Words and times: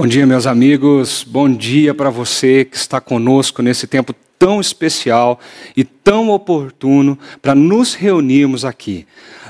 Bom 0.00 0.06
dia, 0.06 0.26
meus 0.26 0.46
amigos. 0.46 1.26
Bom 1.28 1.46
dia 1.52 1.92
para 1.94 2.08
você 2.08 2.64
que 2.64 2.74
está 2.74 3.02
conosco 3.02 3.60
nesse 3.60 3.86
tempo 3.86 4.14
tão 4.38 4.58
especial 4.58 5.38
e 5.76 5.84
tão 5.84 6.30
oportuno 6.30 7.18
para 7.42 7.54
nos 7.54 7.92
reunirmos 7.92 8.64
aqui. 8.64 9.06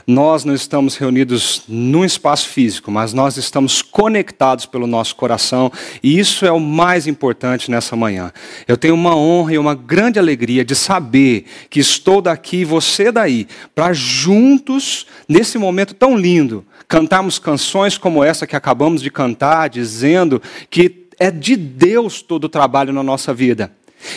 Nós 0.06 0.44
não 0.44 0.54
estamos 0.54 0.96
reunidos 0.96 1.62
num 1.68 2.04
espaço 2.04 2.48
físico, 2.48 2.90
mas 2.90 3.12
nós 3.12 3.36
estamos 3.36 3.82
conectados 3.82 4.66
pelo 4.66 4.86
nosso 4.86 5.16
coração 5.16 5.70
e 6.02 6.18
isso 6.18 6.44
é 6.46 6.52
o 6.52 6.60
mais 6.60 7.06
importante 7.06 7.70
nessa 7.70 7.96
manhã. 7.96 8.32
Eu 8.66 8.76
tenho 8.76 8.94
uma 8.94 9.14
honra 9.16 9.54
e 9.54 9.58
uma 9.58 9.74
grande 9.74 10.18
alegria 10.18 10.64
de 10.64 10.74
saber 10.74 11.44
que 11.68 11.80
estou 11.80 12.20
daqui 12.20 12.58
e 12.58 12.64
você 12.64 13.12
daí, 13.12 13.46
para 13.74 13.92
juntos, 13.92 15.06
nesse 15.28 15.58
momento 15.58 15.94
tão 15.94 16.16
lindo, 16.16 16.64
cantarmos 16.88 17.38
canções 17.38 17.96
como 17.96 18.24
essa 18.24 18.46
que 18.46 18.56
acabamos 18.56 19.02
de 19.02 19.10
cantar, 19.10 19.68
dizendo 19.68 20.42
que 20.68 21.06
é 21.18 21.30
de 21.30 21.54
Deus 21.54 22.22
todo 22.22 22.44
o 22.44 22.48
trabalho 22.48 22.92
na 22.92 23.02
nossa 23.02 23.32
vida. 23.32 23.72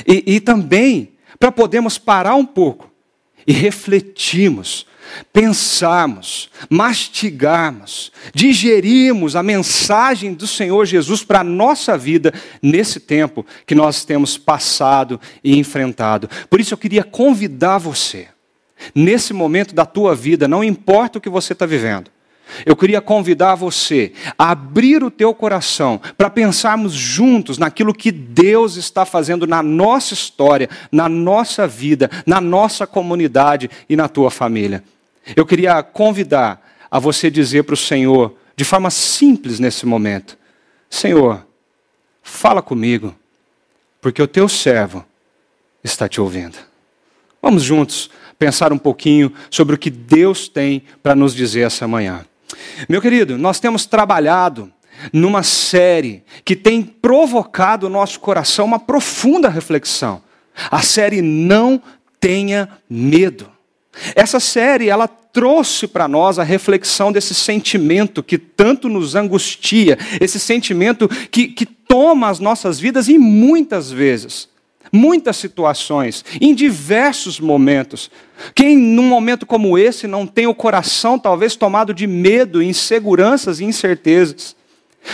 E, 0.08 0.23
e 0.36 0.40
também 0.40 1.09
para 1.40 1.52
podermos 1.52 1.98
parar 1.98 2.36
um 2.36 2.45
pouco 2.45 2.90
e 3.45 3.52
refletirmos, 3.52 4.86
pensarmos, 5.31 6.49
mastigarmos, 6.70 8.12
digerirmos 8.34 9.35
a 9.35 9.43
mensagem 9.43 10.34
do 10.34 10.48
Senhor 10.48 10.85
Jesus 10.85 11.23
para 11.23 11.39
a 11.39 11.43
nossa 11.43 11.98
vida 11.98 12.34
nesse 12.62 12.99
tempo 12.99 13.45
que 13.66 13.76
nós 13.76 14.05
temos 14.05 14.38
passado 14.38 15.20
e 15.43 15.57
enfrentado. 15.57 16.29
Por 16.49 16.59
isso 16.59 16.73
eu 16.73 16.77
queria 16.77 17.03
convidar 17.03 17.77
você, 17.77 18.27
nesse 18.93 19.34
momento 19.34 19.73
da 19.73 19.85
tua 19.85 20.16
vida, 20.16 20.48
não 20.48 20.63
importa 20.63 21.17
o 21.17 21.21
que 21.21 21.29
você 21.29 21.54
está 21.54 21.65
vivendo, 21.65 22.12
eu 22.65 22.76
queria 22.76 23.01
convidar 23.01 23.55
você 23.55 24.12
a 24.38 24.51
abrir 24.51 25.04
o 25.04 25.09
teu 25.09 25.34
coração 25.34 25.99
para 26.17 26.29
pensarmos 26.29 26.93
juntos 26.93 27.57
naquilo 27.57 27.93
que 27.93 28.12
Deus 28.12 28.76
está 28.76 29.05
fazendo 29.05 29.48
na 29.48 29.63
nossa 29.63 30.13
história, 30.13 30.70
na 30.91 31.10
nossa 31.10 31.67
vida, 31.67 32.12
na 32.26 32.40
nossa 32.40 32.85
comunidade 32.85 33.70
e 33.90 33.95
na 33.95 34.07
tua 34.07 34.29
família. 34.29 34.84
Eu 35.35 35.46
queria 35.46 35.82
convidar 35.82 36.62
a 36.91 36.99
você 36.99 37.32
dizer 37.32 37.63
para 37.63 37.74
o 37.74 37.77
Senhor, 37.77 38.35
de 38.55 38.63
forma 38.63 38.90
simples 38.90 39.60
nesse 39.60 39.85
momento: 39.85 40.38
Senhor, 40.90 41.46
fala 42.21 42.62
comigo, 42.62 43.16
porque 44.01 44.21
o 44.21 44.27
teu 44.27 44.48
servo 44.49 45.05
está 45.84 46.07
te 46.07 46.20
ouvindo. 46.21 46.57
Vamos 47.41 47.63
juntos 47.63 48.10
pensar 48.38 48.71
um 48.74 48.77
pouquinho 48.77 49.34
sobre 49.49 49.76
o 49.76 49.77
que 49.77 49.90
Deus 49.90 50.48
tem 50.48 50.84
para 51.01 51.16
nos 51.16 51.34
dizer 51.34 51.62
essa 51.62 51.88
manhã. 51.88 52.26
Meu 52.88 53.01
querido, 53.01 53.38
nós 53.38 53.60
temos 53.60 53.85
trabalhado 53.85 54.71
numa 55.12 55.44
série 55.44 56.24
que 56.46 56.55
tem 56.55 56.84
provocado 56.84 57.88
o 57.88 57.90
nosso 57.90 58.20
coração 58.20 58.66
uma 58.66 58.79
profunda 58.79 59.49
reflexão. 59.49 60.21
A 60.70 60.82
série 60.82 61.21
Não 61.21 61.82
Tenha 62.20 62.70
Medo. 62.90 63.52
Essa 64.16 64.40
série, 64.40 64.90
ela 64.90 65.08
trouxe 65.08 65.88
para 65.88 66.08
nós 66.08 66.38
a 66.38 66.44
reflexão 66.44 67.12
desse 67.12 67.34
sentimento 67.34 68.22
que 68.22 68.38
tanto 68.38 68.88
nos 68.88 69.16
angustia, 69.16 69.97
esse 70.22 70.40
sentimento 70.40 71.08
que, 71.08 71.47
que 71.47 71.66
toma 71.66 72.30
as 72.30 72.40
nossas 72.40 72.80
vidas 72.80 73.08
e 73.08 73.18
muitas 73.18 73.91
vezes 73.91 74.52
muitas 74.94 75.38
situações, 75.38 76.24
em 76.40 76.53
diversos 76.53 77.40
momentos. 77.40 78.12
Quem, 78.53 78.78
num 78.78 79.08
momento 79.08 79.44
como 79.44 79.75
esse, 79.75 80.06
não 80.06 80.28
tem 80.28 80.46
o 80.46 80.53
coração 80.53 81.18
talvez 81.18 81.56
tomado 81.56 81.96
de 81.96 82.06
medo, 82.06 82.62
inseguranças 82.62 83.59
e 83.59 83.63
incertezas? 83.63 84.56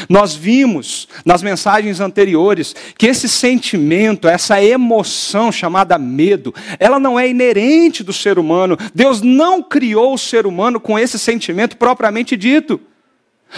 Nós 0.07 0.35
vimos 0.35 1.07
nas 1.25 1.41
mensagens 1.41 1.99
anteriores 1.99 2.75
que 2.97 3.07
esse 3.07 3.27
sentimento, 3.27 4.27
essa 4.27 4.61
emoção 4.63 5.51
chamada 5.51 5.97
medo, 5.97 6.53
ela 6.79 6.99
não 6.99 7.19
é 7.19 7.27
inerente 7.27 8.03
do 8.03 8.13
ser 8.13 8.37
humano. 8.37 8.77
Deus 8.93 9.21
não 9.21 9.61
criou 9.61 10.13
o 10.13 10.17
ser 10.17 10.45
humano 10.45 10.79
com 10.79 10.97
esse 10.97 11.17
sentimento 11.17 11.77
propriamente 11.77 12.37
dito. 12.37 12.79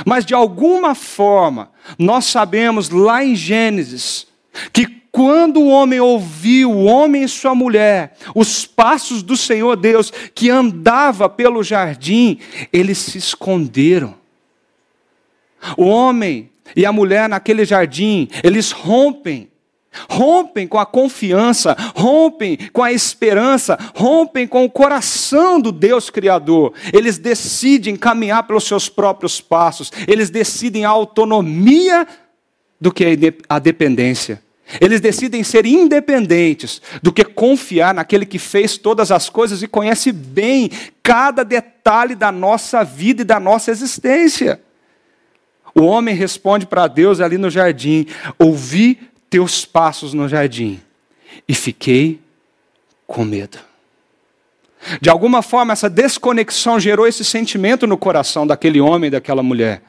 Mas 0.06 0.26
de 0.26 0.34
alguma 0.34 0.96
forma, 0.96 1.70
nós 2.00 2.26
sabemos 2.26 2.90
lá 2.90 3.24
em 3.24 3.36
Gênesis 3.36 4.28
que 4.72 5.02
quando 5.12 5.60
o 5.60 5.68
homem 5.68 6.00
ouviu, 6.00 6.72
o 6.72 6.86
homem 6.86 7.24
e 7.24 7.28
sua 7.28 7.54
mulher, 7.54 8.16
os 8.34 8.66
passos 8.66 9.22
do 9.22 9.36
Senhor 9.36 9.76
Deus 9.76 10.12
que 10.34 10.50
andava 10.50 11.28
pelo 11.28 11.62
jardim, 11.62 12.40
eles 12.72 12.98
se 12.98 13.18
esconderam. 13.18 14.21
O 15.78 15.86
homem 15.86 16.50
e 16.76 16.86
a 16.86 16.92
mulher 16.92 17.28
naquele 17.28 17.66
jardim, 17.66 18.28
eles 18.44 18.72
rompem 18.72 19.52
rompem 20.10 20.68
com 20.68 20.80
a 20.80 20.86
confiança, 20.86 21.76
rompem 21.96 22.58
com 22.72 22.82
a 22.82 22.92
esperança, 22.92 23.78
rompem 23.94 24.48
com 24.48 24.64
o 24.64 24.70
coração 24.70 25.60
do 25.60 25.72
Deus 25.72 26.10
Criador. 26.10 26.74
Eles 26.94 27.18
decidem 27.18 27.96
caminhar 27.96 28.44
pelos 28.44 28.64
seus 28.64 28.88
próprios 28.88 29.42
passos, 29.42 29.92
eles 30.08 30.30
decidem 30.30 30.86
a 30.86 30.90
autonomia 30.90 32.08
do 32.80 32.92
que 32.92 33.06
a 33.48 33.60
dependência. 33.60 34.42
Eles 34.80 35.02
decidem 35.02 35.44
ser 35.44 35.66
independentes 35.66 36.82
do 37.04 37.12
que 37.12 37.26
confiar 37.26 37.94
naquele 37.94 38.26
que 38.26 38.40
fez 38.40 38.78
todas 38.78 39.12
as 39.12 39.30
coisas 39.30 39.62
e 39.62 39.68
conhece 39.68 40.14
bem 40.14 40.72
cada 41.04 41.44
detalhe 41.44 42.16
da 42.16 42.32
nossa 42.32 42.82
vida 42.82 43.22
e 43.22 43.26
da 43.26 43.38
nossa 43.38 43.70
existência. 43.70 44.62
O 45.74 45.84
homem 45.84 46.16
responde 46.16 46.66
para 46.66 46.88
Deus 46.88 47.20
ali 47.20 47.38
no 47.38 47.50
jardim: 47.50 48.06
Ouvi 48.38 49.00
teus 49.30 49.66
passos 49.66 50.14
no 50.14 50.28
jardim 50.28 50.80
e 51.48 51.54
fiquei 51.54 52.20
com 53.08 53.24
medo. 53.24 53.58
De 55.00 55.10
alguma 55.10 55.42
forma, 55.42 55.74
essa 55.74 55.90
desconexão 55.90 56.80
gerou 56.80 57.08
esse 57.08 57.24
sentimento 57.24 57.86
no 57.86 57.98
coração 57.98 58.48
daquele 58.48 58.82
homem 58.82 59.08
e 59.08 59.12
daquela 59.12 59.44
mulher. 59.44 59.84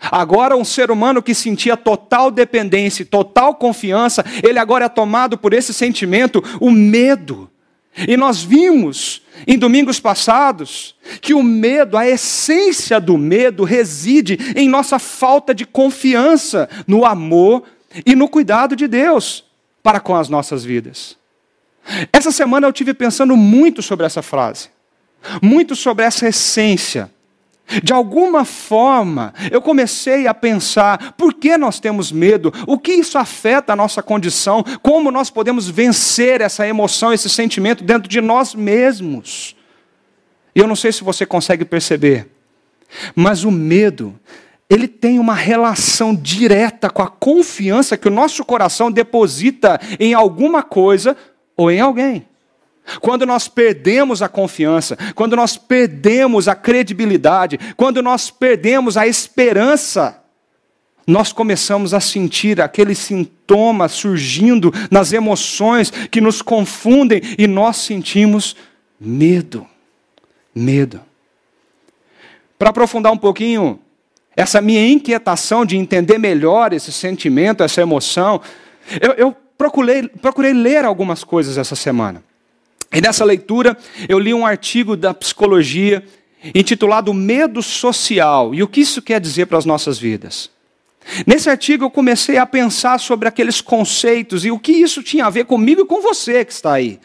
Agora, 0.00 0.56
um 0.56 0.64
ser 0.64 0.90
humano 0.90 1.22
que 1.22 1.34
sentia 1.34 1.76
total 1.76 2.30
dependência, 2.30 3.04
total 3.04 3.54
confiança, 3.54 4.24
ele 4.42 4.58
agora 4.58 4.84
é 4.84 4.88
tomado 4.88 5.38
por 5.38 5.52
esse 5.52 5.72
sentimento, 5.72 6.42
o 6.60 6.70
medo. 6.70 7.50
E 7.96 8.16
nós 8.16 8.42
vimos 8.42 9.22
em 9.46 9.58
domingos 9.58 10.00
passados 10.00 10.96
que 11.20 11.32
o 11.32 11.42
medo, 11.42 11.96
a 11.96 12.06
essência 12.06 13.00
do 13.00 13.16
medo, 13.16 13.62
reside 13.62 14.38
em 14.56 14.68
nossa 14.68 14.98
falta 14.98 15.54
de 15.54 15.64
confiança 15.64 16.68
no 16.86 17.04
amor 17.04 17.62
e 18.04 18.16
no 18.16 18.28
cuidado 18.28 18.74
de 18.74 18.88
Deus 18.88 19.44
para 19.82 20.00
com 20.00 20.16
as 20.16 20.28
nossas 20.28 20.64
vidas. 20.64 21.16
Essa 22.12 22.32
semana 22.32 22.66
eu 22.66 22.72
tive 22.72 22.94
pensando 22.94 23.36
muito 23.36 23.82
sobre 23.82 24.06
essa 24.06 24.22
frase, 24.22 24.70
muito 25.40 25.76
sobre 25.76 26.04
essa 26.04 26.26
essência 26.26 27.10
de 27.82 27.92
alguma 27.92 28.44
forma, 28.44 29.32
eu 29.50 29.60
comecei 29.60 30.26
a 30.26 30.34
pensar: 30.34 31.14
por 31.16 31.32
que 31.34 31.56
nós 31.56 31.80
temos 31.80 32.12
medo? 32.12 32.52
O 32.66 32.78
que 32.78 32.92
isso 32.92 33.18
afeta 33.18 33.72
a 33.72 33.76
nossa 33.76 34.02
condição? 34.02 34.62
Como 34.82 35.10
nós 35.10 35.30
podemos 35.30 35.68
vencer 35.68 36.40
essa 36.40 36.66
emoção, 36.66 37.12
esse 37.12 37.28
sentimento 37.28 37.82
dentro 37.82 38.08
de 38.08 38.20
nós 38.20 38.54
mesmos? 38.54 39.56
E 40.54 40.60
eu 40.60 40.66
não 40.68 40.76
sei 40.76 40.92
se 40.92 41.02
você 41.02 41.26
consegue 41.26 41.64
perceber, 41.64 42.28
mas 43.14 43.44
o 43.44 43.50
medo, 43.50 44.14
ele 44.68 44.86
tem 44.86 45.18
uma 45.18 45.34
relação 45.34 46.14
direta 46.14 46.90
com 46.90 47.02
a 47.02 47.08
confiança 47.08 47.96
que 47.96 48.08
o 48.08 48.12
nosso 48.12 48.44
coração 48.44 48.92
deposita 48.92 49.80
em 49.98 50.14
alguma 50.14 50.62
coisa 50.62 51.16
ou 51.56 51.70
em 51.70 51.80
alguém. 51.80 52.26
Quando 53.00 53.24
nós 53.24 53.48
perdemos 53.48 54.20
a 54.20 54.28
confiança, 54.28 54.96
quando 55.14 55.34
nós 55.34 55.56
perdemos 55.56 56.48
a 56.48 56.54
credibilidade, 56.54 57.58
quando 57.76 58.02
nós 58.02 58.30
perdemos 58.30 58.96
a 58.96 59.06
esperança, 59.06 60.22
nós 61.06 61.32
começamos 61.32 61.92
a 61.92 62.00
sentir 62.00 62.60
aqueles 62.60 62.98
sintomas 62.98 63.92
surgindo 63.92 64.72
nas 64.90 65.12
emoções 65.12 65.90
que 65.90 66.20
nos 66.20 66.42
confundem 66.42 67.20
e 67.38 67.46
nós 67.46 67.76
sentimos 67.78 68.56
medo. 68.98 69.66
Medo. 70.54 71.00
Para 72.58 72.70
aprofundar 72.70 73.12
um 73.12 73.18
pouquinho 73.18 73.78
essa 74.36 74.60
minha 74.60 74.86
inquietação 74.86 75.64
de 75.64 75.76
entender 75.76 76.18
melhor 76.18 76.72
esse 76.72 76.92
sentimento, 76.92 77.62
essa 77.62 77.80
emoção, 77.80 78.40
eu, 79.00 79.12
eu 79.12 79.36
procurei, 79.56 80.08
procurei 80.08 80.52
ler 80.52 80.84
algumas 80.84 81.22
coisas 81.22 81.58
essa 81.58 81.76
semana. 81.76 82.22
E 82.94 83.00
nessa 83.00 83.24
leitura 83.24 83.76
eu 84.08 84.18
li 84.18 84.32
um 84.32 84.46
artigo 84.46 84.96
da 84.96 85.12
psicologia 85.12 86.04
intitulado 86.54 87.12
Medo 87.12 87.62
Social 87.62 88.54
e 88.54 88.62
o 88.62 88.68
que 88.68 88.80
isso 88.80 89.02
quer 89.02 89.20
dizer 89.20 89.46
para 89.46 89.58
as 89.58 89.64
nossas 89.64 89.98
vidas. 89.98 90.50
Nesse 91.26 91.50
artigo 91.50 91.84
eu 91.84 91.90
comecei 91.90 92.38
a 92.38 92.46
pensar 92.46 92.98
sobre 92.98 93.28
aqueles 93.28 93.60
conceitos 93.60 94.44
e 94.44 94.50
o 94.50 94.58
que 94.58 94.72
isso 94.72 95.02
tinha 95.02 95.26
a 95.26 95.30
ver 95.30 95.44
comigo 95.44 95.82
e 95.82 95.86
com 95.86 96.00
você 96.00 96.44
que 96.44 96.52
está 96.52 96.74
aí. 96.74 96.98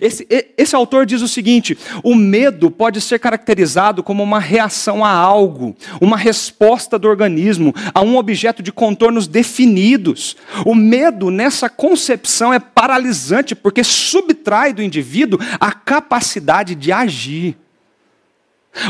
Esse, 0.00 0.26
esse, 0.56 0.74
autor 0.74 1.04
diz 1.04 1.20
o 1.20 1.28
seguinte: 1.28 1.76
o 2.02 2.14
medo 2.14 2.70
pode 2.70 3.00
ser 3.00 3.18
caracterizado 3.18 4.02
como 4.02 4.22
uma 4.22 4.40
reação 4.40 5.04
a 5.04 5.10
algo, 5.10 5.76
uma 6.00 6.16
resposta 6.16 6.98
do 6.98 7.06
organismo, 7.06 7.74
a 7.92 8.00
um 8.00 8.16
objeto 8.16 8.62
de 8.62 8.72
contornos 8.72 9.26
definidos. 9.26 10.36
O 10.64 10.74
medo, 10.74 11.30
nessa 11.30 11.68
concepção, 11.68 12.52
é 12.52 12.58
paralisante 12.58 13.54
porque 13.54 13.84
subtrai 13.84 14.72
do 14.72 14.82
indivíduo 14.82 15.38
a 15.60 15.70
capacidade 15.72 16.74
de 16.74 16.90
agir. 16.90 17.56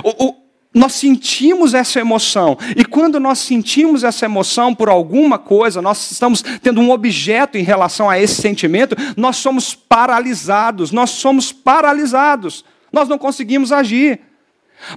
O, 0.03 0.27
o, 0.27 0.44
nós 0.75 0.95
sentimos 0.95 1.73
essa 1.73 2.01
emoção. 2.01 2.59
E 2.77 2.85
quando 2.85 3.21
nós 3.21 3.39
sentimos 3.39 4.03
essa 4.03 4.25
emoção 4.25 4.75
por 4.75 4.89
alguma 4.89 5.39
coisa, 5.39 5.81
nós 5.81 6.11
estamos 6.11 6.43
tendo 6.61 6.81
um 6.81 6.91
objeto 6.91 7.57
em 7.57 7.63
relação 7.63 8.11
a 8.11 8.19
esse 8.19 8.43
sentimento, 8.43 8.97
nós 9.17 9.37
somos 9.37 9.73
paralisados. 9.75 10.91
Nós 10.91 11.11
somos 11.11 11.53
paralisados. 11.53 12.65
Nós 12.93 13.09
não 13.09 13.17
conseguimos 13.17 13.71
agir. 13.71 14.21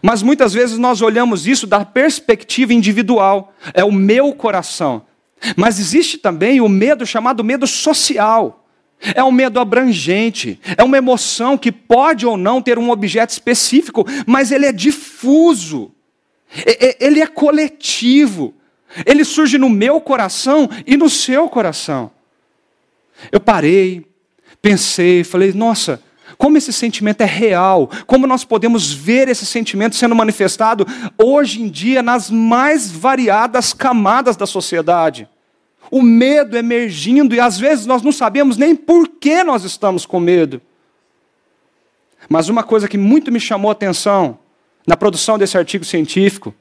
Mas 0.02 0.24
muitas 0.24 0.54
vezes 0.54 0.80
nós 0.80 1.02
olhamos 1.02 1.46
isso 1.46 1.68
da 1.68 1.86
perspectiva 1.86 2.74
individual. 2.74 3.54
É 3.74 3.84
o 3.84 3.92
meu 3.92 4.34
coração. 4.34 5.04
Mas 5.56 5.80
existe 5.80 6.18
também 6.18 6.60
o 6.60 6.68
medo 6.68 7.06
chamado 7.06 7.44
medo 7.44 7.68
social. 7.68 8.56
É 9.00 9.24
um 9.24 9.32
medo 9.32 9.60
abrangente, 9.60 10.60
é 10.76 10.84
uma 10.84 10.98
emoção 10.98 11.58
que 11.58 11.72
pode 11.72 12.26
ou 12.26 12.36
não 12.36 12.62
ter 12.62 12.80
um 12.80 12.90
objeto 12.90 13.30
específico, 13.30 14.06
mas 14.26 14.52
ele 14.52 14.66
é 14.66 14.72
difuso, 14.72 15.92
ele 17.00 17.22
é 17.22 17.28
coletivo, 17.28 18.56
ele 19.06 19.24
surge 19.24 19.58
no 19.58 19.70
meu 19.70 20.02
coração 20.02 20.68
e 20.86 20.98
no 20.98 21.10
seu 21.10 21.48
coração. 21.48 22.10
Eu 23.32 23.40
parei, 23.40 24.06
pensei, 24.62 25.24
falei, 25.24 25.54
nossa, 25.54 26.02
como 26.36 26.58
esse 26.58 26.74
sentimento 26.74 27.22
é 27.22 27.26
real, 27.26 27.90
como 28.08 28.26
nós 28.26 28.44
podemos 28.44 28.92
ver 28.92 29.28
esse 29.28 29.46
sentimento 29.46 29.96
sendo 29.96 30.16
manifestado 30.16 30.88
hoje 31.22 31.62
em 31.62 31.70
dia 31.70 32.02
nas 32.02 32.32
mais 32.32 32.92
variadas 32.92 33.74
camadas 33.74 34.36
da 34.36 34.48
sociedade 34.48 35.30
o 35.92 36.01
medo 36.01 36.57
emergindo 36.57 37.34
e 37.36 37.39
às 37.39 37.57
vezes 37.57 37.86
nós 37.86 38.01
não 38.01 38.12
sabemos 38.12 38.57
nem 38.57 38.75
por 38.75 39.07
que 39.07 39.44
nós 39.44 39.63
estamos 39.63 40.06
com 40.06 40.19
medo. 40.19 40.62
Mas 42.30 42.50
uma 42.50 42.63
coisa 42.63 42.88
que 42.88 42.98
muito 42.98 43.31
me 43.31 43.39
chamou 43.39 43.69
a 43.69 43.74
atenção 43.74 44.39
na 44.86 44.98
produção 44.98 45.38
desse 45.38 45.57
artigo 45.57 45.86
científico 45.86 46.54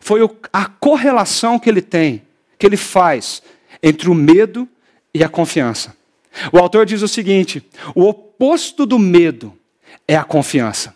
foi 0.00 0.20
a 0.52 0.66
correlação 0.66 1.58
que 1.58 1.68
ele 1.68 1.82
tem, 1.82 2.22
que 2.58 2.66
ele 2.66 2.76
faz 2.76 3.42
entre 3.82 4.08
o 4.08 4.14
medo 4.14 4.68
e 5.12 5.22
a 5.22 5.28
confiança. 5.28 5.96
O 6.52 6.58
autor 6.58 6.86
diz 6.86 7.02
o 7.02 7.08
seguinte: 7.08 7.62
o 7.94 8.04
oposto 8.04 8.86
do 8.86 8.98
medo 8.98 9.56
é 10.06 10.16
a 10.16 10.24
confiança. 10.24 10.94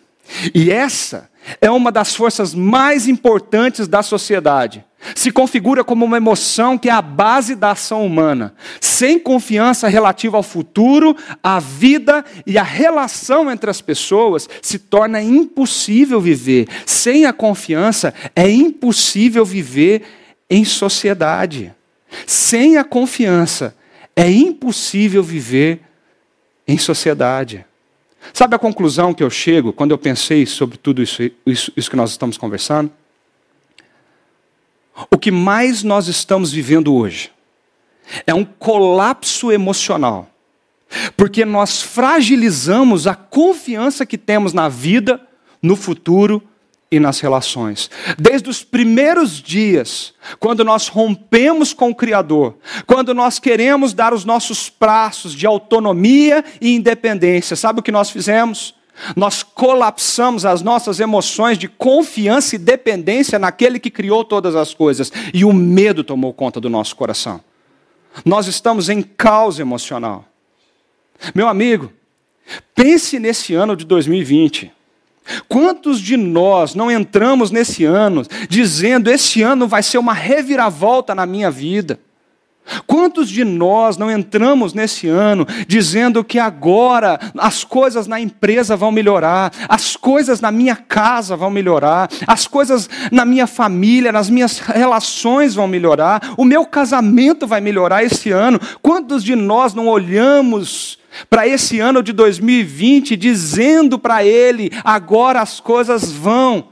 E 0.55 0.71
essa 0.71 1.31
é 1.61 1.71
uma 1.71 1.91
das 1.91 2.15
forças 2.15 2.55
mais 2.55 3.09
importantes 3.09 3.89
da 3.89 4.03
sociedade. 4.03 4.85
Se 5.15 5.31
configura 5.31 5.85
como 5.85 6.05
uma 6.05 6.17
emoção 6.17 6.77
que 6.77 6.89
é 6.89 6.93
a 6.93 7.01
base 7.01 7.55
da 7.55 7.71
ação 7.71 8.05
humana. 8.05 8.55
Sem 8.81 9.19
confiança 9.19 9.89
relativa 9.89 10.37
ao 10.37 10.43
futuro, 10.43 11.17
à 11.43 11.61
vida 11.61 12.25
e 12.47 12.59
à 12.59 12.63
relação 12.63 13.51
entre 13.51 13.71
as 13.71 13.81
pessoas, 13.81 14.49
se 14.61 14.79
torna 14.79 15.23
impossível 15.23 16.21
viver. 16.21 16.69
Sem 16.85 17.27
a 17.27 17.33
confiança, 17.33 18.13
é 18.35 18.51
impossível 18.51 19.45
viver 19.45 20.03
em 20.51 20.65
sociedade. 20.65 21.73
Sem 22.27 22.77
a 22.77 22.85
confiança, 22.85 23.77
é 24.17 24.31
impossível 24.31 25.23
viver 25.23 25.81
em 26.67 26.77
sociedade. 26.77 27.65
Sabe 28.33 28.57
a 28.57 28.59
conclusão 28.59 29.15
que 29.15 29.23
eu 29.23 29.31
chego 29.31 29.73
quando 29.73 29.93
eu 29.93 29.99
pensei 29.99 30.45
sobre 30.45 30.77
tudo 30.77 31.03
isso, 31.03 31.23
isso, 31.47 31.73
isso 31.77 31.89
que 31.89 31.97
nós 31.97 32.11
estamos 32.11 32.37
conversando? 32.37 32.91
O 35.11 35.19
que 35.19 35.31
mais 35.31 35.83
nós 35.83 36.09
estamos 36.09 36.53
vivendo 36.53 36.95
hoje 36.95 37.31
é 38.27 38.35
um 38.35 38.45
colapso 38.45 39.53
emocional, 39.53 40.29
porque 41.17 41.45
nós 41.45 41.83
fragilizamos 41.83 43.07
a 43.07 43.15
confiança 43.15 44.07
que 44.07 44.17
temos 44.17 44.53
na 44.53 44.69
vida, 44.69 45.21
no 45.63 45.77
futuro 45.77 46.43
e 46.91 46.99
nas 46.99 47.21
relações. 47.21 47.91
Desde 48.19 48.49
os 48.49 48.65
primeiros 48.65 49.43
dias, 49.43 50.15
quando 50.41 50.65
nós 50.65 50.89
rompemos 50.89 51.75
com 51.75 51.91
o 51.91 51.95
Criador, 51.95 52.57
quando 52.87 53.13
nós 53.13 53.39
queremos 53.39 53.93
dar 53.93 54.15
os 54.15 54.25
nossos 54.25 54.73
braços 54.81 55.35
de 55.35 55.47
autonomia 55.47 56.43
e 56.61 56.75
independência, 56.75 57.55
sabe 57.55 57.81
o 57.81 57.83
que 57.83 57.93
nós 57.93 58.11
fizemos? 58.11 58.78
Nós 59.17 59.43
colapsamos 59.43 60.45
as 60.45 60.63
nossas 60.63 61.01
emoções 61.01 61.59
de 61.59 61.69
confiança 61.69 62.57
e 62.57 62.59
dependência 62.59 63.39
naquele 63.39 63.79
que 63.79 63.91
criou 63.91 64.25
todas 64.25 64.57
as 64.57 64.75
coisas, 64.75 65.13
e 65.33 65.45
o 65.45 65.53
medo 65.53 66.03
tomou 66.03 66.33
conta 66.33 66.61
do 66.61 66.69
nosso 66.69 66.97
coração. 66.97 67.41
Nós 68.25 68.47
estamos 68.47 68.89
em 68.89 69.03
caos 69.03 69.59
emocional. 69.59 70.25
Meu 71.35 71.49
amigo, 71.49 71.93
pense 72.75 73.19
nesse 73.19 73.55
ano 73.55 73.77
de 73.77 73.85
2020. 73.85 74.73
Quantos 75.49 76.01
de 76.01 76.17
nós 76.17 76.75
não 76.75 76.91
entramos 76.91 77.51
nesse 77.51 77.85
ano 77.85 78.23
dizendo: 78.49 79.11
esse 79.11 79.43
ano 79.43 79.69
vai 79.69 79.83
ser 79.83 79.99
uma 79.99 80.15
reviravolta 80.15 81.15
na 81.15 81.27
minha 81.27 81.51
vida? 81.51 82.01
Quantos 82.87 83.29
de 83.29 83.45
nós 83.45 83.97
não 83.97 84.11
entramos 84.11 84.75
nesse 84.75 85.09
ano 85.09 85.47
dizendo 85.67 86.25
que 86.25 86.39
agora 86.39 87.19
as 87.37 87.65
coisas 87.65 88.07
na 88.07 88.21
empresa 88.21 88.77
vão 88.77 88.93
melhorar, 88.93 89.53
as 89.69 89.97
coisas 89.97 90.41
na 90.41 90.51
minha 90.51 90.77
casa 90.77 91.37
vão 91.37 91.51
melhorar, 91.51 92.09
as 92.27 92.47
coisas 92.47 92.89
na 93.11 93.25
minha 93.25 93.47
família, 93.47 94.13
nas 94.13 94.31
minhas 94.31 94.59
relações 94.59 95.55
vão 95.55 95.67
melhorar, 95.67 96.35
o 96.37 96.45
meu 96.45 96.65
casamento 96.67 97.47
vai 97.47 97.61
melhorar 97.61 98.05
esse 98.05 98.31
ano? 98.31 98.61
Quantos 98.83 99.25
de 99.25 99.35
nós 99.35 99.75
não 99.75 99.87
olhamos 99.87 100.99
para 101.29 101.47
esse 101.47 101.81
ano 101.81 102.03
de 102.03 102.13
2020 102.13 103.17
dizendo 103.17 103.99
para 103.99 104.25
ele: 104.25 104.71
agora 104.85 105.41
as 105.41 105.61
coisas 105.61 106.13
vão? 106.13 106.69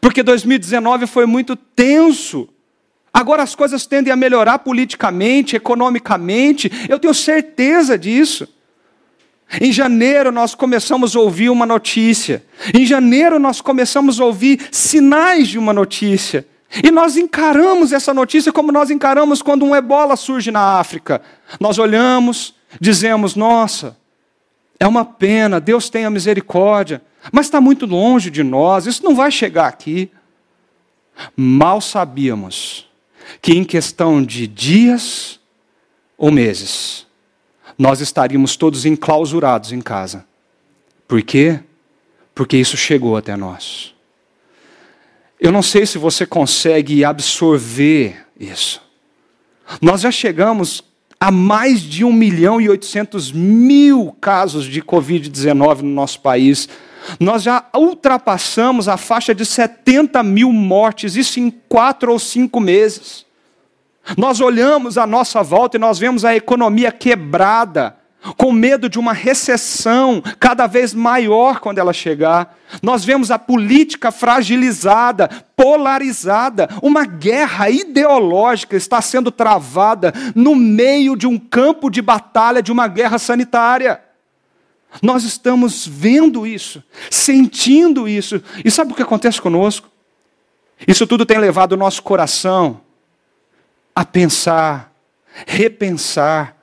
Porque 0.00 0.22
2019 0.22 1.06
foi 1.06 1.26
muito 1.26 1.56
tenso. 1.56 2.48
Agora 3.20 3.42
as 3.42 3.54
coisas 3.54 3.84
tendem 3.84 4.10
a 4.10 4.16
melhorar 4.16 4.60
politicamente, 4.60 5.54
economicamente, 5.54 6.72
eu 6.88 6.98
tenho 6.98 7.12
certeza 7.12 7.98
disso. 7.98 8.48
Em 9.60 9.70
janeiro 9.70 10.32
nós 10.32 10.54
começamos 10.54 11.14
a 11.14 11.20
ouvir 11.20 11.50
uma 11.50 11.66
notícia. 11.66 12.42
Em 12.72 12.86
janeiro 12.86 13.38
nós 13.38 13.60
começamos 13.60 14.18
a 14.18 14.24
ouvir 14.24 14.66
sinais 14.72 15.48
de 15.48 15.58
uma 15.58 15.74
notícia. 15.74 16.46
E 16.82 16.90
nós 16.90 17.18
encaramos 17.18 17.92
essa 17.92 18.14
notícia 18.14 18.50
como 18.50 18.72
nós 18.72 18.90
encaramos 18.90 19.42
quando 19.42 19.66
um 19.66 19.76
ebola 19.76 20.16
surge 20.16 20.50
na 20.50 20.78
África. 20.78 21.20
Nós 21.60 21.78
olhamos, 21.78 22.54
dizemos: 22.80 23.34
nossa, 23.36 23.98
é 24.78 24.88
uma 24.88 25.04
pena, 25.04 25.60
Deus 25.60 25.90
tenha 25.90 26.08
misericórdia, 26.08 27.02
mas 27.30 27.46
está 27.46 27.60
muito 27.60 27.84
longe 27.84 28.30
de 28.30 28.42
nós, 28.42 28.86
isso 28.86 29.04
não 29.04 29.14
vai 29.14 29.30
chegar 29.30 29.66
aqui. 29.66 30.10
Mal 31.36 31.82
sabíamos 31.82 32.88
que 33.40 33.52
em 33.52 33.64
questão 33.64 34.22
de 34.22 34.46
dias 34.46 35.38
ou 36.16 36.30
meses, 36.30 37.06
nós 37.78 38.00
estaríamos 38.00 38.56
todos 38.56 38.84
enclausurados 38.84 39.72
em 39.72 39.80
casa. 39.80 40.26
Por 41.08 41.22
quê? 41.22 41.60
Porque 42.34 42.56
isso 42.56 42.76
chegou 42.76 43.16
até 43.16 43.36
nós. 43.36 43.94
Eu 45.40 45.50
não 45.50 45.62
sei 45.62 45.86
se 45.86 45.96
você 45.96 46.26
consegue 46.26 47.04
absorver 47.04 48.26
isso. 48.38 48.82
Nós 49.80 50.02
já 50.02 50.10
chegamos 50.10 50.84
a 51.18 51.30
mais 51.30 51.80
de 51.80 52.04
1 52.04 52.12
milhão 52.12 52.60
e 52.60 52.68
800 52.68 53.32
mil 53.32 54.16
casos 54.20 54.64
de 54.66 54.82
Covid-19 54.82 55.80
no 55.80 55.90
nosso 55.90 56.20
país 56.20 56.68
nós 57.18 57.42
já 57.42 57.64
ultrapassamos 57.74 58.88
a 58.88 58.96
faixa 58.96 59.34
de 59.34 59.44
70 59.44 60.22
mil 60.22 60.52
mortes, 60.52 61.16
isso 61.16 61.40
em 61.40 61.50
quatro 61.50 62.12
ou 62.12 62.18
cinco 62.18 62.60
meses. 62.60 63.26
Nós 64.16 64.40
olhamos 64.40 64.98
à 64.98 65.06
nossa 65.06 65.42
volta 65.42 65.76
e 65.76 65.80
nós 65.80 65.98
vemos 65.98 66.24
a 66.24 66.34
economia 66.34 66.90
quebrada, 66.90 67.96
com 68.36 68.52
medo 68.52 68.88
de 68.88 68.98
uma 68.98 69.14
recessão 69.14 70.22
cada 70.38 70.66
vez 70.66 70.92
maior 70.92 71.58
quando 71.60 71.78
ela 71.78 71.92
chegar. 71.92 72.54
Nós 72.82 73.04
vemos 73.04 73.30
a 73.30 73.38
política 73.38 74.10
fragilizada, 74.10 75.28
polarizada, 75.56 76.68
uma 76.82 77.06
guerra 77.06 77.70
ideológica 77.70 78.76
está 78.76 79.00
sendo 79.00 79.30
travada 79.30 80.12
no 80.34 80.54
meio 80.54 81.16
de 81.16 81.26
um 81.26 81.38
campo 81.38 81.88
de 81.88 82.02
batalha 82.02 82.62
de 82.62 82.70
uma 82.70 82.88
guerra 82.88 83.18
sanitária. 83.18 84.00
Nós 85.02 85.24
estamos 85.24 85.86
vendo 85.86 86.46
isso, 86.46 86.82
sentindo 87.10 88.08
isso. 88.08 88.42
E 88.64 88.70
sabe 88.70 88.92
o 88.92 88.94
que 88.94 89.02
acontece 89.02 89.40
conosco? 89.40 89.88
Isso 90.86 91.06
tudo 91.06 91.24
tem 91.24 91.38
levado 91.38 91.72
o 91.72 91.76
nosso 91.76 92.02
coração 92.02 92.80
a 93.94 94.04
pensar, 94.04 94.92
repensar, 95.46 96.56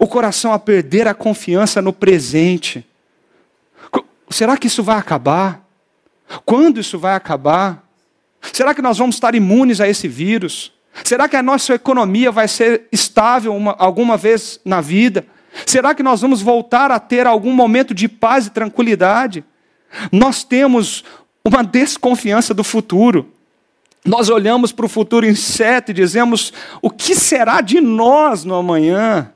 o 0.00 0.06
coração 0.06 0.52
a 0.52 0.58
perder 0.58 1.06
a 1.06 1.14
confiança 1.14 1.80
no 1.80 1.92
presente. 1.92 2.86
Será 4.30 4.56
que 4.56 4.66
isso 4.66 4.82
vai 4.82 4.98
acabar? 4.98 5.66
Quando 6.44 6.80
isso 6.80 6.98
vai 6.98 7.14
acabar? 7.14 7.82
Será 8.52 8.74
que 8.74 8.82
nós 8.82 8.98
vamos 8.98 9.16
estar 9.16 9.34
imunes 9.34 9.80
a 9.80 9.88
esse 9.88 10.06
vírus? 10.06 10.72
Será 11.04 11.28
que 11.28 11.36
a 11.36 11.42
nossa 11.42 11.74
economia 11.74 12.30
vai 12.30 12.48
ser 12.48 12.86
estável 12.92 13.54
uma, 13.54 13.74
alguma 13.78 14.16
vez 14.16 14.60
na 14.64 14.80
vida? 14.80 15.26
Será 15.66 15.94
que 15.94 16.02
nós 16.02 16.20
vamos 16.20 16.42
voltar 16.42 16.90
a 16.90 16.98
ter 16.98 17.26
algum 17.26 17.52
momento 17.52 17.94
de 17.94 18.08
paz 18.08 18.46
e 18.46 18.50
tranquilidade? 18.50 19.44
Nós 20.12 20.44
temos 20.44 21.04
uma 21.44 21.62
desconfiança 21.62 22.52
do 22.52 22.62
futuro. 22.62 23.32
Nós 24.04 24.28
olhamos 24.28 24.72
para 24.72 24.86
o 24.86 24.88
futuro 24.88 25.26
incerto 25.26 25.90
e 25.90 25.94
dizemos: 25.94 26.52
o 26.80 26.90
que 26.90 27.14
será 27.14 27.60
de 27.60 27.80
nós 27.80 28.44
no 28.44 28.54
amanhã? 28.54 29.32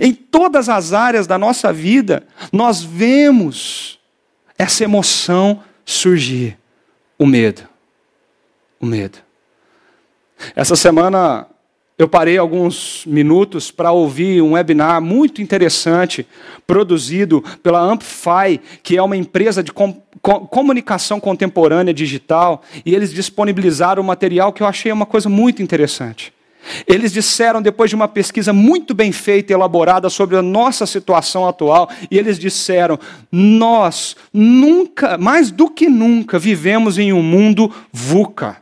Em 0.00 0.14
todas 0.14 0.68
as 0.68 0.92
áreas 0.92 1.26
da 1.26 1.36
nossa 1.36 1.72
vida, 1.72 2.24
nós 2.52 2.82
vemos 2.82 3.98
essa 4.56 4.84
emoção 4.84 5.62
surgir: 5.84 6.58
o 7.18 7.26
medo. 7.26 7.62
O 8.80 8.86
medo. 8.86 9.18
Essa 10.54 10.76
semana 10.76 11.46
eu 11.98 12.08
parei 12.08 12.38
alguns 12.38 13.04
minutos 13.06 13.70
para 13.70 13.92
ouvir 13.92 14.42
um 14.42 14.52
webinar 14.52 15.00
muito 15.00 15.42
interessante, 15.42 16.26
produzido 16.66 17.44
pela 17.62 17.80
Amplify, 17.80 18.60
que 18.82 18.96
é 18.96 19.02
uma 19.02 19.16
empresa 19.16 19.62
de 19.62 19.72
com, 19.72 20.02
com, 20.20 20.46
comunicação 20.46 21.20
contemporânea 21.20 21.92
digital, 21.92 22.62
e 22.84 22.94
eles 22.94 23.12
disponibilizaram 23.12 24.02
um 24.02 24.06
material 24.06 24.52
que 24.52 24.62
eu 24.62 24.66
achei 24.66 24.90
uma 24.90 25.06
coisa 25.06 25.28
muito 25.28 25.62
interessante. 25.62 26.32
Eles 26.86 27.12
disseram, 27.12 27.60
depois 27.60 27.90
de 27.90 27.96
uma 27.96 28.08
pesquisa 28.08 28.52
muito 28.52 28.94
bem 28.94 29.10
feita 29.10 29.52
e 29.52 29.54
elaborada 29.54 30.08
sobre 30.08 30.36
a 30.36 30.42
nossa 30.42 30.86
situação 30.86 31.46
atual, 31.46 31.90
e 32.10 32.16
eles 32.16 32.38
disseram: 32.38 32.98
nós 33.30 34.16
nunca, 34.32 35.18
mais 35.18 35.50
do 35.50 35.68
que 35.68 35.88
nunca, 35.88 36.38
vivemos 36.38 36.98
em 36.98 37.12
um 37.12 37.22
mundo 37.22 37.72
VUCA. 37.92 38.61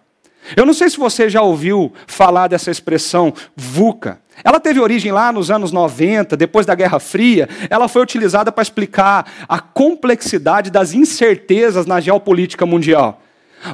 Eu 0.56 0.66
não 0.66 0.75
sei 0.75 0.88
se 0.90 0.99
você 0.99 1.28
já 1.28 1.42
ouviu 1.42 1.92
falar 2.06 2.49
dessa 2.49 2.70
expressão 2.70 3.32
VUCA. 3.54 4.20
Ela 4.42 4.59
teve 4.59 4.80
origem 4.80 5.12
lá 5.12 5.32
nos 5.32 5.50
anos 5.50 5.70
90, 5.70 6.37
depois 6.37 6.64
da 6.64 6.75
Guerra 6.75 6.99
Fria. 6.99 7.49
Ela 7.68 7.88
foi 7.88 8.02
utilizada 8.02 8.50
para 8.50 8.62
explicar 8.62 9.30
a 9.49 9.59
complexidade 9.59 10.70
das 10.70 10.94
incertezas 10.94 11.87
na 11.87 12.00
geopolítica 12.00 12.64
mundial. 12.64 13.23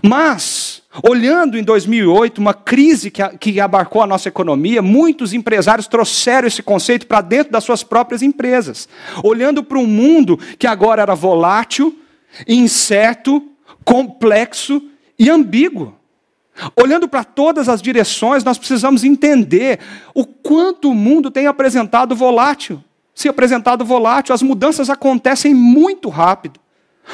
Mas, 0.03 0.83
olhando 1.09 1.57
em 1.57 1.63
2008, 1.63 2.39
uma 2.39 2.53
crise 2.53 3.11
que, 3.11 3.23
que 3.39 3.61
abarcou 3.61 4.03
a 4.03 4.07
nossa 4.07 4.29
economia, 4.29 4.83
muitos 4.83 5.33
empresários 5.33 5.87
trouxeram 5.87 6.49
esse 6.49 6.63
conceito 6.63 7.07
para 7.07 7.21
dentro 7.21 7.53
das 7.53 7.65
suas 7.65 7.85
próprias 7.85 8.23
empresas. 8.23 8.89
Olhando 9.23 9.63
para 9.63 9.79
um 9.79 9.87
mundo 9.87 10.39
que 10.59 10.67
agora 10.67 11.03
era 11.03 11.15
volátil, 11.15 11.97
incerto, 12.49 13.43
complexo 13.85 14.83
e 15.17 15.31
ambíguo. 15.31 15.95
Olhando 16.75 17.09
para 17.09 17.25
todas 17.25 17.69
as 17.69 17.83
direções, 17.83 18.45
nós 18.45 18.59
precisamos 18.59 19.05
entender 19.05 19.79
o 20.15 20.25
quanto 20.25 20.91
o 20.91 20.95
mundo 20.95 21.31
tem 21.31 21.47
apresentado 21.47 22.15
volátil. 22.17 22.83
Se 23.15 23.29
apresentado 23.29 23.85
volátil, 23.85 24.35
as 24.35 24.43
mudanças 24.43 24.91
acontecem 24.91 25.55
muito 25.55 26.09
rápido. 26.09 26.61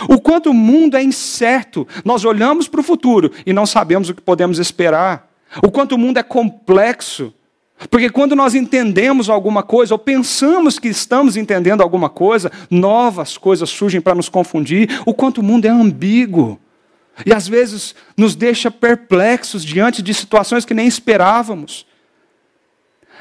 O 0.09 0.21
quanto 0.21 0.51
o 0.51 0.55
mundo 0.55 0.97
é 0.97 1.03
incerto. 1.03 1.87
Nós 2.05 2.25
olhamos 2.25 2.67
para 2.67 2.81
o 2.81 2.85
futuro 2.85 3.31
e 3.45 3.53
não 3.53 3.67
sabemos 3.67 4.09
o 4.09 4.15
que 4.15 4.23
podemos 4.23 4.59
esperar. 4.59 5.29
O 5.63 5.71
quanto 5.71 5.95
o 5.95 5.99
mundo 5.99 6.19
é 6.19 6.23
complexo. 6.23 7.33
Porque 7.91 8.09
quando 8.09 8.37
nós 8.37 8.55
entendemos 8.55 9.29
alguma 9.29 9.63
coisa, 9.63 9.95
ou 9.95 9.99
pensamos 9.99 10.79
que 10.79 10.89
estamos 10.89 11.37
entendendo 11.37 11.83
alguma 11.83 12.09
coisa, 12.09 12.51
novas 12.71 13.37
coisas 13.37 13.69
surgem 13.69 14.01
para 14.01 14.15
nos 14.15 14.29
confundir. 14.29 14.89
O 15.05 15.13
quanto 15.13 15.39
o 15.39 15.45
mundo 15.45 15.67
é 15.67 15.71
ambíguo. 15.71 16.59
E 17.27 17.33
às 17.33 17.47
vezes 17.47 17.95
nos 18.17 18.35
deixa 18.35 18.71
perplexos 18.71 19.65
diante 19.65 20.03
de 20.03 20.15
situações 20.15 20.65
que 20.65 20.75
nem 20.75 20.87
esperávamos. 20.87 21.87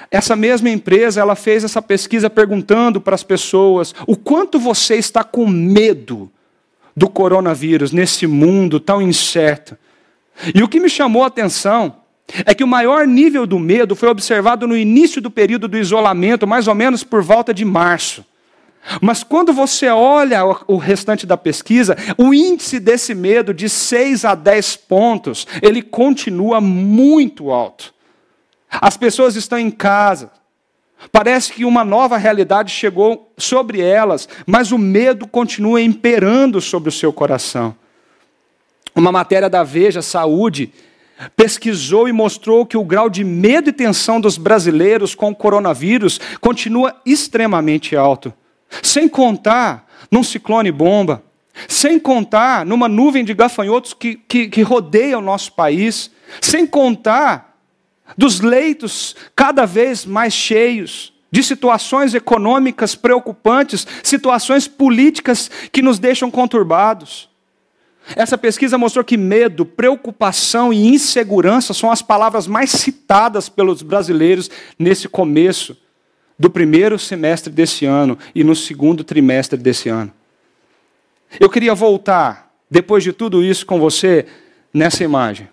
Essa 0.09 0.35
mesma 0.35 0.69
empresa, 0.69 1.21
ela 1.21 1.35
fez 1.35 1.63
essa 1.63 1.81
pesquisa 1.81 2.29
perguntando 2.29 2.99
para 2.99 3.15
as 3.15 3.23
pessoas: 3.23 3.93
o 4.07 4.15
quanto 4.15 4.59
você 4.59 4.95
está 4.95 5.23
com 5.23 5.47
medo 5.47 6.31
do 6.95 7.09
coronavírus 7.09 7.91
nesse 7.91 8.25
mundo 8.25 8.79
tão 8.79 9.01
incerto? 9.01 9.77
E 10.55 10.63
o 10.63 10.67
que 10.67 10.79
me 10.79 10.89
chamou 10.89 11.23
a 11.23 11.27
atenção 11.27 11.97
é 12.45 12.53
que 12.53 12.63
o 12.63 12.67
maior 12.67 13.05
nível 13.05 13.45
do 13.45 13.59
medo 13.59 13.95
foi 13.95 14.09
observado 14.09 14.67
no 14.67 14.75
início 14.75 15.21
do 15.21 15.29
período 15.29 15.67
do 15.67 15.77
isolamento, 15.77 16.47
mais 16.47 16.67
ou 16.67 16.75
menos 16.75 17.03
por 17.03 17.21
volta 17.21 17.53
de 17.53 17.65
março. 17.65 18.25
Mas 19.01 19.23
quando 19.23 19.53
você 19.53 19.87
olha 19.89 20.43
o 20.67 20.77
restante 20.77 21.25
da 21.25 21.37
pesquisa, 21.37 21.95
o 22.17 22.33
índice 22.33 22.79
desse 22.79 23.13
medo 23.13 23.53
de 23.53 23.69
6 23.69 24.25
a 24.25 24.35
10 24.35 24.75
pontos, 24.77 25.47
ele 25.61 25.81
continua 25.81 26.59
muito 26.59 27.51
alto. 27.51 27.93
As 28.69 28.97
pessoas 28.97 29.35
estão 29.35 29.59
em 29.59 29.69
casa. 29.69 30.31
Parece 31.11 31.53
que 31.53 31.65
uma 31.65 31.83
nova 31.83 32.17
realidade 32.17 32.71
chegou 32.71 33.31
sobre 33.37 33.81
elas, 33.81 34.27
mas 34.45 34.71
o 34.71 34.77
medo 34.77 35.27
continua 35.27 35.81
imperando 35.81 36.61
sobre 36.61 36.89
o 36.89 36.91
seu 36.91 37.11
coração. 37.11 37.75
Uma 38.95 39.11
matéria 39.11 39.49
da 39.49 39.63
Veja 39.63 40.01
Saúde 40.01 40.71
pesquisou 41.35 42.07
e 42.07 42.11
mostrou 42.11 42.65
que 42.65 42.77
o 42.77 42.83
grau 42.83 43.09
de 43.09 43.23
medo 43.23 43.69
e 43.69 43.73
tensão 43.73 44.19
dos 44.19 44.37
brasileiros 44.37 45.15
com 45.15 45.29
o 45.29 45.35
coronavírus 45.35 46.19
continua 46.39 46.95
extremamente 47.05 47.95
alto. 47.95 48.33
Sem 48.81 49.07
contar 49.07 49.87
num 50.09 50.23
ciclone 50.23 50.71
bomba, 50.71 51.23
sem 51.67 51.99
contar 51.99 52.65
numa 52.65 52.87
nuvem 52.87 53.23
de 53.23 53.33
gafanhotos 53.33 53.93
que, 53.93 54.15
que, 54.15 54.47
que 54.47 54.61
rodeia 54.61 55.17
o 55.17 55.21
nosso 55.21 55.53
país, 55.53 56.11
sem 56.39 56.65
contar 56.65 57.57
dos 58.17 58.39
leitos 58.39 59.15
cada 59.35 59.65
vez 59.65 60.05
mais 60.05 60.33
cheios, 60.33 61.13
de 61.31 61.41
situações 61.41 62.13
econômicas 62.13 62.93
preocupantes, 62.93 63.87
situações 64.03 64.67
políticas 64.67 65.49
que 65.71 65.81
nos 65.81 65.97
deixam 65.97 66.29
conturbados. 66.29 67.29
Essa 68.15 68.37
pesquisa 68.37 68.77
mostrou 68.77 69.05
que 69.05 69.15
medo, 69.15 69.65
preocupação 69.65 70.73
e 70.73 70.87
insegurança 70.87 71.73
são 71.73 71.89
as 71.89 72.01
palavras 72.01 72.47
mais 72.47 72.71
citadas 72.71 73.47
pelos 73.47 73.81
brasileiros 73.81 74.49
nesse 74.77 75.07
começo 75.07 75.77
do 76.41 76.49
primeiro 76.49 76.97
semestre 76.97 77.53
desse 77.53 77.85
ano 77.85 78.17
e 78.33 78.43
no 78.43 78.55
segundo 78.55 79.03
trimestre 79.03 79.59
desse 79.59 79.89
ano. 79.89 80.11
Eu 81.39 81.51
queria 81.51 81.75
voltar, 81.75 82.51
depois 82.67 83.03
de 83.03 83.13
tudo 83.13 83.43
isso, 83.43 83.63
com 83.63 83.79
você 83.79 84.25
nessa 84.73 85.03
imagem. 85.03 85.47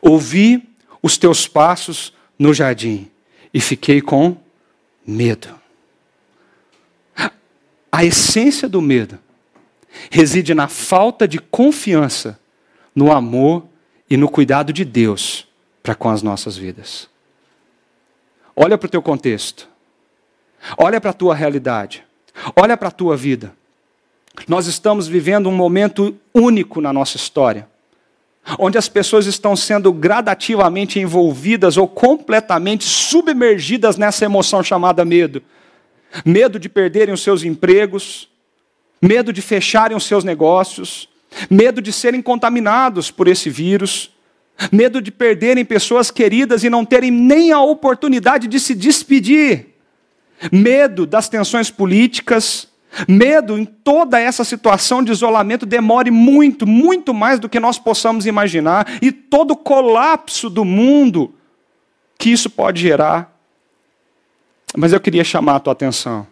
Ouvi 0.00 0.70
os 1.02 1.18
teus 1.18 1.48
passos 1.48 2.14
no 2.38 2.54
jardim 2.54 3.10
e 3.52 3.60
fiquei 3.60 4.00
com 4.00 4.36
medo. 5.04 5.48
A 7.90 8.04
essência 8.04 8.68
do 8.68 8.80
medo 8.80 9.18
reside 10.08 10.54
na 10.54 10.68
falta 10.68 11.26
de 11.26 11.40
confiança 11.40 12.38
no 12.94 13.10
amor 13.10 13.66
e 14.08 14.16
no 14.16 14.28
cuidado 14.28 14.72
de 14.72 14.84
Deus 14.84 15.48
para 15.82 15.96
com 15.96 16.08
as 16.08 16.22
nossas 16.22 16.56
vidas. 16.56 17.10
Olha 18.54 18.76
para 18.76 18.86
o 18.86 18.90
teu 18.90 19.02
contexto. 19.02 19.68
Olha 20.76 21.00
para 21.00 21.10
a 21.10 21.14
tua 21.14 21.34
realidade. 21.34 22.04
Olha 22.54 22.76
para 22.76 22.88
a 22.88 22.92
tua 22.92 23.16
vida. 23.16 23.52
Nós 24.48 24.66
estamos 24.66 25.06
vivendo 25.06 25.48
um 25.48 25.54
momento 25.54 26.16
único 26.34 26.80
na 26.80 26.92
nossa 26.92 27.16
história, 27.16 27.68
onde 28.58 28.78
as 28.78 28.88
pessoas 28.88 29.26
estão 29.26 29.54
sendo 29.54 29.92
gradativamente 29.92 30.98
envolvidas 30.98 31.76
ou 31.76 31.86
completamente 31.86 32.84
submergidas 32.84 33.96
nessa 33.96 34.24
emoção 34.24 34.62
chamada 34.62 35.04
medo. 35.04 35.42
Medo 36.24 36.58
de 36.58 36.68
perderem 36.68 37.14
os 37.14 37.22
seus 37.22 37.42
empregos, 37.44 38.28
medo 39.00 39.32
de 39.32 39.42
fecharem 39.42 39.96
os 39.96 40.04
seus 40.04 40.24
negócios, 40.24 41.08
medo 41.50 41.80
de 41.80 41.92
serem 41.92 42.22
contaminados 42.22 43.10
por 43.10 43.28
esse 43.28 43.48
vírus, 43.50 44.10
medo 44.70 45.00
de 45.00 45.10
perderem 45.10 45.64
pessoas 45.64 46.10
queridas 46.10 46.62
e 46.64 46.70
não 46.70 46.84
terem 46.84 47.10
nem 47.10 47.52
a 47.52 47.60
oportunidade 47.60 48.46
de 48.46 48.60
se 48.60 48.74
despedir, 48.74 49.74
medo 50.50 51.06
das 51.06 51.28
tensões 51.28 51.70
políticas, 51.70 52.68
medo 53.08 53.58
em 53.58 53.64
toda 53.64 54.20
essa 54.20 54.44
situação 54.44 55.02
de 55.02 55.12
isolamento 55.12 55.64
demore 55.64 56.10
muito, 56.10 56.66
muito 56.66 57.14
mais 57.14 57.40
do 57.40 57.48
que 57.48 57.58
nós 57.58 57.78
possamos 57.78 58.26
imaginar, 58.26 58.86
e 59.00 59.10
todo 59.10 59.52
o 59.52 59.56
colapso 59.56 60.50
do 60.50 60.64
mundo 60.64 61.34
que 62.18 62.30
isso 62.30 62.50
pode 62.50 62.80
gerar. 62.80 63.32
Mas 64.76 64.92
eu 64.92 65.00
queria 65.00 65.24
chamar 65.24 65.56
a 65.56 65.60
tua 65.60 65.72
atenção, 65.72 66.26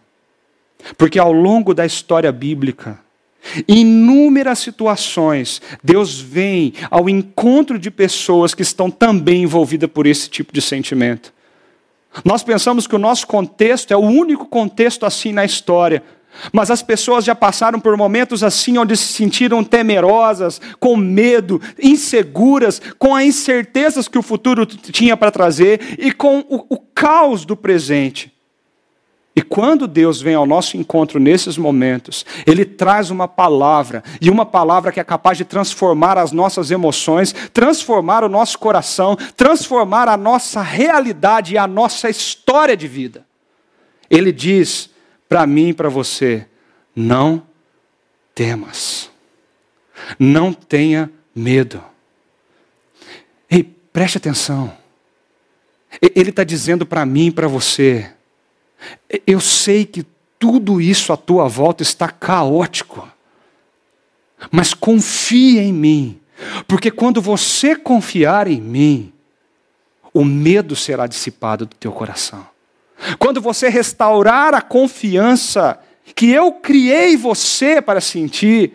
porque 0.97 1.19
ao 1.19 1.31
longo 1.31 1.73
da 1.73 1.85
história 1.85 2.31
bíblica, 2.31 2.99
em 3.67 3.81
inúmeras 3.81 4.59
situações, 4.59 5.61
Deus 5.83 6.19
vem 6.19 6.73
ao 6.89 7.09
encontro 7.09 7.77
de 7.79 7.89
pessoas 7.89 8.53
que 8.53 8.61
estão 8.61 8.89
também 8.89 9.43
envolvidas 9.43 9.89
por 9.89 10.05
esse 10.05 10.29
tipo 10.29 10.53
de 10.53 10.61
sentimento. 10.61 11.33
Nós 12.25 12.43
pensamos 12.43 12.87
que 12.87 12.95
o 12.95 12.99
nosso 12.99 13.25
contexto 13.25 13.91
é 13.91 13.95
o 13.95 14.01
único 14.01 14.45
contexto 14.45 15.05
assim 15.05 15.31
na 15.31 15.45
história. 15.45 16.03
Mas 16.51 16.71
as 16.71 16.81
pessoas 16.81 17.25
já 17.25 17.35
passaram 17.35 17.79
por 17.79 17.95
momentos 17.97 18.43
assim, 18.43 18.77
onde 18.77 18.95
se 18.95 19.13
sentiram 19.13 19.63
temerosas, 19.63 20.61
com 20.79 20.95
medo, 20.95 21.61
inseguras, 21.81 22.81
com 22.97 23.15
as 23.15 23.25
incertezas 23.25 24.07
que 24.07 24.17
o 24.17 24.23
futuro 24.23 24.65
tinha 24.65 25.17
para 25.17 25.31
trazer 25.31 25.97
e 25.99 26.11
com 26.11 26.39
o, 26.49 26.65
o 26.69 26.77
caos 26.77 27.45
do 27.45 27.55
presente. 27.55 28.31
E 29.33 29.41
quando 29.41 29.87
Deus 29.87 30.21
vem 30.21 30.35
ao 30.35 30.45
nosso 30.45 30.75
encontro 30.75 31.17
nesses 31.17 31.57
momentos, 31.57 32.25
Ele 32.45 32.65
traz 32.65 33.09
uma 33.09 33.27
palavra, 33.29 34.03
e 34.19 34.29
uma 34.29 34.45
palavra 34.45 34.91
que 34.91 34.99
é 34.99 35.03
capaz 35.03 35.37
de 35.37 35.45
transformar 35.45 36.17
as 36.17 36.33
nossas 36.33 36.69
emoções, 36.69 37.33
transformar 37.53 38.25
o 38.25 38.29
nosso 38.29 38.59
coração, 38.59 39.15
transformar 39.37 40.09
a 40.09 40.17
nossa 40.17 40.61
realidade 40.61 41.53
e 41.53 41.57
a 41.57 41.65
nossa 41.65 42.09
história 42.09 42.75
de 42.75 42.87
vida. 42.87 43.25
Ele 44.09 44.33
diz 44.33 44.89
para 45.29 45.47
mim 45.47 45.69
e 45.69 45.73
para 45.73 45.87
você: 45.87 46.45
não 46.93 47.43
temas, 48.35 49.09
não 50.19 50.51
tenha 50.51 51.09
medo. 51.33 51.81
Ei, 53.49 53.63
preste 53.63 54.17
atenção. 54.17 54.73
Ele 56.01 56.31
está 56.31 56.43
dizendo 56.43 56.85
para 56.85 57.05
mim 57.05 57.27
e 57.27 57.31
para 57.31 57.47
você, 57.47 58.11
eu 59.25 59.39
sei 59.39 59.85
que 59.85 60.05
tudo 60.39 60.81
isso 60.81 61.13
à 61.13 61.17
tua 61.17 61.47
volta 61.47 61.83
está 61.83 62.09
caótico, 62.09 63.07
mas 64.49 64.73
confie 64.73 65.59
em 65.59 65.71
mim, 65.71 66.19
porque 66.67 66.89
quando 66.89 67.21
você 67.21 67.75
confiar 67.75 68.47
em 68.47 68.59
mim, 68.59 69.13
o 70.13 70.25
medo 70.25 70.75
será 70.75 71.05
dissipado 71.07 71.65
do 71.65 71.75
teu 71.75 71.91
coração. 71.91 72.45
Quando 73.17 73.41
você 73.41 73.69
restaurar 73.69 74.53
a 74.53 74.61
confiança 74.61 75.79
que 76.15 76.29
eu 76.31 76.51
criei 76.53 77.15
você 77.15 77.81
para 77.81 78.01
sentir, 78.01 78.73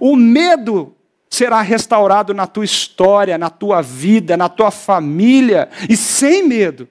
o 0.00 0.16
medo 0.16 0.94
será 1.30 1.60
restaurado 1.60 2.32
na 2.32 2.46
tua 2.46 2.64
história, 2.64 3.36
na 3.36 3.50
tua 3.50 3.82
vida, 3.82 4.36
na 4.36 4.48
tua 4.48 4.70
família, 4.70 5.68
e 5.88 5.96
sem 5.96 6.46
medo, 6.46 6.88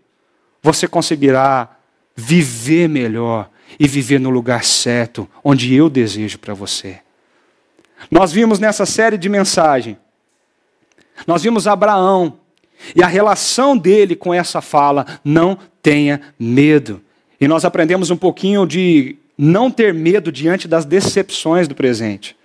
você 0.62 0.88
conseguirá 0.88 1.77
viver 2.18 2.90
melhor 2.90 3.50
e 3.80 3.88
viver 3.88 4.20
no 4.20 4.32
lugar 4.32 4.64
certo, 4.64 5.30
onde 5.44 5.74
eu 5.76 5.88
desejo 5.88 6.40
para 6.40 6.56
você. 6.56 7.00
Nós 8.10 8.32
vimos 8.32 8.58
nessa 8.58 8.86
série 8.86 9.18
de 9.18 9.30
mensagem, 9.30 9.98
nós 11.28 11.44
vimos 11.44 11.68
Abraão 11.68 12.40
e 12.96 13.04
a 13.04 13.08
relação 13.08 13.78
dele 13.78 14.16
com 14.16 14.34
essa 14.34 14.62
fala, 14.62 15.06
não 15.24 15.58
tenha 15.82 16.22
medo. 16.40 17.02
E 17.40 17.48
nós 17.48 17.64
aprendemos 17.64 18.10
um 18.10 18.18
pouquinho 18.18 18.66
de 18.66 19.16
não 19.38 19.70
ter 19.70 19.94
medo 19.94 20.32
diante 20.32 20.68
das 20.68 20.86
decepções 20.86 21.68
do 21.68 21.76
presente. 21.76 22.36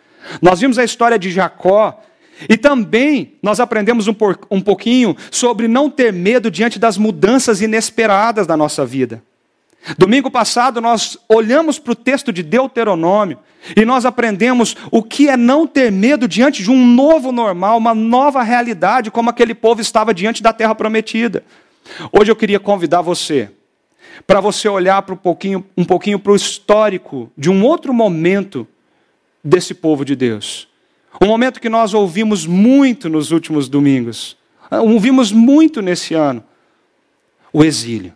Nós 0.41 0.61
vimos 0.61 0.79
a 0.79 0.85
história 0.85 1.19
de 1.19 1.31
Jacó 1.31 2.01
e 2.49 2.57
também 2.57 3.35
nós 3.43 3.61
aprendemos 3.61 4.09
um, 4.09 4.15
um 4.51 4.61
pouquinho 4.61 5.17
sobre 5.31 5.69
não 5.69 5.89
ter 5.89 6.13
medo 6.13 6.51
diante 6.51 6.79
das 6.79 6.99
mudanças 6.99 7.61
inesperadas 7.61 8.47
da 8.47 8.57
nossa 8.57 8.85
vida. 8.85 9.23
Domingo 9.99 10.31
passado 10.31 10.81
nós 10.81 11.19
olhamos 11.29 11.79
para 11.79 11.93
o 11.93 11.97
texto 11.97 12.33
de 12.33 12.43
Deuteronômio 12.43 13.39
e 13.77 13.85
nós 13.85 14.05
aprendemos 14.05 14.77
o 14.91 15.03
que 15.03 15.29
é 15.29 15.37
não 15.37 15.67
ter 15.67 15.91
medo 15.91 16.29
diante 16.29 16.63
de 16.63 16.71
um 16.71 16.87
novo 16.87 17.33
normal, 17.33 17.79
uma 17.79 17.95
nova 17.95 18.43
realidade, 18.43 19.11
como 19.11 19.31
aquele 19.31 19.55
povo 19.55 19.81
estava 19.81 20.15
diante 20.15 20.43
da 20.43 20.53
terra 20.53 20.75
prometida. 20.75 21.45
Hoje 22.13 22.31
eu 22.31 22.37
queria 22.37 22.61
convidar 22.61 23.01
você 23.01 23.51
para 24.27 24.41
você 24.41 24.69
olhar 24.69 25.03
para 25.03 25.15
um 25.15 25.19
pouquinho, 25.19 25.65
um 25.77 25.85
pouquinho 25.85 26.19
para 26.19 26.33
o 26.33 26.37
histórico 26.37 27.31
de 27.37 27.51
um 27.51 27.65
outro 27.65 27.93
momento 27.93 28.67
desse 29.43 29.75
povo 29.75 30.05
de 30.05 30.15
Deus. 30.15 30.69
Um 31.21 31.27
momento 31.27 31.61
que 31.61 31.69
nós 31.69 31.93
ouvimos 31.93 32.47
muito 32.47 33.09
nos 33.09 33.33
últimos 33.33 33.69
domingos, 33.69 34.37
ouvimos 34.71 35.33
muito 35.33 35.83
nesse 35.83 36.15
ano: 36.15 36.43
o 37.53 37.65
exílio. 37.65 38.15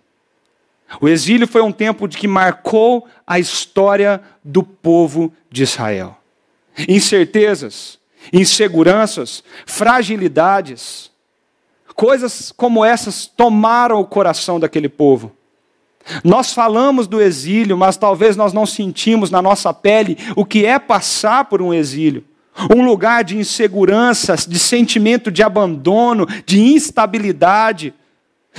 O 1.01 1.09
exílio 1.09 1.47
foi 1.47 1.63
um 1.63 1.73
tempo 1.73 2.09
que 2.09 2.29
marcou 2.29 3.07
a 3.27 3.39
história 3.39 4.21
do 4.45 4.63
povo 4.63 5.33
de 5.51 5.63
Israel. 5.63 6.17
Incertezas, 6.89 7.99
inseguranças, 8.33 9.43
fragilidades, 9.67 11.11
coisas 11.95 12.53
como 12.53 12.85
essas 12.85 13.27
tomaram 13.27 14.01
o 14.01 14.07
coração 14.07 14.61
daquele 14.61 14.89
povo. 14.89 15.33
Nós 16.23 16.53
falamos 16.53 17.09
do 17.09 17.21
exílio, 17.21 17.77
mas 17.77 17.97
talvez 17.97 18.37
nós 18.37 18.53
não 18.53 18.65
sentimos 18.65 19.31
na 19.31 19.43
nossa 19.43 19.75
pele 19.75 20.17
o 20.37 20.45
que 20.45 20.65
é 20.65 20.79
passar 20.79 21.47
por 21.47 21.61
um 21.61 21.75
exílio. 21.75 22.25
Um 22.75 22.85
lugar 22.85 23.25
de 23.25 23.37
insegurança, 23.37 24.35
de 24.37 24.59
sentimento 24.59 25.31
de 25.31 25.43
abandono, 25.43 26.27
de 26.47 26.61
instabilidade 26.61 27.93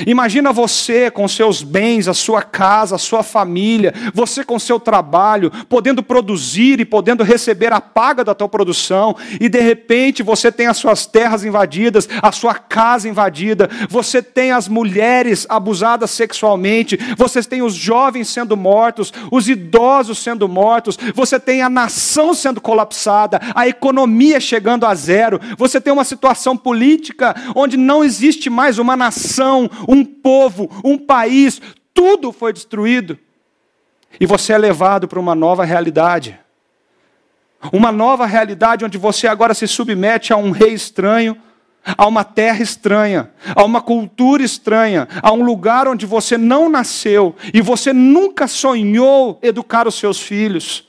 Imagina 0.05 0.51
você 0.53 1.10
com 1.10 1.27
seus 1.27 1.63
bens, 1.63 2.07
a 2.07 2.13
sua 2.13 2.41
casa, 2.41 2.95
a 2.95 2.99
sua 2.99 3.23
família, 3.23 3.93
você 4.13 4.43
com 4.43 4.60
seu 4.60 4.79
trabalho, 4.79 5.51
podendo 5.67 6.03
produzir 6.03 6.79
e 6.79 6.86
podendo 6.86 7.23
receber 7.23 7.73
a 7.73 7.81
paga 7.81 8.23
da 8.23 8.36
tua 8.36 8.49
produção, 8.49 9.15
e 9.39 9.49
de 9.49 9.60
repente 9.60 10.21
você 10.21 10.51
tem 10.51 10.67
as 10.67 10.77
suas 10.77 11.05
terras 11.05 11.43
invadidas, 11.43 12.07
a 12.21 12.31
sua 12.31 12.53
casa 12.53 13.10
invadida, 13.10 13.69
você 13.89 14.21
tem 14.21 14.51
as 14.51 14.67
mulheres 14.67 15.45
abusadas 15.49 16.12
sexualmente, 16.12 16.97
você 17.17 17.41
tem 17.41 17.62
os 17.62 17.73
jovens 17.73 18.27
sendo 18.27 18.55
mortos, 18.55 19.12
os 19.31 19.47
idosos 19.49 20.19
sendo 20.19 20.47
mortos, 20.47 20.97
você 21.15 21.39
tem 21.39 21.62
a 21.62 21.69
nação 21.69 22.33
sendo 22.33 22.62
colapsada, 22.62 23.39
a 23.55 23.67
economia 23.67 24.39
chegando 24.39 24.86
a 24.86 24.93
zero, 24.93 25.39
você 25.57 25.81
tem 25.81 25.91
uma 25.91 26.03
situação 26.03 26.55
política 26.55 27.36
onde 27.55 27.77
não 27.77 28.03
existe 28.03 28.49
mais 28.49 28.77
uma 28.77 28.95
nação, 28.95 29.69
um 29.88 30.04
povo, 30.04 30.69
um 30.84 30.97
país, 30.97 31.62
tudo 31.93 32.32
foi 32.32 32.52
destruído. 32.54 33.17
E 34.19 34.26
você 34.26 34.54
é 34.54 34.58
levado 34.58 35.08
para 35.08 35.19
uma 35.19 35.36
nova 35.36 35.63
realidade. 35.63 36.39
Uma 37.71 37.91
nova 37.91 38.26
realidade 38.26 38.86
onde 38.86 38.97
você 38.97 39.28
agora 39.28 39.54
se 39.54 39.67
submete 39.67 40.32
a 40.32 40.38
um 40.38 40.52
rei 40.52 40.73
estranho, 40.73 41.38
a 41.97 42.06
uma 42.06 42.23
terra 42.23 42.62
estranha, 42.62 43.32
a 43.56 43.63
uma 43.63 43.82
cultura 43.82 44.43
estranha, 44.43 45.08
a 45.21 45.32
um 45.32 45.43
lugar 45.43 45.88
onde 45.88 46.06
você 46.06 46.38
não 46.38 46.69
nasceu 46.69 47.36
e 47.54 47.62
você 47.62 47.93
nunca 47.93 48.47
sonhou 48.47 49.39
educar 49.41 49.88
os 49.88 49.95
seus 49.95 50.19
filhos. 50.19 50.88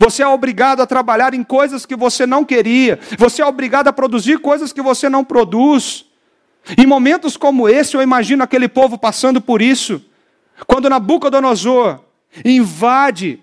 Você 0.00 0.22
é 0.22 0.26
obrigado 0.26 0.80
a 0.80 0.86
trabalhar 0.86 1.32
em 1.32 1.44
coisas 1.44 1.86
que 1.86 1.94
você 1.94 2.26
não 2.26 2.44
queria, 2.44 2.98
você 3.16 3.40
é 3.40 3.46
obrigado 3.46 3.88
a 3.88 3.92
produzir 3.92 4.38
coisas 4.38 4.72
que 4.72 4.82
você 4.82 5.08
não 5.08 5.24
produz. 5.24 6.04
Em 6.76 6.86
momentos 6.86 7.36
como 7.36 7.68
esse, 7.68 7.94
eu 7.96 8.02
imagino 8.02 8.42
aquele 8.42 8.68
povo 8.68 8.98
passando 8.98 9.40
por 9.40 9.60
isso. 9.60 10.02
Quando 10.66 10.88
Nabucodonosor 10.88 12.00
invade 12.44 13.40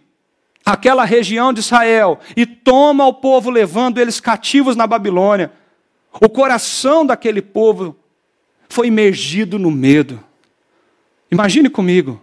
aquela 0.65 1.05
região 1.05 1.53
de 1.53 1.59
Israel 1.59 2.19
e 2.35 2.45
toma 2.45 3.05
o 3.05 3.13
povo, 3.13 3.49
levando 3.49 3.99
eles 3.99 4.19
cativos 4.19 4.75
na 4.75 4.87
Babilônia, 4.87 5.51
o 6.21 6.29
coração 6.29 7.05
daquele 7.05 7.41
povo 7.41 7.95
foi 8.69 8.87
imergido 8.87 9.57
no 9.57 9.71
medo. 9.71 10.23
Imagine 11.31 11.69
comigo, 11.69 12.21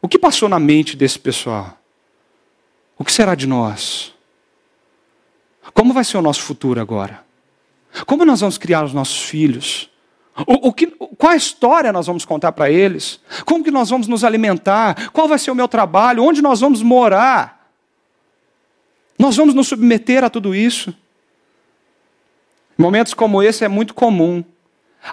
o 0.00 0.08
que 0.08 0.18
passou 0.18 0.48
na 0.48 0.58
mente 0.58 0.96
desse 0.96 1.18
pessoal? 1.18 1.78
O 2.96 3.04
que 3.04 3.12
será 3.12 3.34
de 3.34 3.46
nós? 3.46 4.14
Como 5.74 5.92
vai 5.92 6.04
ser 6.04 6.18
o 6.18 6.22
nosso 6.22 6.42
futuro 6.42 6.80
agora? 6.80 7.24
Como 8.06 8.24
nós 8.24 8.40
vamos 8.40 8.58
criar 8.58 8.84
os 8.84 8.92
nossos 8.92 9.22
filhos? 9.22 9.89
O, 10.46 10.68
o 10.68 10.72
que, 10.72 10.86
qual 10.86 11.32
a 11.32 11.36
história 11.36 11.92
nós 11.92 12.06
vamos 12.06 12.24
contar 12.24 12.52
para 12.52 12.70
eles? 12.70 13.20
Como 13.44 13.64
que 13.64 13.70
nós 13.70 13.90
vamos 13.90 14.06
nos 14.06 14.24
alimentar? 14.24 15.10
Qual 15.10 15.28
vai 15.28 15.38
ser 15.38 15.50
o 15.50 15.54
meu 15.54 15.68
trabalho? 15.68 16.24
Onde 16.24 16.42
nós 16.42 16.60
vamos 16.60 16.82
morar? 16.82 17.70
Nós 19.18 19.36
vamos 19.36 19.54
nos 19.54 19.68
submeter 19.68 20.24
a 20.24 20.30
tudo 20.30 20.54
isso? 20.54 20.94
Momentos 22.76 23.12
como 23.12 23.42
esse 23.42 23.64
é 23.64 23.68
muito 23.68 23.92
comum. 23.92 24.42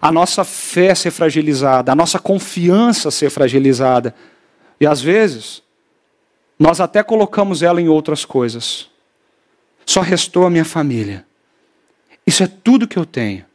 A 0.02 0.12
nossa 0.12 0.44
fé 0.44 0.94
ser 0.96 1.12
fragilizada, 1.12 1.92
a 1.92 1.96
nossa 1.96 2.20
confiança 2.20 3.12
ser 3.12 3.30
fragilizada. 3.30 4.14
E 4.80 4.86
às 4.86 5.02
vezes, 5.02 5.64
nós 6.60 6.80
até 6.80 7.04
colocamos 7.04 7.62
ela 7.62 7.82
em 7.82 7.88
outras 7.88 8.24
coisas. 8.26 8.90
Só 9.86 10.02
restou 10.02 10.46
a 10.46 10.50
minha 10.50 10.66
família. 10.66 11.26
Isso 12.26 12.44
é 12.44 12.48
tudo 12.48 12.88
que 12.88 12.98
eu 12.98 13.06
tenho. 13.06 13.47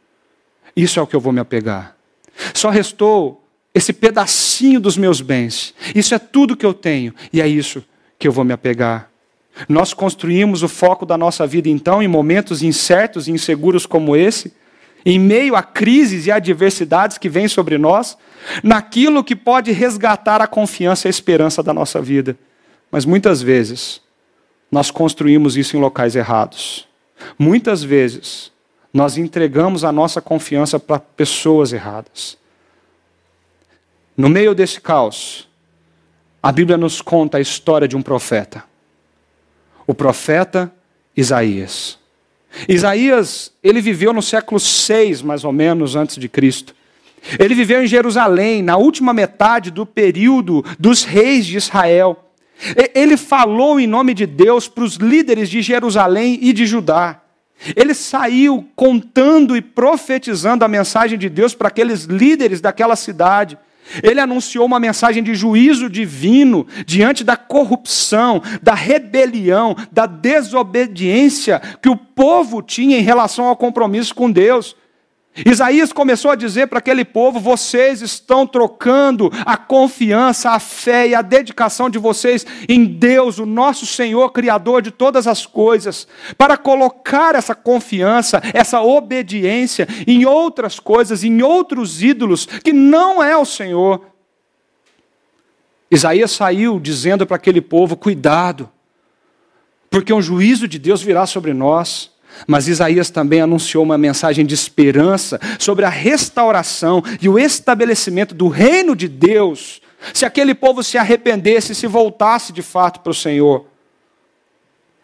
Isso 0.75 0.99
é 0.99 1.03
o 1.03 1.07
que 1.07 1.15
eu 1.15 1.19
vou 1.19 1.33
me 1.33 1.39
apegar. 1.39 1.95
Só 2.53 2.69
restou 2.69 3.43
esse 3.73 3.91
pedacinho 3.91 4.79
dos 4.79 4.97
meus 4.97 5.21
bens. 5.21 5.73
Isso 5.95 6.13
é 6.13 6.19
tudo 6.19 6.55
que 6.55 6.65
eu 6.65 6.73
tenho 6.73 7.13
e 7.31 7.41
é 7.41 7.47
isso 7.47 7.83
que 8.19 8.27
eu 8.27 8.31
vou 8.31 8.43
me 8.43 8.53
apegar. 8.53 9.09
Nós 9.67 9.93
construímos 9.93 10.63
o 10.63 10.67
foco 10.67 11.05
da 11.05 11.17
nossa 11.17 11.45
vida 11.45 11.69
então 11.69 12.01
em 12.01 12.07
momentos 12.07 12.63
incertos 12.63 13.27
e 13.27 13.31
inseguros 13.31 13.85
como 13.85 14.15
esse, 14.15 14.53
em 15.05 15.19
meio 15.19 15.55
a 15.55 15.61
crises 15.61 16.25
e 16.25 16.31
adversidades 16.31 17.17
que 17.17 17.29
vêm 17.29 17.47
sobre 17.47 17.77
nós, 17.77 18.17
naquilo 18.63 19.23
que 19.23 19.35
pode 19.35 19.71
resgatar 19.71 20.41
a 20.41 20.47
confiança 20.47 21.07
e 21.07 21.09
a 21.09 21.11
esperança 21.11 21.61
da 21.61 21.73
nossa 21.73 22.01
vida. 22.01 22.37
Mas 22.89 23.05
muitas 23.05 23.41
vezes, 23.41 24.01
nós 24.71 24.89
construímos 24.89 25.57
isso 25.57 25.75
em 25.75 25.79
locais 25.79 26.15
errados. 26.15 26.87
Muitas 27.37 27.83
vezes, 27.83 28.51
nós 28.93 29.17
entregamos 29.17 29.83
a 29.83 29.91
nossa 29.91 30.21
confiança 30.21 30.79
para 30.79 30.99
pessoas 30.99 31.73
erradas. 31.73 32.37
No 34.15 34.29
meio 34.29 34.53
desse 34.53 34.79
caos, 34.79 35.49
a 36.41 36.51
Bíblia 36.51 36.77
nos 36.77 37.01
conta 37.01 37.39
a 37.39 37.41
história 37.41 37.87
de 37.87 37.97
um 37.97 38.03
profeta. 38.03 38.63
O 39.87 39.95
profeta 39.95 40.71
Isaías. 41.17 41.97
Isaías, 42.69 43.51
ele 43.63 43.81
viveu 43.81 44.13
no 44.13 44.21
século 44.21 44.59
6, 44.59 45.23
mais 45.23 45.43
ou 45.43 45.51
menos, 45.51 45.95
antes 45.95 46.17
de 46.17 46.29
Cristo. 46.29 46.75
Ele 47.39 47.55
viveu 47.55 47.83
em 47.83 47.87
Jerusalém, 47.87 48.61
na 48.61 48.77
última 48.77 49.11
metade 49.11 49.71
do 49.71 49.87
período 49.87 50.63
dos 50.77 51.03
reis 51.03 51.47
de 51.47 51.57
Israel. 51.57 52.31
Ele 52.93 53.17
falou 53.17 53.79
em 53.79 53.87
nome 53.87 54.13
de 54.13 54.27
Deus 54.27 54.67
para 54.67 54.83
os 54.83 54.95
líderes 54.95 55.49
de 55.49 55.63
Jerusalém 55.63 56.37
e 56.41 56.53
de 56.53 56.67
Judá. 56.67 57.22
Ele 57.75 57.93
saiu 57.93 58.67
contando 58.75 59.55
e 59.55 59.61
profetizando 59.61 60.65
a 60.65 60.67
mensagem 60.67 61.17
de 61.17 61.29
Deus 61.29 61.55
para 61.55 61.67
aqueles 61.67 62.03
líderes 62.03 62.61
daquela 62.61 62.95
cidade. 62.95 63.57
Ele 64.01 64.19
anunciou 64.19 64.65
uma 64.65 64.79
mensagem 64.79 65.21
de 65.21 65.35
juízo 65.35 65.89
divino 65.89 66.65
diante 66.85 67.23
da 67.23 67.35
corrupção, 67.35 68.41
da 68.61 68.73
rebelião, 68.73 69.75
da 69.91 70.05
desobediência 70.05 71.61
que 71.81 71.89
o 71.89 71.95
povo 71.95 72.61
tinha 72.61 72.97
em 72.97 73.03
relação 73.03 73.45
ao 73.45 73.57
compromisso 73.57 74.15
com 74.15 74.31
Deus. 74.31 74.75
Isaías 75.35 75.91
começou 75.91 76.29
a 76.29 76.35
dizer 76.35 76.67
para 76.67 76.77
aquele 76.77 77.03
povo: 77.03 77.39
vocês 77.39 78.01
estão 78.01 78.45
trocando 78.45 79.31
a 79.45 79.57
confiança, 79.57 80.51
a 80.51 80.59
fé 80.59 81.07
e 81.07 81.15
a 81.15 81.23
dedicação 81.23 81.89
de 81.89 81.97
vocês 81.97 82.45
em 82.69 82.85
Deus, 82.85 83.39
o 83.39 83.45
nosso 83.45 83.85
Senhor, 83.85 84.29
Criador 84.31 84.81
de 84.83 84.91
todas 84.91 85.25
as 85.25 85.45
coisas, 85.45 86.07
para 86.37 86.55
colocar 86.55 87.33
essa 87.33 87.55
confiança, 87.55 88.41
essa 88.53 88.81
obediência 88.81 89.87
em 90.05 90.23
outras 90.23 90.79
coisas, 90.79 91.23
em 91.23 91.41
outros 91.41 92.03
ídolos, 92.03 92.45
que 92.45 92.71
não 92.71 93.21
é 93.21 93.35
o 93.35 93.45
Senhor. 93.45 94.05
Isaías 95.89 96.31
saiu 96.31 96.79
dizendo 96.79 97.25
para 97.25 97.37
aquele 97.37 97.61
povo: 97.61 97.97
cuidado, 97.97 98.69
porque 99.89 100.13
um 100.13 100.21
juízo 100.21 100.67
de 100.67 100.77
Deus 100.77 101.01
virá 101.01 101.25
sobre 101.25 101.53
nós. 101.53 102.12
Mas 102.47 102.67
Isaías 102.67 103.09
também 103.09 103.41
anunciou 103.41 103.83
uma 103.83 103.97
mensagem 103.97 104.45
de 104.45 104.53
esperança 104.53 105.39
sobre 105.59 105.85
a 105.85 105.89
restauração 105.89 107.03
e 107.21 107.29
o 107.29 107.39
estabelecimento 107.39 108.33
do 108.33 108.47
reino 108.47 108.95
de 108.95 109.07
Deus, 109.07 109.81
se 110.13 110.25
aquele 110.25 110.53
povo 110.53 110.83
se 110.83 110.97
arrependesse 110.97 111.71
e 111.71 111.75
se 111.75 111.87
voltasse 111.87 112.51
de 112.51 112.61
fato 112.61 112.99
para 112.99 113.11
o 113.11 113.15
Senhor. 113.15 113.65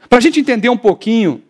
Para 0.10 0.18
a 0.18 0.22
gente 0.22 0.40
entender 0.40 0.70
um 0.70 0.78
pouquinho 0.78 1.42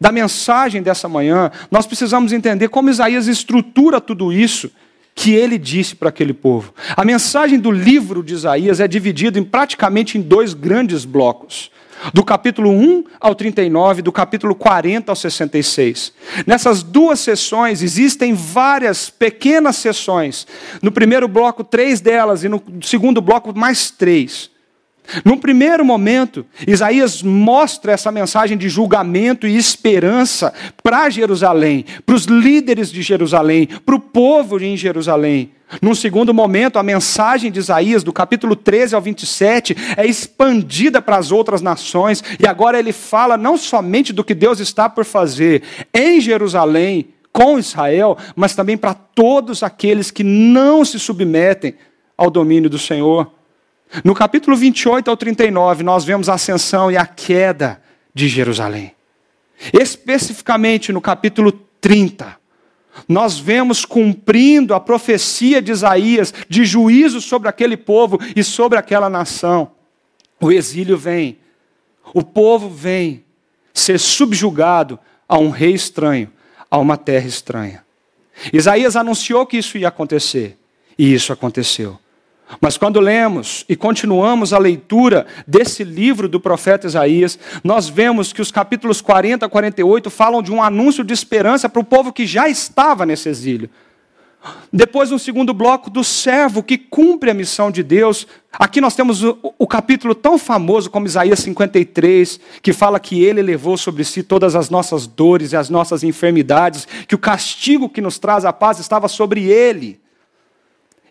da 0.00 0.10
mensagem 0.10 0.82
dessa 0.82 1.08
manhã, 1.08 1.50
nós 1.70 1.86
precisamos 1.86 2.32
entender 2.32 2.68
como 2.68 2.90
Isaías 2.90 3.26
estrutura 3.26 4.00
tudo 4.00 4.32
isso 4.32 4.70
que 5.14 5.32
ele 5.32 5.58
disse 5.58 5.94
para 5.94 6.08
aquele 6.08 6.32
povo. 6.32 6.72
A 6.96 7.04
mensagem 7.04 7.58
do 7.58 7.70
livro 7.70 8.22
de 8.22 8.32
Isaías 8.32 8.80
é 8.80 8.88
dividida 8.88 9.38
em 9.38 9.44
praticamente 9.44 10.16
em 10.16 10.22
dois 10.22 10.54
grandes 10.54 11.04
blocos 11.04 11.70
do 12.12 12.24
capítulo 12.24 12.70
1 12.70 13.04
ao 13.20 13.34
39, 13.34 14.02
do 14.02 14.12
capítulo 14.12 14.54
40 14.54 15.12
ao 15.12 15.16
66. 15.16 16.12
Nessas 16.46 16.82
duas 16.82 17.20
sessões 17.20 17.82
existem 17.82 18.34
várias 18.34 19.10
pequenas 19.10 19.76
sessões. 19.76 20.46
No 20.82 20.90
primeiro 20.92 21.28
bloco, 21.28 21.62
três 21.62 22.00
delas, 22.00 22.44
e 22.44 22.48
no 22.48 22.62
segundo 22.82 23.20
bloco, 23.20 23.56
mais 23.56 23.90
três. 23.90 24.50
No 25.24 25.38
primeiro 25.38 25.84
momento, 25.84 26.46
Isaías 26.66 27.22
mostra 27.22 27.92
essa 27.92 28.12
mensagem 28.12 28.56
de 28.56 28.68
julgamento 28.68 29.46
e 29.46 29.56
esperança 29.56 30.52
para 30.82 31.10
Jerusalém, 31.10 31.84
para 32.06 32.14
os 32.14 32.24
líderes 32.24 32.90
de 32.90 33.02
Jerusalém, 33.02 33.68
para 33.84 33.94
o 33.94 34.00
povo 34.00 34.60
em 34.60 34.76
Jerusalém. 34.76 35.52
Num 35.80 35.94
segundo 35.94 36.34
momento, 36.34 36.78
a 36.78 36.82
mensagem 36.82 37.50
de 37.50 37.58
Isaías, 37.58 38.02
do 38.02 38.12
capítulo 38.12 38.56
13 38.56 38.94
ao 38.94 39.00
27, 39.00 39.76
é 39.96 40.04
expandida 40.04 41.00
para 41.00 41.16
as 41.16 41.30
outras 41.30 41.62
nações, 41.62 42.24
e 42.38 42.46
agora 42.46 42.78
ele 42.78 42.92
fala 42.92 43.36
não 43.36 43.56
somente 43.56 44.12
do 44.12 44.24
que 44.24 44.34
Deus 44.34 44.58
está 44.58 44.88
por 44.88 45.04
fazer 45.04 45.62
em 45.94 46.20
Jerusalém, 46.20 47.10
com 47.32 47.58
Israel, 47.58 48.18
mas 48.34 48.56
também 48.56 48.76
para 48.76 48.94
todos 48.94 49.62
aqueles 49.62 50.10
que 50.10 50.24
não 50.24 50.84
se 50.84 50.98
submetem 50.98 51.74
ao 52.16 52.30
domínio 52.30 52.68
do 52.68 52.78
Senhor. 52.78 53.30
No 54.04 54.14
capítulo 54.14 54.56
28 54.56 55.10
ao 55.10 55.16
39, 55.16 55.82
nós 55.82 56.04
vemos 56.04 56.28
a 56.28 56.34
ascensão 56.34 56.90
e 56.90 56.96
a 56.96 57.04
queda 57.04 57.82
de 58.14 58.28
Jerusalém. 58.28 58.94
Especificamente 59.72 60.92
no 60.92 61.00
capítulo 61.00 61.52
30, 61.80 62.38
nós 63.08 63.38
vemos 63.38 63.84
cumprindo 63.84 64.74
a 64.74 64.80
profecia 64.80 65.60
de 65.60 65.72
Isaías 65.72 66.32
de 66.48 66.64
juízo 66.64 67.20
sobre 67.20 67.48
aquele 67.48 67.76
povo 67.76 68.18
e 68.34 68.44
sobre 68.44 68.78
aquela 68.78 69.10
nação. 69.10 69.72
O 70.40 70.50
exílio 70.52 70.96
vem, 70.96 71.38
o 72.14 72.22
povo 72.22 72.68
vem 72.68 73.24
ser 73.74 73.98
subjugado 73.98 74.98
a 75.28 75.38
um 75.38 75.50
rei 75.50 75.74
estranho, 75.74 76.30
a 76.70 76.78
uma 76.78 76.96
terra 76.96 77.26
estranha. 77.26 77.84
Isaías 78.52 78.96
anunciou 78.96 79.44
que 79.46 79.58
isso 79.58 79.76
ia 79.76 79.88
acontecer, 79.88 80.56
e 80.98 81.12
isso 81.12 81.32
aconteceu. 81.32 81.98
Mas 82.60 82.76
quando 82.76 82.98
lemos 82.98 83.64
e 83.68 83.76
continuamos 83.76 84.52
a 84.52 84.58
leitura 84.58 85.26
desse 85.46 85.84
livro 85.84 86.28
do 86.28 86.40
profeta 86.40 86.86
Isaías, 86.86 87.38
nós 87.62 87.88
vemos 87.88 88.32
que 88.32 88.42
os 88.42 88.50
capítulos 88.50 89.00
40 89.00 89.46
a 89.46 89.48
48 89.48 90.10
falam 90.10 90.42
de 90.42 90.50
um 90.50 90.62
anúncio 90.62 91.04
de 91.04 91.12
esperança 91.12 91.68
para 91.68 91.80
o 91.80 91.84
povo 91.84 92.12
que 92.12 92.26
já 92.26 92.48
estava 92.48 93.04
nesse 93.04 93.28
exílio. 93.28 93.70
Depois, 94.72 95.10
no 95.10 95.18
segundo 95.18 95.52
bloco, 95.52 95.90
do 95.90 96.02
servo 96.02 96.62
que 96.62 96.78
cumpre 96.78 97.30
a 97.30 97.34
missão 97.34 97.70
de 97.70 97.82
Deus. 97.82 98.26
Aqui 98.52 98.80
nós 98.80 98.94
temos 98.94 99.22
o, 99.22 99.38
o, 99.58 99.66
capítulo 99.66 100.14
tão 100.14 100.38
famoso 100.38 100.90
como 100.90 101.06
Isaías 101.06 101.40
53, 101.40 102.40
que 102.62 102.72
fala 102.72 102.98
que 102.98 103.22
ele 103.22 103.42
levou 103.42 103.76
sobre 103.76 104.02
si 104.02 104.22
todas 104.22 104.56
as 104.56 104.70
nossas 104.70 105.06
dores 105.06 105.52
e 105.52 105.56
as 105.56 105.68
nossas 105.68 106.02
enfermidades, 106.02 106.88
que 107.06 107.14
o 107.14 107.18
castigo 107.18 107.88
que 107.88 108.00
nos 108.00 108.18
traz 108.18 108.46
a 108.46 108.52
paz 108.52 108.78
estava 108.78 109.08
sobre 109.08 109.44
ele. 109.44 110.00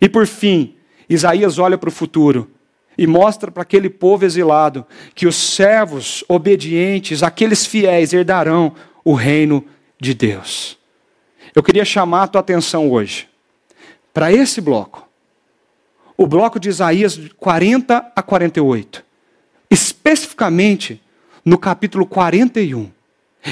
E 0.02 0.10
por 0.10 0.26
fim, 0.26 0.79
Isaías 1.10 1.58
olha 1.58 1.78
para 1.78 1.90
o 1.90 1.92
futuro 1.92 2.50
e 2.98 3.08
mostra 3.08 3.50
para 3.50 3.64
aquele 3.64 3.90
povo 3.90 4.26
exilado 4.26 4.86
que 5.16 5.26
os 5.26 5.36
servos 5.36 6.24
obedientes, 6.28 7.24
aqueles 7.24 7.66
fiéis, 7.66 8.14
herdarão 8.14 8.74
o 9.04 9.14
reino 9.14 9.66
de 10.00 10.14
Deus. 10.14 10.78
Eu 11.56 11.64
queria 11.64 11.86
chamar 11.86 12.24
a 12.24 12.28
tua 12.28 12.42
atenção 12.42 12.92
hoje 12.92 13.28
para 14.14 14.32
esse 14.32 14.62
bloco. 14.62 15.08
O 16.18 16.28
bloco 16.28 16.60
de 16.60 16.70
Isaías 16.70 17.18
40 17.38 18.12
a 18.16 18.22
48. 18.22 19.04
Especificamente 19.70 21.02
no 21.46 21.58
capítulo 21.58 22.06
41. 22.06 22.92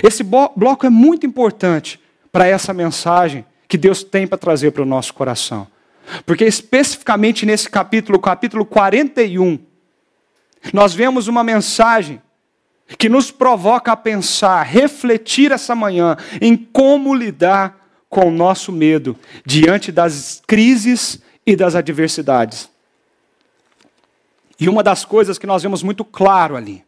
Esse 0.03 0.23
bloco 0.23 0.85
é 0.85 0.89
muito 0.89 1.25
importante 1.25 1.99
para 2.31 2.45
essa 2.45 2.73
mensagem 2.73 3.45
que 3.67 3.77
Deus 3.77 4.03
tem 4.03 4.27
para 4.27 4.37
trazer 4.37 4.71
para 4.71 4.83
o 4.83 4.85
nosso 4.85 5.13
coração. 5.13 5.67
Porque 6.25 6.45
especificamente 6.45 7.45
nesse 7.45 7.69
capítulo, 7.69 8.19
capítulo 8.19 8.65
41, 8.65 9.59
nós 10.73 10.93
vemos 10.93 11.27
uma 11.27 11.43
mensagem 11.43 12.21
que 12.97 13.09
nos 13.09 13.31
provoca 13.31 13.91
a 13.91 13.97
pensar, 13.97 14.63
refletir 14.63 15.51
essa 15.51 15.75
manhã 15.75 16.15
em 16.39 16.55
como 16.55 17.13
lidar 17.13 17.85
com 18.09 18.27
o 18.27 18.31
nosso 18.31 18.71
medo 18.71 19.17
diante 19.45 19.91
das 19.91 20.41
crises 20.47 21.19
e 21.45 21.55
das 21.55 21.75
adversidades. 21.75 22.69
E 24.59 24.69
uma 24.69 24.81
das 24.81 25.03
coisas 25.03 25.37
que 25.37 25.45
nós 25.45 25.63
vemos 25.63 25.83
muito 25.83 26.05
claro 26.05 26.55
ali 26.55 26.83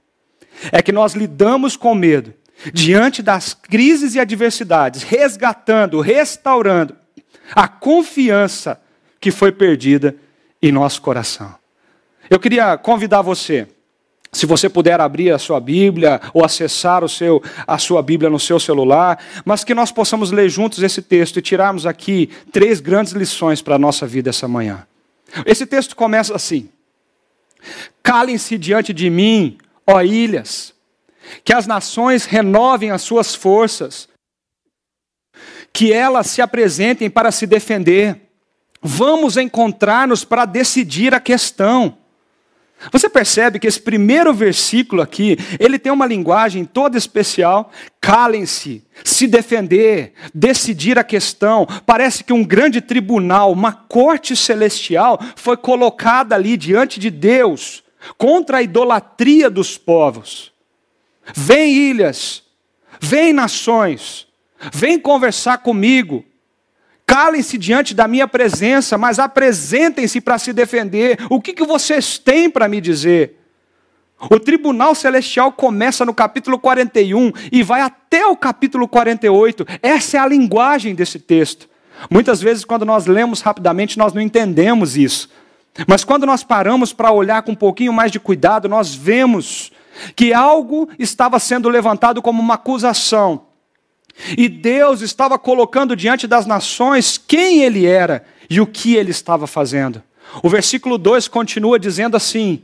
é 0.72 0.82
que 0.82 0.92
nós 0.92 1.14
lidamos 1.14 1.76
com 1.76 1.94
medo 1.94 2.34
diante 2.74 3.22
das 3.22 3.54
crises 3.54 4.16
e 4.16 4.20
adversidades, 4.20 5.04
resgatando, 5.04 6.02
restaurando 6.02 6.96
a 7.54 7.68
confiança 7.68 8.82
que 9.20 9.32
foi 9.32 9.52
perdida 9.52 10.16
em 10.62 10.72
nosso 10.72 11.02
coração. 11.02 11.56
Eu 12.30 12.40
queria 12.40 12.78
convidar 12.78 13.22
você, 13.22 13.68
se 14.32 14.46
você 14.46 14.70
puder 14.70 15.02
abrir 15.02 15.32
a 15.32 15.40
sua 15.40 15.60
Bíblia 15.60 16.22
ou 16.34 16.46
acessar 16.46 17.04
o 17.04 17.10
seu, 17.10 17.42
a 17.66 17.78
sua 17.78 18.02
Bíblia 18.02 18.30
no 18.30 18.40
seu 18.40 18.60
celular, 18.60 19.20
mas 19.44 19.64
que 19.64 19.74
nós 19.74 19.92
possamos 19.92 20.32
ler 20.32 20.50
juntos 20.50 20.84
esse 20.84 21.02
texto 21.02 21.38
e 21.38 21.42
tirarmos 21.42 21.86
aqui 21.86 22.30
três 22.52 22.80
grandes 22.80 23.14
lições 23.14 23.62
para 23.62 23.76
a 23.76 23.80
nossa 23.80 24.06
vida 24.06 24.30
essa 24.30 24.48
manhã. 24.48 24.86
Esse 25.46 25.66
texto 25.66 25.96
começa 25.96 26.36
assim: 26.36 26.70
Calem-se 28.04 28.58
diante 28.58 28.94
de 28.94 29.10
mim, 29.10 29.58
ó 29.86 30.02
ilhas, 30.02 30.74
que 31.44 31.54
as 31.54 31.66
nações 31.66 32.26
renovem 32.26 32.92
as 32.92 33.02
suas 33.02 33.34
forças, 33.34 34.08
que 35.74 35.92
elas 35.92 36.28
se 36.28 36.42
apresentem 36.42 37.10
para 37.10 37.32
se 37.32 37.48
defender. 37.48 38.29
Vamos 38.82 39.38
encontrar-nos 39.38 40.24
para 40.24 40.46
decidir 40.46 41.14
a 41.14 41.20
questão. 41.20 41.98
Você 42.94 43.10
percebe 43.10 43.60
que 43.60 43.68
esse 43.68 43.82
primeiro 43.82 44.34
versículo 44.34 45.02
aqui, 45.02 45.38
ele 45.60 45.78
tem 45.78 45.92
uma 45.92 46.06
linguagem 46.06 46.64
toda 46.64 46.98
especial. 46.98 47.72
Calem-se, 48.00 48.86
se 49.04 49.28
defender, 49.28 50.14
decidir 50.34 50.98
a 50.98 51.04
questão. 51.04 51.68
Parece 51.86 52.24
que 52.24 52.32
um 52.32 52.44
grande 52.44 52.80
tribunal, 52.80 53.52
uma 53.52 53.74
corte 53.74 54.34
celestial, 54.34 55.20
foi 55.36 55.58
colocada 55.58 56.36
ali 56.36 56.56
diante 56.56 57.02
de 57.02 57.10
Deus 57.10 57.84
contra 58.18 58.60
a 58.60 58.62
idolatria 58.62 59.50
dos 59.50 59.78
povos. 59.78 60.54
Vem 61.36 61.74
ilhas, 61.74 62.44
vem 63.00 63.34
nações, 63.34 64.26
vem 64.74 64.98
conversar 64.98 65.58
comigo. 65.58 66.24
Calem-se 67.10 67.58
diante 67.58 67.96
da 67.96 68.08
minha 68.08 68.28
presença, 68.28 68.96
mas 68.96 69.18
apresentem-se 69.18 70.22
para 70.22 70.38
se 70.38 70.54
defender. 70.54 71.18
O 71.28 71.42
que, 71.42 71.54
que 71.54 71.66
vocês 71.66 72.20
têm 72.20 72.52
para 72.52 72.68
me 72.68 72.80
dizer? 72.80 73.40
O 74.30 74.40
tribunal 74.40 74.94
celestial 74.94 75.52
começa 75.52 76.06
no 76.06 76.14
capítulo 76.14 76.60
41 76.60 77.32
e 77.52 77.64
vai 77.64 77.82
até 77.82 78.28
o 78.28 78.38
capítulo 78.38 78.88
48. 78.88 79.66
Essa 79.82 80.18
é 80.18 80.20
a 80.20 80.28
linguagem 80.28 80.94
desse 80.94 81.18
texto. 81.18 81.68
Muitas 82.12 82.44
vezes, 82.44 82.64
quando 82.64 82.86
nós 82.86 83.08
lemos 83.08 83.42
rapidamente, 83.42 83.98
nós 83.98 84.14
não 84.14 84.22
entendemos 84.22 84.96
isso. 84.96 85.32
Mas 85.88 86.04
quando 86.04 86.28
nós 86.28 86.44
paramos 86.44 86.94
para 86.94 87.12
olhar 87.12 87.42
com 87.42 87.54
um 87.54 87.56
pouquinho 87.56 87.92
mais 87.92 88.12
de 88.12 88.20
cuidado, 88.20 88.70
nós 88.70 88.94
vemos 88.94 89.72
que 90.16 90.32
algo 90.32 90.88
estava 91.00 91.40
sendo 91.40 91.70
levantado 91.70 92.22
como 92.22 92.40
uma 92.40 92.54
acusação 92.54 93.49
e 94.38 94.48
Deus 94.48 95.02
estava 95.02 95.38
colocando 95.38 95.96
diante 95.96 96.28
das 96.28 96.46
nações 96.46 97.18
quem 97.18 97.64
ele 97.64 97.86
era 97.86 98.26
e 98.50 98.60
o 98.60 98.68
que 98.68 98.96
ele 98.96 99.12
estava 99.12 99.48
fazendo. 99.48 100.02
O 100.44 100.50
versículo 100.50 100.98
2 100.98 101.28
continua 101.28 101.80
dizendo 101.80 102.16
assim: 102.16 102.62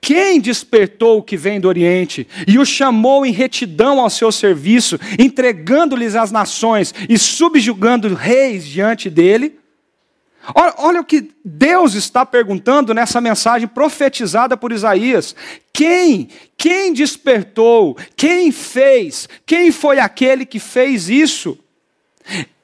Quem 0.00 0.40
despertou 0.40 1.18
o 1.18 1.22
que 1.22 1.36
vem 1.36 1.60
do 1.60 1.68
Oriente 1.68 2.26
e 2.46 2.58
o 2.58 2.64
chamou 2.66 3.24
em 3.24 3.32
retidão 3.32 4.00
ao 4.00 4.10
seu 4.10 4.30
serviço, 4.30 4.98
entregando-lhes 5.18 6.14
as 6.14 6.30
nações 6.30 6.94
e 7.08 7.18
subjugando 7.18 8.14
reis 8.14 8.66
diante 8.66 9.08
dele? 9.08 9.58
Olha, 10.54 10.74
olha, 10.78 11.00
o 11.00 11.04
que 11.04 11.30
Deus 11.44 11.94
está 11.94 12.24
perguntando 12.24 12.94
nessa 12.94 13.20
mensagem 13.20 13.66
profetizada 13.66 14.56
por 14.56 14.72
Isaías. 14.72 15.34
Quem? 15.72 16.28
Quem 16.56 16.92
despertou? 16.92 17.96
Quem 18.16 18.52
fez? 18.52 19.28
Quem 19.44 19.72
foi 19.72 19.98
aquele 19.98 20.46
que 20.46 20.58
fez 20.58 21.08
isso? 21.08 21.58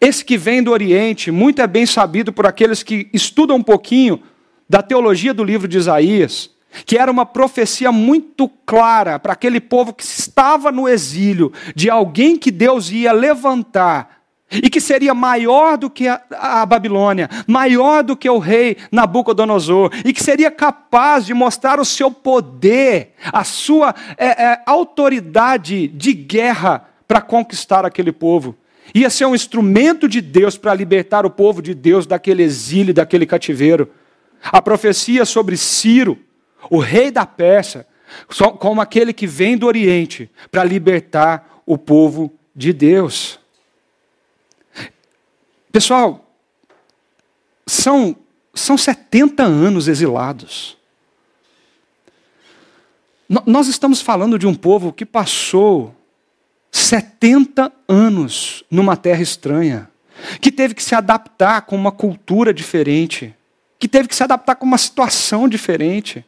Esse 0.01 0.25
que 0.25 0.37
vem 0.37 0.63
do 0.63 0.73
Oriente, 0.73 1.31
muito 1.31 1.63
é 1.63 1.67
bem 1.67 1.87
sabido 1.87 2.33
por 2.33 2.47
aqueles 2.47 2.83
que 2.83 3.09
estudam 3.13 3.57
um 3.57 3.63
pouquinho 3.63 4.23
da 4.69 4.83
teologia 4.83 5.33
do 5.33 5.45
livro 5.45 5.69
de 5.69 5.79
Isaías, 5.79 6.51
que 6.87 6.97
era 6.99 7.11
uma 7.11 7.27
profecia 7.27 7.93
muito 7.93 8.49
clara 8.67 9.19
para 9.19 9.35
aquele 9.35 9.61
povo 9.61 9.93
que 9.93 10.03
estava 10.03 10.73
no 10.73 10.89
exílio, 10.89 11.53
de 11.77 11.91
alguém 11.91 12.37
que 12.37 12.51
Deus 12.51 12.91
ia 12.91 13.13
levantar 13.13 14.22
e 14.53 14.69
que 14.69 14.81
seria 14.81 15.15
maior 15.15 15.79
do 15.79 15.89
que 15.89 16.09
a, 16.09 16.21
a, 16.31 16.67
Babilônia, 16.67 17.29
maior 17.47 18.03
do 18.03 18.17
que 18.17 18.29
o 18.29 18.39
rei 18.39 18.77
Nabucodonosor, 18.91 19.91
e 20.05 20.13
que 20.13 20.23
seria 20.23 20.51
capaz 20.51 21.25
de 21.25 21.35
mostrar 21.35 21.79
o 21.81 21.85
seu 21.85 22.11
poder, 22.11 23.15
a 23.33 23.45
sua 23.45 23.95
é, 24.17 24.45
é, 24.45 24.63
autoridade 24.67 25.89
de 25.89 26.13
guerra 26.13 26.89
para 27.07 27.21
conquistar 27.21 27.85
aquele 27.85 28.13
povo. 28.13 28.57
Ia 28.95 29.09
ser 29.09 29.27
um 29.27 29.35
instrumento 29.35 30.09
de 30.09 30.21
Deus 30.21 30.59
para 30.59 30.75
libertar 30.75 31.25
o 31.25 31.31
povo 31.31 31.63
de 31.63 31.75
Deus 31.75 32.07
daquele 32.07 32.43
exílio, 32.43 32.93
daquele 32.93 33.25
cativeiro. 33.25 33.89
A 34.43 34.61
profecia 34.61 35.25
sobre 35.25 35.57
Ciro, 35.57 36.19
o 36.69 36.79
rei 36.79 37.11
da 37.11 37.25
Pérsia, 37.25 37.87
como 38.59 38.81
aquele 38.81 39.13
que 39.13 39.27
vem 39.27 39.57
do 39.57 39.67
Oriente 39.67 40.31
para 40.51 40.65
libertar 40.65 41.63
o 41.65 41.79
povo 41.79 42.33
de 42.55 42.73
Deus. 42.73 43.39
Pessoal, 45.73 46.31
são, 47.67 48.15
são 48.55 48.77
70 48.77 49.43
anos 49.43 49.89
exilados. 49.89 50.77
Nós 53.47 53.67
estamos 53.67 54.03
falando 54.03 54.39
de 54.39 54.47
um 54.47 54.55
povo 54.55 54.93
que 54.93 55.07
passou 55.07 55.95
70 56.71 57.73
anos 57.89 58.63
numa 58.71 58.95
terra 58.95 59.23
estranha, 59.23 59.89
que 60.39 60.53
teve 60.53 60.75
que 60.75 60.83
se 60.83 60.95
adaptar 60.95 61.63
com 61.63 61.75
uma 61.75 61.91
cultura 61.91 62.53
diferente, 62.53 63.35
que 63.79 63.89
teve 63.89 64.09
que 64.09 64.15
se 64.15 64.23
adaptar 64.23 64.57
com 64.57 64.67
uma 64.67 64.77
situação 64.77 65.49
diferente. 65.49 66.23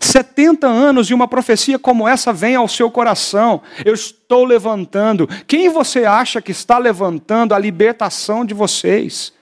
70 0.00 0.66
anos 0.66 1.10
e 1.10 1.14
uma 1.14 1.28
profecia 1.28 1.78
como 1.78 2.08
essa 2.08 2.32
vem 2.32 2.56
ao 2.56 2.68
seu 2.68 2.90
coração. 2.90 3.62
Eu 3.84 3.94
estou 3.94 4.44
levantando. 4.44 5.28
Quem 5.46 5.68
você 5.68 6.04
acha 6.04 6.40
que 6.40 6.50
está 6.50 6.78
levantando 6.78 7.54
a 7.54 7.58
libertação 7.58 8.44
de 8.44 8.54
vocês? 8.54 9.32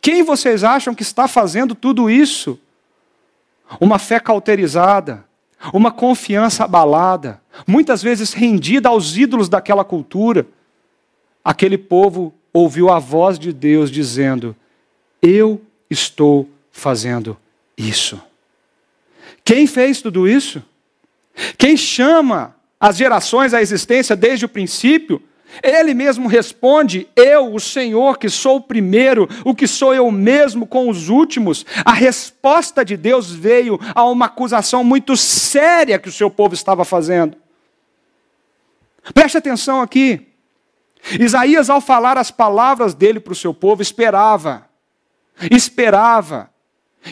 Quem 0.00 0.22
vocês 0.22 0.64
acham 0.64 0.94
que 0.94 1.02
está 1.02 1.28
fazendo 1.28 1.74
tudo 1.74 2.10
isso? 2.10 2.58
Uma 3.80 3.98
fé 3.98 4.20
cauterizada, 4.20 5.24
uma 5.72 5.90
confiança 5.90 6.64
abalada, 6.64 7.40
muitas 7.66 8.02
vezes 8.02 8.32
rendida 8.32 8.88
aos 8.88 9.16
ídolos 9.16 9.48
daquela 9.48 9.84
cultura. 9.84 10.46
Aquele 11.44 11.78
povo 11.78 12.32
ouviu 12.52 12.90
a 12.90 12.98
voz 12.98 13.38
de 13.38 13.52
Deus 13.52 13.90
dizendo: 13.90 14.54
Eu 15.20 15.60
estou 15.90 16.48
fazendo 16.70 17.36
isso. 17.76 18.20
Quem 19.46 19.64
fez 19.64 20.02
tudo 20.02 20.26
isso? 20.26 20.60
Quem 21.56 21.76
chama 21.76 22.56
as 22.80 22.96
gerações 22.96 23.54
à 23.54 23.62
existência 23.62 24.16
desde 24.16 24.44
o 24.44 24.48
princípio? 24.48 25.22
Ele 25.62 25.94
mesmo 25.94 26.26
responde: 26.26 27.06
Eu, 27.14 27.54
o 27.54 27.60
Senhor, 27.60 28.18
que 28.18 28.28
sou 28.28 28.56
o 28.56 28.60
primeiro, 28.60 29.28
o 29.44 29.54
que 29.54 29.68
sou 29.68 29.94
eu 29.94 30.10
mesmo 30.10 30.66
com 30.66 30.90
os 30.90 31.08
últimos. 31.08 31.64
A 31.84 31.92
resposta 31.92 32.84
de 32.84 32.96
Deus 32.96 33.30
veio 33.30 33.78
a 33.94 34.04
uma 34.04 34.26
acusação 34.26 34.82
muito 34.82 35.16
séria 35.16 36.00
que 36.00 36.08
o 36.08 36.12
seu 36.12 36.28
povo 36.28 36.52
estava 36.52 36.84
fazendo. 36.84 37.36
Preste 39.14 39.38
atenção 39.38 39.80
aqui. 39.80 40.26
Isaías, 41.20 41.70
ao 41.70 41.80
falar 41.80 42.18
as 42.18 42.32
palavras 42.32 42.94
dele 42.94 43.20
para 43.20 43.32
o 43.32 43.36
seu 43.36 43.54
povo, 43.54 43.80
esperava, 43.80 44.68
esperava 45.52 46.50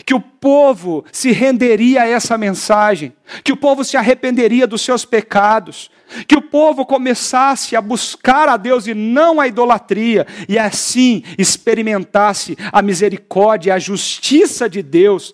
que 0.03 0.13
o 0.13 0.19
povo 0.19 1.05
se 1.11 1.31
renderia 1.31 2.03
a 2.03 2.07
essa 2.07 2.37
mensagem, 2.37 3.13
que 3.43 3.51
o 3.51 3.57
povo 3.57 3.83
se 3.83 3.95
arrependeria 3.95 4.67
dos 4.67 4.81
seus 4.81 5.05
pecados, 5.05 5.89
que 6.27 6.35
o 6.35 6.41
povo 6.41 6.85
começasse 6.85 7.75
a 7.75 7.81
buscar 7.81 8.49
a 8.49 8.57
Deus 8.57 8.87
e 8.87 8.93
não 8.93 9.39
a 9.39 9.47
idolatria, 9.47 10.25
e 10.47 10.57
assim 10.57 11.23
experimentasse 11.37 12.57
a 12.71 12.81
misericórdia 12.81 13.69
e 13.69 13.73
a 13.73 13.79
justiça 13.79 14.69
de 14.69 14.81
Deus 14.81 15.33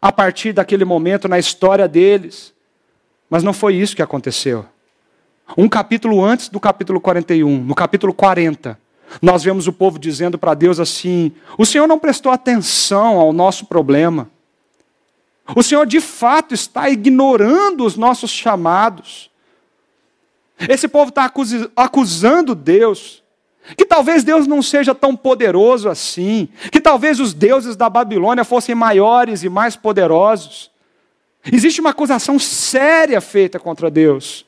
a 0.00 0.12
partir 0.12 0.52
daquele 0.52 0.84
momento 0.84 1.28
na 1.28 1.38
história 1.38 1.88
deles. 1.88 2.54
Mas 3.28 3.42
não 3.42 3.52
foi 3.52 3.74
isso 3.74 3.96
que 3.96 4.02
aconteceu. 4.02 4.64
Um 5.56 5.68
capítulo 5.68 6.24
antes 6.24 6.48
do 6.48 6.58
capítulo 6.58 7.00
41, 7.00 7.64
no 7.64 7.74
capítulo 7.74 8.12
40, 8.12 8.78
nós 9.22 9.42
vemos 9.44 9.66
o 9.66 9.72
povo 9.72 9.98
dizendo 9.98 10.38
para 10.38 10.54
Deus 10.54 10.80
assim: 10.80 11.32
o 11.56 11.64
Senhor 11.64 11.86
não 11.86 11.98
prestou 11.98 12.32
atenção 12.32 13.18
ao 13.18 13.32
nosso 13.32 13.66
problema. 13.66 14.30
O 15.54 15.62
Senhor 15.62 15.86
de 15.86 16.00
fato 16.00 16.54
está 16.54 16.90
ignorando 16.90 17.84
os 17.84 17.96
nossos 17.96 18.30
chamados. 18.30 19.30
Esse 20.68 20.88
povo 20.88 21.10
está 21.10 21.30
acusando 21.76 22.54
Deus. 22.54 23.22
Que 23.76 23.84
talvez 23.84 24.22
Deus 24.22 24.46
não 24.46 24.62
seja 24.62 24.94
tão 24.94 25.16
poderoso 25.16 25.88
assim. 25.88 26.48
Que 26.70 26.80
talvez 26.80 27.20
os 27.20 27.32
deuses 27.32 27.76
da 27.76 27.90
Babilônia 27.90 28.44
fossem 28.44 28.74
maiores 28.74 29.42
e 29.42 29.48
mais 29.48 29.76
poderosos. 29.76 30.70
Existe 31.52 31.80
uma 31.80 31.90
acusação 31.90 32.38
séria 32.38 33.20
feita 33.20 33.58
contra 33.58 33.90
Deus. 33.90 34.44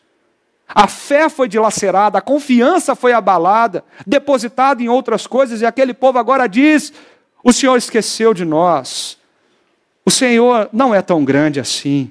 A 0.68 0.86
fé 0.86 1.28
foi 1.28 1.48
dilacerada, 1.48 2.18
a 2.18 2.22
confiança 2.22 2.94
foi 2.94 3.12
abalada, 3.12 3.82
depositada 4.06 4.82
em 4.82 4.88
outras 4.88 5.26
coisas, 5.26 5.62
e 5.62 5.66
aquele 5.66 5.94
povo 5.94 6.18
agora 6.18 6.46
diz: 6.46 6.92
o 7.42 7.52
Senhor 7.52 7.76
esqueceu 7.76 8.34
de 8.34 8.44
nós. 8.44 9.16
O 10.04 10.10
Senhor 10.10 10.68
não 10.72 10.94
é 10.94 11.00
tão 11.00 11.24
grande 11.24 11.60
assim. 11.60 12.10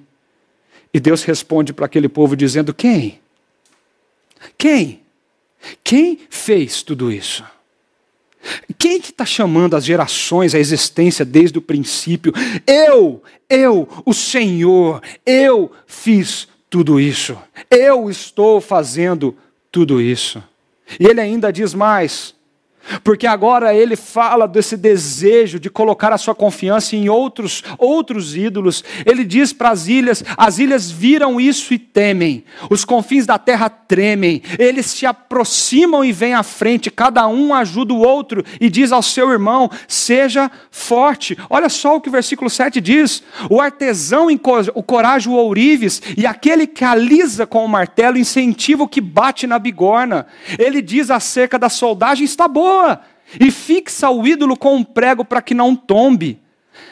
E 0.94 1.00
Deus 1.00 1.24
responde 1.24 1.74
para 1.74 1.86
aquele 1.86 2.10
povo 2.10 2.36
dizendo: 2.36 2.74
Quem? 2.74 3.20
Quem? 4.58 5.02
Quem 5.84 6.20
fez 6.30 6.82
tudo 6.82 7.12
isso? 7.12 7.44
Quem 8.78 9.02
que 9.02 9.12
está 9.12 9.26
chamando 9.26 9.76
as 9.76 9.84
gerações 9.84 10.56
à 10.56 10.60
existência 10.60 11.26
desde 11.26 11.58
o 11.58 11.62
princípio? 11.62 12.34
Eu, 12.66 13.22
eu, 13.50 13.88
o 14.06 14.14
Senhor, 14.14 15.02
eu 15.26 15.72
fiz 15.86 16.48
tudo 16.78 17.00
isso. 17.00 17.36
Eu 17.72 18.08
estou 18.08 18.62
fazendo 18.62 19.36
tudo 19.72 20.00
isso. 20.00 20.44
E 21.00 21.08
ele 21.08 21.20
ainda 21.20 21.52
diz 21.52 21.74
mais: 21.74 22.36
Porque 23.04 23.28
agora 23.28 23.74
ele 23.74 23.96
fala 23.96 24.48
desse 24.48 24.78
desejo 24.78 25.60
de 25.60 25.70
colocar 25.70 26.14
a 26.14 26.18
sua 26.18 26.34
confiança 26.34 26.96
em 26.96 27.10
outros, 27.10 27.64
outros 27.78 28.36
ídolos. 28.36 28.84
Ele 29.06 29.24
diz 29.24 29.54
para 29.54 29.70
as 29.70 29.88
ilhas: 29.88 30.24
as 30.38 30.60
ilhas 30.60 30.90
viram 30.90 31.40
isso 31.40 31.74
e 31.74 31.80
temem. 31.80 32.44
Os 32.70 32.86
confins 32.86 33.26
da 33.26 33.38
terra 33.38 33.70
tremem. 33.70 34.42
Eles 34.58 34.88
se 34.88 35.06
aproximam 35.06 36.04
e 36.04 36.12
vêm 36.12 36.34
à 36.34 36.44
frente. 36.44 36.90
Cada 36.92 37.28
um 37.28 37.54
ajuda 37.54 37.94
o 37.94 38.00
outro 38.00 38.44
e 38.60 38.70
diz 38.70 38.92
ao 38.92 39.02
seu 39.02 39.32
irmão: 39.32 39.70
seja 39.88 40.50
forte. 40.72 41.38
Olha 41.50 41.70
só 41.70 41.96
o 41.96 42.02
que 42.02 42.10
o 42.10 42.12
versículo 42.12 42.50
7 42.50 42.80
diz: 42.80 43.24
o 43.50 43.60
artesão 43.60 44.30
encoraja 44.32 45.30
o 45.30 45.34
ourives 45.34 46.02
e 46.18 46.26
aquele 46.26 46.68
que 46.68 46.84
alisa 46.84 47.46
com 47.46 47.64
o 47.64 47.70
martelo 47.70 48.18
incentiva 48.18 48.84
o 48.84 48.88
que 48.88 49.02
bate 49.02 49.46
na 49.46 49.60
bigorna. 49.60 50.28
Ele 50.58 50.82
diz 50.82 51.12
acerca 51.12 51.60
da 51.60 51.70
soldagem: 51.70 52.24
está 52.24 52.48
boa 52.48 52.77
e 53.40 53.52
fixa 53.52 54.10
o 54.10 54.26
ídolo 54.26 54.58
com 54.58 54.76
um 54.76 54.84
prego 54.84 55.26
para 55.26 55.42
que 55.42 55.54
não 55.54 55.76
tombe. 55.76 56.40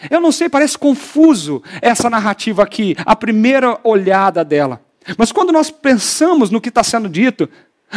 Eu 0.09 0.19
não 0.19 0.31
sei, 0.31 0.49
parece 0.49 0.77
confuso 0.77 1.63
essa 1.81 2.09
narrativa 2.09 2.63
aqui, 2.63 2.95
a 3.05 3.15
primeira 3.15 3.79
olhada 3.83 4.43
dela. 4.43 4.81
Mas 5.17 5.31
quando 5.31 5.51
nós 5.51 5.69
pensamos 5.69 6.49
no 6.49 6.59
que 6.59 6.69
está 6.69 6.83
sendo 6.83 7.07
dito, 7.07 7.49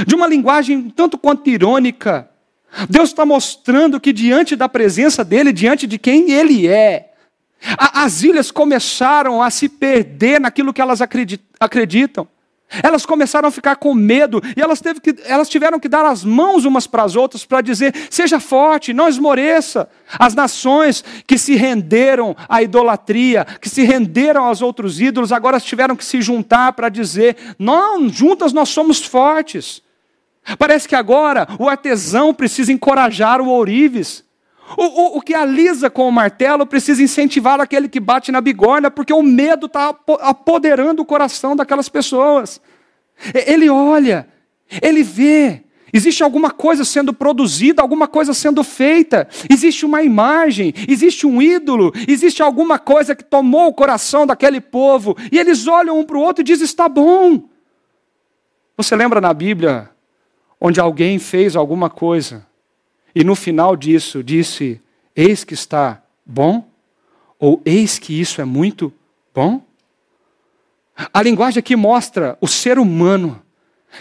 de 0.06 0.14
uma 0.14 0.26
linguagem 0.26 0.90
tanto 0.90 1.16
quanto 1.16 1.48
irônica, 1.48 2.28
Deus 2.88 3.10
está 3.10 3.24
mostrando 3.24 3.98
que 3.98 4.12
diante 4.12 4.54
da 4.54 4.68
presença 4.68 5.24
dele, 5.24 5.52
diante 5.52 5.86
de 5.86 5.98
quem 5.98 6.30
ele 6.30 6.68
é, 6.68 7.12
as 7.76 8.22
ilhas 8.22 8.50
começaram 8.50 9.42
a 9.42 9.50
se 9.50 9.68
perder 9.68 10.40
naquilo 10.40 10.72
que 10.72 10.80
elas 10.80 11.00
acreditam. 11.00 12.28
Elas 12.82 13.06
começaram 13.06 13.48
a 13.48 13.52
ficar 13.52 13.76
com 13.76 13.94
medo 13.94 14.42
e 14.54 14.60
elas, 14.60 14.82
que, 15.02 15.16
elas 15.24 15.48
tiveram 15.48 15.80
que 15.80 15.88
dar 15.88 16.04
as 16.04 16.22
mãos 16.22 16.66
umas 16.66 16.86
para 16.86 17.02
as 17.02 17.16
outras 17.16 17.44
para 17.44 17.62
dizer: 17.62 17.94
seja 18.10 18.38
forte, 18.38 18.92
não 18.92 19.08
esmoreça. 19.08 19.88
As 20.18 20.34
nações 20.34 21.02
que 21.26 21.38
se 21.38 21.54
renderam 21.54 22.36
à 22.48 22.62
idolatria, 22.62 23.46
que 23.60 23.70
se 23.70 23.82
renderam 23.82 24.44
aos 24.44 24.60
outros 24.60 25.00
ídolos, 25.00 25.32
agora 25.32 25.58
tiveram 25.58 25.96
que 25.96 26.04
se 26.04 26.20
juntar 26.20 26.74
para 26.74 26.90
dizer: 26.90 27.36
não, 27.58 28.08
juntas 28.08 28.52
nós 28.52 28.68
somos 28.68 29.02
fortes. 29.02 29.82
Parece 30.58 30.86
que 30.86 30.94
agora 30.94 31.48
o 31.58 31.68
artesão 31.68 32.34
precisa 32.34 32.72
encorajar 32.72 33.40
o 33.40 33.48
ourives. 33.48 34.27
O, 34.76 34.84
o, 34.84 35.18
o, 35.18 35.20
que 35.22 35.34
alisa 35.34 35.88
com 35.88 36.06
o 36.08 36.12
martelo 36.12 36.66
precisa 36.66 37.02
incentivar 37.02 37.60
aquele 37.60 37.88
que 37.88 38.00
bate 38.00 38.30
na 38.30 38.40
bigorna, 38.40 38.90
porque 38.90 39.12
o 39.12 39.22
medo 39.22 39.66
está 39.66 39.94
apoderando 40.20 41.02
o 41.02 41.06
coração 41.06 41.56
daquelas 41.56 41.88
pessoas. 41.88 42.60
Ele 43.46 43.70
olha, 43.70 44.28
ele 44.82 45.02
vê, 45.02 45.64
existe 45.92 46.22
alguma 46.22 46.50
coisa 46.50 46.84
sendo 46.84 47.12
produzida, 47.12 47.80
alguma 47.80 48.06
coisa 48.06 48.34
sendo 48.34 48.62
feita, 48.62 49.26
existe 49.50 49.86
uma 49.86 50.02
imagem, 50.02 50.74
existe 50.86 51.26
um 51.26 51.40
ídolo, 51.40 51.92
existe 52.06 52.42
alguma 52.42 52.78
coisa 52.78 53.14
que 53.16 53.24
tomou 53.24 53.68
o 53.68 53.74
coração 53.74 54.26
daquele 54.26 54.60
povo, 54.60 55.16
e 55.32 55.38
eles 55.38 55.66
olham 55.66 55.98
um 55.98 56.04
para 56.04 56.16
o 56.16 56.20
outro 56.20 56.42
e 56.42 56.44
dizem: 56.44 56.64
está 56.64 56.88
bom. 56.88 57.48
Você 58.76 58.94
lembra 58.94 59.20
na 59.20 59.32
Bíblia 59.32 59.90
onde 60.60 60.78
alguém 60.78 61.18
fez 61.18 61.56
alguma 61.56 61.88
coisa 61.88 62.47
e 63.14 63.24
no 63.24 63.34
final 63.34 63.76
disso 63.76 64.22
disse: 64.22 64.80
Eis 65.14 65.44
que 65.44 65.54
está 65.54 66.02
bom? 66.24 66.68
Ou 67.38 67.62
eis 67.64 67.98
que 67.98 68.18
isso 68.18 68.40
é 68.40 68.44
muito 68.44 68.92
bom? 69.34 69.62
A 71.12 71.22
linguagem 71.22 71.60
aqui 71.60 71.76
mostra 71.76 72.36
o 72.40 72.48
ser 72.48 72.78
humano 72.78 73.40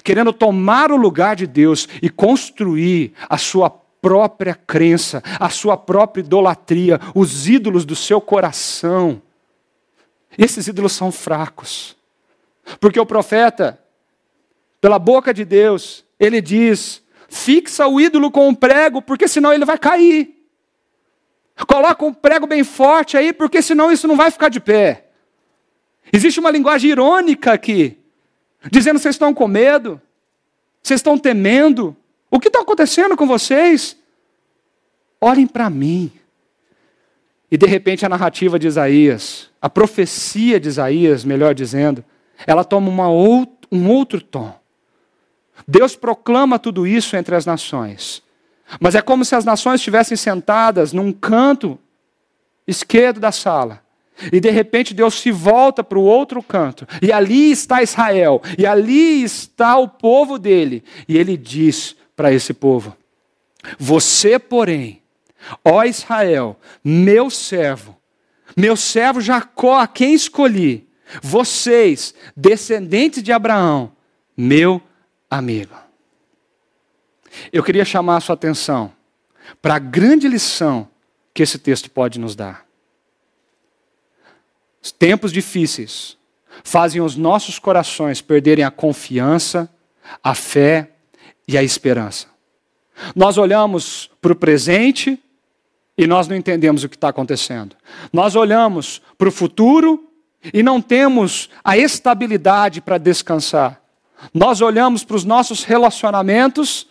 querendo 0.03 0.33
tomar 0.33 0.91
o 0.91 0.97
lugar 0.97 1.35
de 1.35 1.47
Deus 1.47 1.87
e 2.01 2.09
construir 2.09 3.13
a 3.29 3.37
sua 3.37 3.69
própria 3.69 4.53
crença, 4.53 5.23
a 5.39 5.49
sua 5.49 5.77
própria 5.77 6.21
idolatria, 6.21 6.99
os 7.15 7.47
ídolos 7.47 7.85
do 7.85 7.95
seu 7.95 8.19
coração. 8.19 9.21
Esses 10.37 10.67
ídolos 10.67 10.93
são 10.93 11.11
fracos. 11.11 11.95
Porque 12.79 12.99
o 12.99 13.05
profeta, 13.05 13.79
pela 14.81 14.99
boca 14.99 15.33
de 15.33 15.45
Deus, 15.45 16.05
ele 16.19 16.41
diz: 16.41 17.01
Fixa 17.27 17.87
o 17.87 17.99
ídolo 17.99 18.31
com 18.31 18.47
um 18.47 18.55
prego, 18.55 19.01
porque 19.01 19.27
senão 19.27 19.53
ele 19.53 19.65
vai 19.65 19.77
cair. 19.77 20.35
Coloca 21.67 22.05
um 22.05 22.13
prego 22.13 22.45
bem 22.45 22.63
forte 22.63 23.17
aí, 23.17 23.33
porque 23.33 23.61
senão 23.61 23.91
isso 23.91 24.07
não 24.07 24.15
vai 24.15 24.29
ficar 24.31 24.49
de 24.49 24.59
pé. 24.59 25.07
Existe 26.11 26.39
uma 26.39 26.51
linguagem 26.51 26.91
irônica 26.91 27.51
aqui, 27.51 27.97
dizendo: 28.71 28.99
vocês 28.99 29.15
estão 29.15 29.33
com 29.33 29.47
medo, 29.47 30.01
vocês 30.81 30.99
estão 30.99 31.17
temendo. 31.17 31.95
O 32.29 32.39
que 32.39 32.47
está 32.47 32.61
acontecendo 32.61 33.17
com 33.17 33.25
vocês? 33.25 33.97
Olhem 35.19 35.47
para 35.47 35.69
mim. 35.69 36.11
E 37.49 37.57
de 37.57 37.65
repente 37.65 38.05
a 38.05 38.09
narrativa 38.09 38.59
de 38.59 38.67
Isaías, 38.67 39.49
a 39.61 39.69
profecia 39.69 40.59
de 40.59 40.67
Isaías, 40.67 41.23
melhor 41.23 41.55
dizendo, 41.55 42.03
ela 42.45 42.63
toma 42.63 42.89
uma 42.89 43.09
um 43.09 43.89
outro 43.89 44.21
tom. 44.21 44.53
Deus 45.65 45.95
proclama 45.95 46.59
tudo 46.59 46.85
isso 46.85 47.15
entre 47.15 47.35
as 47.35 47.45
nações. 47.45 48.21
Mas 48.79 48.95
é 48.95 49.01
como 49.01 49.23
se 49.23 49.35
as 49.35 49.45
nações 49.45 49.75
estivessem 49.79 50.17
sentadas 50.17 50.91
num 50.91 51.13
canto 51.13 51.79
esquerdo 52.67 53.19
da 53.19 53.31
sala. 53.31 53.81
E 54.31 54.39
de 54.39 54.49
repente 54.49 54.93
Deus 54.93 55.15
se 55.15 55.31
volta 55.31 55.83
para 55.83 55.97
o 55.97 56.03
outro 56.03 56.41
canto. 56.43 56.87
E 57.01 57.11
ali 57.11 57.51
está 57.51 57.81
Israel. 57.81 58.41
E 58.57 58.65
ali 58.65 59.23
está 59.23 59.77
o 59.77 59.87
povo 59.87 60.37
dele. 60.37 60.83
E 61.07 61.17
ele 61.17 61.37
diz 61.37 61.95
para 62.15 62.33
esse 62.33 62.53
povo: 62.53 62.95
Você, 63.77 64.39
porém, 64.39 65.01
ó 65.63 65.83
Israel, 65.83 66.59
meu 66.83 67.29
servo, 67.29 67.95
meu 68.55 68.75
servo 68.75 69.21
Jacó, 69.21 69.79
a 69.79 69.87
quem 69.87 70.13
escolhi, 70.13 70.87
vocês, 71.21 72.13
descendentes 72.35 73.21
de 73.21 73.31
Abraão, 73.31 73.91
meu 74.35 74.81
amigo. 75.29 75.75
Eu 77.51 77.63
queria 77.63 77.85
chamar 77.85 78.17
a 78.17 78.21
sua 78.21 78.35
atenção 78.35 78.91
para 79.61 79.75
a 79.75 79.79
grande 79.79 80.27
lição 80.27 80.87
que 81.33 81.43
esse 81.43 81.57
texto 81.59 81.89
pode 81.89 82.19
nos 82.19 82.35
dar. 82.35 82.65
Os 84.81 84.91
tempos 84.91 85.31
difíceis 85.31 86.17
fazem 86.63 87.01
os 87.01 87.15
nossos 87.15 87.59
corações 87.59 88.21
perderem 88.21 88.63
a 88.63 88.71
confiança, 88.71 89.69
a 90.23 90.33
fé 90.33 90.91
e 91.47 91.57
a 91.57 91.63
esperança. 91.63 92.27
Nós 93.15 93.37
olhamos 93.37 94.09
para 94.21 94.31
o 94.31 94.35
presente 94.35 95.21
e 95.97 96.07
nós 96.07 96.27
não 96.27 96.35
entendemos 96.35 96.83
o 96.83 96.89
que 96.89 96.95
está 96.95 97.09
acontecendo. 97.09 97.75
Nós 98.11 98.35
olhamos 98.35 99.01
para 99.17 99.27
o 99.27 99.31
futuro 99.31 100.09
e 100.53 100.63
não 100.63 100.81
temos 100.81 101.49
a 101.63 101.77
estabilidade 101.77 102.81
para 102.81 102.97
descansar. 102.97 103.81
Nós 104.33 104.61
olhamos 104.61 105.03
para 105.03 105.15
os 105.15 105.23
nossos 105.23 105.63
relacionamentos 105.63 106.87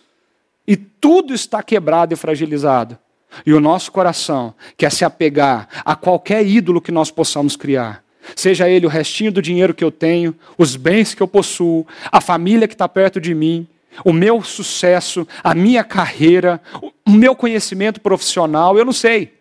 e 0.67 0.75
tudo 0.75 1.33
está 1.33 1.61
quebrado 1.63 2.13
e 2.13 2.17
fragilizado. 2.17 2.97
E 3.45 3.53
o 3.53 3.59
nosso 3.59 3.91
coração 3.91 4.53
quer 4.75 4.91
se 4.91 5.05
apegar 5.05 5.67
a 5.85 5.95
qualquer 5.95 6.45
ídolo 6.45 6.81
que 6.81 6.91
nós 6.91 7.11
possamos 7.11 7.55
criar. 7.55 8.03
Seja 8.35 8.69
ele 8.69 8.85
o 8.85 8.89
restinho 8.89 9.31
do 9.31 9.41
dinheiro 9.41 9.73
que 9.73 9.83
eu 9.83 9.91
tenho, 9.91 10.35
os 10.57 10.75
bens 10.75 11.13
que 11.13 11.21
eu 11.21 11.27
possuo, 11.27 11.85
a 12.11 12.19
família 12.19 12.67
que 12.67 12.73
está 12.73 12.87
perto 12.87 13.21
de 13.21 13.33
mim, 13.33 13.67
o 14.03 14.11
meu 14.11 14.43
sucesso, 14.43 15.27
a 15.43 15.55
minha 15.55 15.83
carreira, 15.83 16.61
o 17.05 17.11
meu 17.11 17.35
conhecimento 17.35 18.01
profissional, 18.01 18.77
eu 18.77 18.85
não 18.85 18.93
sei. 18.93 19.33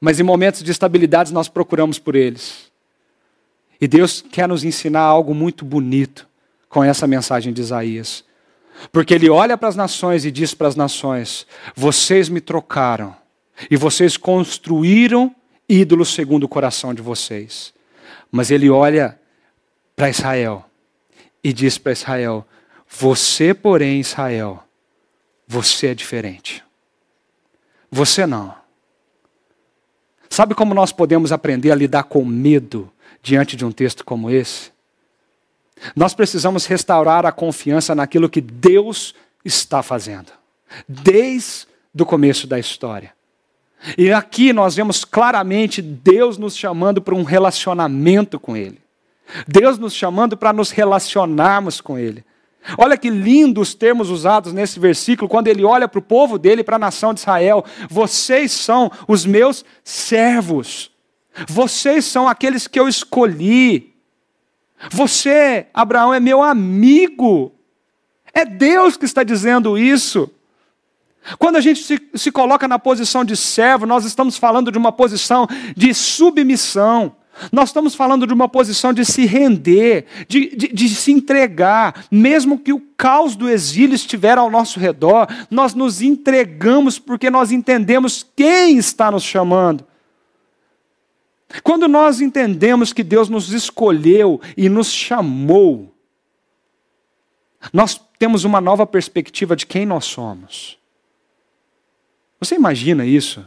Mas 0.00 0.18
em 0.18 0.24
momentos 0.24 0.62
de 0.62 0.70
estabilidade 0.70 1.32
nós 1.32 1.48
procuramos 1.48 1.98
por 1.98 2.16
eles. 2.16 2.70
E 3.80 3.86
Deus 3.86 4.20
quer 4.20 4.48
nos 4.48 4.64
ensinar 4.64 5.02
algo 5.02 5.34
muito 5.34 5.64
bonito 5.64 6.26
com 6.72 6.82
essa 6.82 7.06
mensagem 7.06 7.52
de 7.52 7.60
Isaías. 7.60 8.24
Porque 8.90 9.12
ele 9.12 9.28
olha 9.28 9.58
para 9.58 9.68
as 9.68 9.76
nações 9.76 10.24
e 10.24 10.30
diz 10.30 10.54
para 10.54 10.66
as 10.66 10.74
nações: 10.74 11.46
Vocês 11.76 12.30
me 12.30 12.40
trocaram, 12.40 13.14
e 13.70 13.76
vocês 13.76 14.16
construíram 14.16 15.36
ídolos 15.68 16.14
segundo 16.14 16.44
o 16.44 16.48
coração 16.48 16.94
de 16.94 17.02
vocês. 17.02 17.74
Mas 18.30 18.50
ele 18.50 18.70
olha 18.70 19.20
para 19.94 20.08
Israel 20.08 20.64
e 21.44 21.52
diz 21.52 21.76
para 21.76 21.92
Israel: 21.92 22.46
Você, 22.88 23.52
porém, 23.52 24.00
Israel, 24.00 24.64
você 25.46 25.88
é 25.88 25.94
diferente. 25.94 26.64
Você 27.90 28.26
não. 28.26 28.54
Sabe 30.30 30.54
como 30.54 30.72
nós 30.72 30.90
podemos 30.90 31.30
aprender 31.30 31.70
a 31.70 31.74
lidar 31.74 32.04
com 32.04 32.24
medo 32.24 32.90
diante 33.22 33.54
de 33.54 33.66
um 33.66 33.70
texto 33.70 34.02
como 34.02 34.30
esse? 34.30 34.71
Nós 35.96 36.14
precisamos 36.14 36.66
restaurar 36.66 37.26
a 37.26 37.32
confiança 37.32 37.94
naquilo 37.94 38.28
que 38.28 38.40
Deus 38.40 39.14
está 39.44 39.82
fazendo, 39.82 40.32
desde 40.86 41.66
o 41.98 42.06
começo 42.06 42.46
da 42.46 42.58
história. 42.58 43.12
E 43.98 44.12
aqui 44.12 44.52
nós 44.52 44.76
vemos 44.76 45.04
claramente 45.04 45.82
Deus 45.82 46.38
nos 46.38 46.56
chamando 46.56 47.02
para 47.02 47.14
um 47.14 47.24
relacionamento 47.24 48.38
com 48.38 48.56
Ele. 48.56 48.80
Deus 49.46 49.78
nos 49.78 49.94
chamando 49.94 50.36
para 50.36 50.52
nos 50.52 50.70
relacionarmos 50.70 51.80
com 51.80 51.98
Ele. 51.98 52.24
Olha 52.78 52.96
que 52.96 53.10
lindos 53.10 53.70
os 53.70 53.74
termos 53.74 54.08
usados 54.08 54.52
nesse 54.52 54.78
versículo, 54.78 55.28
quando 55.28 55.48
ele 55.48 55.64
olha 55.64 55.88
para 55.88 55.98
o 55.98 56.02
povo 56.02 56.38
dele, 56.38 56.62
para 56.62 56.76
a 56.76 56.78
nação 56.78 57.12
de 57.12 57.20
Israel: 57.20 57.64
vocês 57.90 58.52
são 58.52 58.90
os 59.08 59.26
meus 59.26 59.64
servos, 59.82 60.90
vocês 61.48 62.04
são 62.04 62.28
aqueles 62.28 62.66
que 62.66 62.78
eu 62.78 62.88
escolhi. 62.88 63.91
Você, 64.90 65.66
Abraão, 65.72 66.12
é 66.12 66.20
meu 66.20 66.42
amigo. 66.42 67.52
É 68.32 68.44
Deus 68.44 68.96
que 68.96 69.04
está 69.04 69.22
dizendo 69.22 69.78
isso. 69.78 70.30
Quando 71.38 71.56
a 71.56 71.60
gente 71.60 71.82
se, 71.82 72.00
se 72.14 72.32
coloca 72.32 72.66
na 72.66 72.78
posição 72.78 73.24
de 73.24 73.36
servo, 73.36 73.86
nós 73.86 74.04
estamos 74.04 74.36
falando 74.36 74.72
de 74.72 74.78
uma 74.78 74.90
posição 74.90 75.46
de 75.76 75.94
submissão. 75.94 77.14
Nós 77.50 77.70
estamos 77.70 77.94
falando 77.94 78.26
de 78.26 78.34
uma 78.34 78.48
posição 78.48 78.92
de 78.92 79.04
se 79.04 79.24
render, 79.24 80.04
de, 80.28 80.54
de, 80.54 80.68
de, 80.68 80.88
se 80.90 81.12
entregar, 81.12 82.04
mesmo 82.10 82.58
que 82.58 82.72
o 82.72 82.80
caos 82.96 83.34
do 83.34 83.48
exílio 83.48 83.94
estiver 83.94 84.36
ao 84.36 84.50
nosso 84.50 84.78
redor, 84.78 85.26
nós 85.50 85.74
nos 85.74 86.02
entregamos 86.02 86.98
porque 86.98 87.30
nós 87.30 87.50
entendemos 87.50 88.26
quem 88.36 88.76
está 88.76 89.10
nos 89.10 89.22
chamando. 89.22 89.84
Quando 91.62 91.88
nós 91.88 92.20
entendemos 92.20 92.92
que 92.92 93.02
Deus 93.02 93.28
nos 93.28 93.50
escolheu 93.52 94.40
e 94.56 94.68
nos 94.68 94.90
chamou, 94.90 95.94
nós 97.72 98.00
temos 98.18 98.44
uma 98.44 98.60
nova 98.60 98.86
perspectiva 98.86 99.54
de 99.54 99.66
quem 99.66 99.84
nós 99.84 100.04
somos. 100.04 100.78
Você 102.40 102.54
imagina 102.54 103.04
isso? 103.04 103.46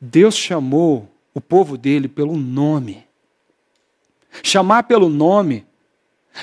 Deus 0.00 0.36
chamou 0.36 1.08
o 1.34 1.40
povo 1.40 1.76
dele 1.76 2.08
pelo 2.08 2.36
nome. 2.36 3.04
Chamar 4.42 4.84
pelo 4.84 5.08
nome 5.08 5.66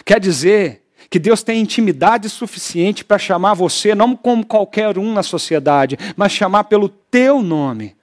quer 0.06 0.20
dizer 0.20 0.82
que 1.10 1.20
Deus 1.20 1.44
tem 1.44 1.60
intimidade 1.60 2.30
suficiente 2.30 3.04
para 3.04 3.18
chamar 3.18 3.54
você, 3.54 3.94
não 3.94 4.16
como 4.16 4.46
qualquer 4.46 4.98
um 4.98 5.12
na 5.12 5.24
sociedade, 5.24 5.98
mas 6.16 6.32
chamar 6.32 6.66
pelo 6.66 6.88
teu 6.88 7.42
nome. 7.42 7.96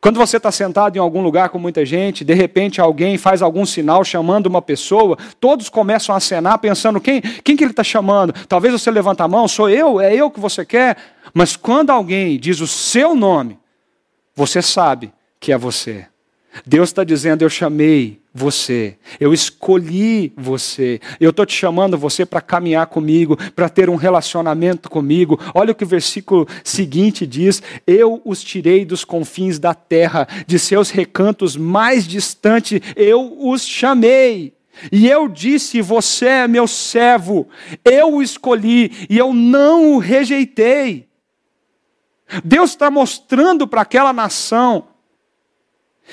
Quando 0.00 0.16
você 0.16 0.38
está 0.38 0.50
sentado 0.50 0.96
em 0.96 0.98
algum 0.98 1.20
lugar 1.20 1.50
com 1.50 1.58
muita 1.58 1.84
gente, 1.84 2.24
de 2.24 2.32
repente 2.32 2.80
alguém 2.80 3.18
faz 3.18 3.42
algum 3.42 3.66
sinal 3.66 4.02
chamando 4.02 4.46
uma 4.46 4.62
pessoa, 4.62 5.18
todos 5.38 5.68
começam 5.68 6.14
a 6.14 6.18
acenar 6.18 6.58
pensando 6.58 7.00
quem, 7.00 7.20
quem 7.20 7.54
que 7.54 7.62
ele 7.62 7.72
está 7.72 7.84
chamando. 7.84 8.32
Talvez 8.48 8.72
você 8.72 8.90
levanta 8.90 9.24
a 9.24 9.28
mão, 9.28 9.46
sou 9.46 9.68
eu, 9.68 10.00
é 10.00 10.14
eu 10.14 10.30
que 10.30 10.40
você 10.40 10.64
quer. 10.64 10.96
Mas 11.34 11.54
quando 11.54 11.90
alguém 11.90 12.38
diz 12.38 12.60
o 12.60 12.66
seu 12.66 13.14
nome, 13.14 13.58
você 14.34 14.62
sabe 14.62 15.12
que 15.38 15.52
é 15.52 15.58
você. 15.58 16.06
Deus 16.66 16.88
está 16.88 17.04
dizendo: 17.04 17.42
Eu 17.42 17.48
chamei 17.48 18.20
você, 18.32 18.96
eu 19.18 19.32
escolhi 19.32 20.32
você, 20.36 21.00
eu 21.20 21.30
estou 21.30 21.46
te 21.46 21.54
chamando 21.54 21.98
você 21.98 22.24
para 22.24 22.40
caminhar 22.40 22.86
comigo, 22.86 23.36
para 23.52 23.68
ter 23.68 23.88
um 23.88 23.96
relacionamento 23.96 24.88
comigo. 24.90 25.38
Olha 25.54 25.72
o 25.72 25.74
que 25.74 25.84
o 25.84 25.88
versículo 25.88 26.46
seguinte 26.64 27.26
diz: 27.26 27.62
Eu 27.86 28.20
os 28.24 28.42
tirei 28.42 28.84
dos 28.84 29.04
confins 29.04 29.58
da 29.58 29.74
terra, 29.74 30.26
de 30.46 30.58
seus 30.58 30.90
recantos 30.90 31.56
mais 31.56 32.06
distantes, 32.06 32.80
eu 32.96 33.36
os 33.48 33.66
chamei. 33.66 34.54
E 34.90 35.08
eu 35.08 35.28
disse: 35.28 35.80
Você 35.80 36.26
é 36.26 36.48
meu 36.48 36.66
servo, 36.66 37.48
eu 37.84 38.14
o 38.14 38.22
escolhi 38.22 39.06
e 39.08 39.16
eu 39.16 39.32
não 39.32 39.94
o 39.94 39.98
rejeitei. 39.98 41.08
Deus 42.44 42.70
está 42.70 42.90
mostrando 42.90 43.66
para 43.66 43.80
aquela 43.80 44.12
nação 44.12 44.89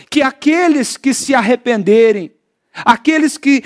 que 0.10 0.22
aqueles 0.22 0.98
que 0.98 1.14
se 1.14 1.34
arrependerem, 1.34 2.32
aqueles 2.86 3.38
que 3.38 3.64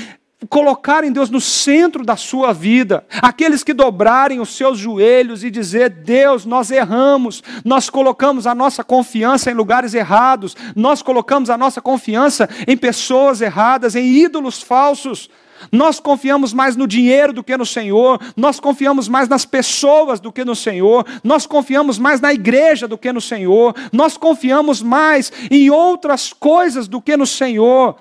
colocarem 0.50 1.12
Deus 1.12 1.30
no 1.30 1.40
centro 1.40 2.04
da 2.04 2.16
sua 2.16 2.52
vida, 2.52 3.06
aqueles 3.22 3.64
que 3.64 3.74
dobrarem 3.74 4.40
os 4.40 4.56
seus 4.56 4.78
joelhos 4.78 5.44
e 5.44 5.52
dizer: 5.52 5.90
Deus, 5.90 6.46
nós 6.46 6.72
erramos, 6.72 7.44
nós 7.64 7.90
colocamos 7.90 8.48
a 8.48 8.56
nossa 8.56 8.84
confiança 8.84 9.52
em 9.52 9.54
lugares 9.54 9.94
errados, 9.94 10.56
nós 10.76 11.02
colocamos 11.02 11.50
a 11.50 11.58
nossa 11.58 11.82
confiança 11.82 12.50
em 12.68 12.76
pessoas 12.76 13.42
erradas, 13.42 13.96
em 13.96 14.06
ídolos 14.06 14.62
falsos. 14.62 15.30
Nós 15.72 15.99
confiamos 15.99 16.53
mais 16.53 16.76
no 16.76 16.88
dinheiro 16.88 17.34
do 17.34 17.43
que 17.43 17.57
no 17.57 17.66
Senhor, 17.66 18.20
nós 18.38 18.59
confiamos 18.59 19.07
mais 19.07 19.28
nas 19.28 19.45
pessoas 19.45 20.20
do 20.20 20.32
que 20.32 20.45
no 20.45 20.55
Senhor, 20.55 21.05
nós 21.24 21.45
confiamos 21.45 21.97
mais 21.97 22.22
na 22.22 22.34
igreja 22.34 22.88
do 22.88 22.97
que 22.97 23.12
no 23.12 23.20
Senhor, 23.20 23.76
nós 23.91 24.16
confiamos 24.16 24.82
mais 24.82 25.32
em 25.49 25.70
outras 25.70 26.32
coisas 26.32 26.88
do 26.88 27.01
que 27.01 27.18
no 27.18 27.28
Senhor. 27.28 27.97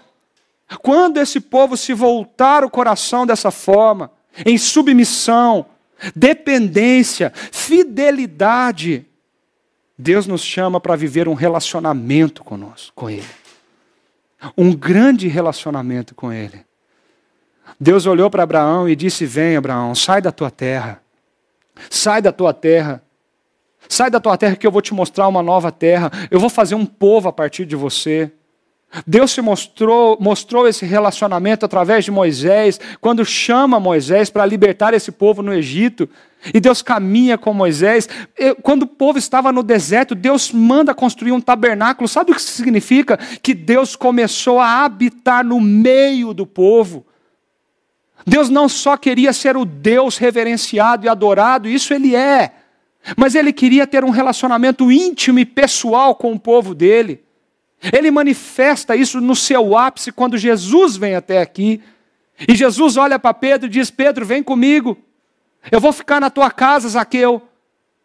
Quando 0.82 1.18
esse 1.18 1.40
povo 1.40 1.76
se 1.76 1.92
voltar 1.92 2.64
o 2.64 2.70
coração 2.70 3.26
dessa 3.26 3.50
forma, 3.50 4.11
em 4.46 4.56
submissão, 4.56 5.66
dependência, 6.14 7.32
fidelidade, 7.34 9.06
Deus 9.98 10.26
nos 10.26 10.42
chama 10.42 10.80
para 10.80 10.96
viver 10.96 11.28
um 11.28 11.34
relacionamento 11.34 12.42
conosco, 12.42 12.92
com 12.94 13.11
Ele. 13.11 13.26
Um 14.56 14.74
grande 14.74 15.28
relacionamento 15.28 16.14
com 16.14 16.32
Ele. 16.32 16.64
Deus 17.79 18.07
olhou 18.07 18.31
para 18.31 18.43
Abraão 18.43 18.89
e 18.89 18.97
disse: 18.97 19.27
Vem, 19.27 19.57
Abraão, 19.57 19.95
sai 19.95 20.21
da 20.21 20.33
tua 20.33 20.51
terra. 20.51 21.01
Sai 21.89 22.21
da 22.21 22.33
tua 22.33 22.53
terra. 22.53 23.03
Sai 23.89 24.11
da 24.11 24.21
tua 24.21 24.37
terra 24.37 24.57
que 24.57 24.66
eu 24.66 24.71
vou 24.71 24.83
te 24.83 24.95
mostrar 24.95 25.27
uma 25.29 25.43
nova 25.43 25.73
terra. 25.73 26.11
Eu 26.31 26.39
vou 26.39 26.51
fazer 26.51 26.75
um 26.75 26.87
povo 26.87 27.29
a 27.29 27.33
partir 27.33 27.64
de 27.64 27.77
você. 27.77 28.31
Deus 29.07 29.31
se 29.31 29.41
mostrou, 29.41 30.18
mostrou 30.21 30.66
esse 30.66 30.85
relacionamento 30.85 31.64
através 31.64 32.05
de 32.05 32.11
Moisés, 32.11 32.81
quando 33.01 33.25
chama 33.25 33.79
Moisés 33.79 34.31
para 34.31 34.45
libertar 34.45 34.93
esse 34.95 35.12
povo 35.12 35.43
no 35.43 35.55
Egito. 35.55 36.09
E 36.53 36.59
Deus 36.59 36.83
caminha 36.83 37.39
com 37.39 37.53
Moisés. 37.53 38.09
Quando 38.62 38.83
o 38.83 38.87
povo 38.87 39.18
estava 39.18 39.53
no 39.53 39.62
deserto, 39.62 40.14
Deus 40.14 40.51
manda 40.53 40.95
construir 40.95 41.33
um 41.33 41.41
tabernáculo. 41.41 42.09
Sabe 42.09 42.33
o 42.33 42.35
que 42.35 42.43
significa? 42.43 43.18
Que 43.43 43.55
Deus 43.55 43.95
começou 43.95 44.59
a 44.59 44.85
habitar 44.85 45.45
no 45.45 45.61
meio 45.61 46.33
do 46.35 46.47
povo. 46.47 47.07
Deus 48.27 48.49
não 48.49 48.68
só 48.68 48.97
queria 48.97 49.33
ser 49.33 49.57
o 49.57 49.64
Deus 49.64 50.16
reverenciado 50.16 51.07
e 51.07 51.09
adorado, 51.09 51.68
isso 51.68 51.95
ele 51.95 52.14
é, 52.14 52.53
mas 53.16 53.35
ele 53.35 53.53
queria 53.53 53.87
ter 53.87 54.05
um 54.05 54.11
relacionamento 54.11 54.91
íntimo 54.93 55.39
e 55.39 55.45
pessoal 55.45 56.14
com 56.14 56.33
o 56.33 56.39
povo 56.39 56.75
dele. 56.75 57.23
Ele 57.93 58.11
manifesta 58.11 58.95
isso 58.95 59.21
no 59.21 59.35
seu 59.35 59.77
ápice 59.77 60.12
quando 60.12 60.37
Jesus 60.37 60.97
vem 60.97 61.14
até 61.14 61.41
aqui. 61.41 61.81
E 62.47 62.55
Jesus 62.55 62.97
olha 62.97 63.18
para 63.18 63.33
Pedro 63.33 63.66
e 63.66 63.71
diz: 63.71 63.91
Pedro, 63.91 64.27
vem 64.27 64.43
comigo. 64.43 64.99
Eu 65.71 65.81
vou 65.81 65.93
ficar 65.93 66.21
na 66.21 66.31
tua 66.31 66.51
casa, 66.51 66.89
Zaqueu. 66.89 67.43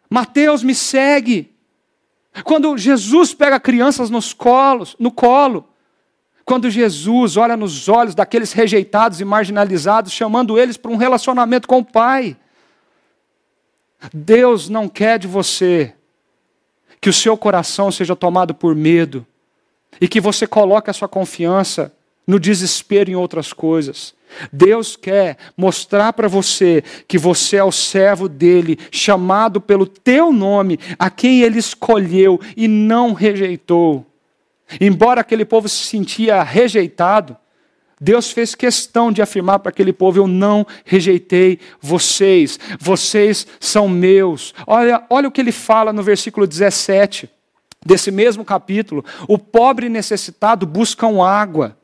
Mateus, 0.08 0.62
me 0.62 0.74
segue. 0.74 1.52
Quando 2.44 2.76
Jesus 2.76 3.34
pega 3.34 3.58
crianças 3.58 4.10
nos 4.10 4.32
colos, 4.32 4.94
no 4.98 5.10
colo, 5.10 5.68
quando 6.46 6.70
Jesus 6.70 7.36
olha 7.36 7.56
nos 7.56 7.88
olhos 7.88 8.14
daqueles 8.14 8.52
rejeitados 8.52 9.20
e 9.20 9.24
marginalizados, 9.24 10.12
chamando 10.12 10.56
eles 10.56 10.76
para 10.76 10.92
um 10.92 10.96
relacionamento 10.96 11.66
com 11.66 11.78
o 11.78 11.84
Pai. 11.84 12.36
Deus 14.14 14.68
não 14.68 14.88
quer 14.88 15.18
de 15.18 15.26
você 15.26 15.92
que 17.00 17.10
o 17.10 17.12
seu 17.12 17.36
coração 17.36 17.90
seja 17.90 18.14
tomado 18.14 18.54
por 18.54 18.76
medo 18.76 19.26
e 20.00 20.06
que 20.06 20.20
você 20.20 20.46
coloque 20.46 20.88
a 20.88 20.92
sua 20.92 21.08
confiança 21.08 21.92
no 22.24 22.38
desespero 22.38 23.10
em 23.10 23.16
outras 23.16 23.52
coisas. 23.52 24.14
Deus 24.52 24.94
quer 24.94 25.36
mostrar 25.56 26.12
para 26.12 26.28
você 26.28 26.82
que 27.08 27.18
você 27.18 27.56
é 27.56 27.64
o 27.64 27.72
servo 27.72 28.28
dele, 28.28 28.78
chamado 28.92 29.60
pelo 29.60 29.86
teu 29.86 30.32
nome, 30.32 30.78
a 30.96 31.10
quem 31.10 31.40
ele 31.40 31.58
escolheu 31.58 32.40
e 32.56 32.68
não 32.68 33.12
rejeitou. 33.12 34.06
Embora 34.80 35.20
aquele 35.20 35.44
povo 35.44 35.68
se 35.68 35.84
sentia 35.84 36.42
rejeitado, 36.42 37.36
Deus 38.00 38.30
fez 38.30 38.54
questão 38.54 39.10
de 39.10 39.22
afirmar 39.22 39.60
para 39.60 39.70
aquele 39.70 39.92
povo: 39.92 40.18
Eu 40.18 40.26
não 40.26 40.66
rejeitei 40.84 41.58
vocês, 41.80 42.58
vocês 42.78 43.46
são 43.58 43.88
meus. 43.88 44.54
Olha, 44.66 45.04
olha 45.08 45.28
o 45.28 45.32
que 45.32 45.40
ele 45.40 45.52
fala 45.52 45.92
no 45.92 46.02
versículo 46.02 46.46
17 46.46 47.30
desse 47.84 48.10
mesmo 48.10 48.44
capítulo: 48.44 49.04
O 49.26 49.38
pobre 49.38 49.88
necessitado 49.88 50.66
buscam 50.66 51.24
água 51.24 51.76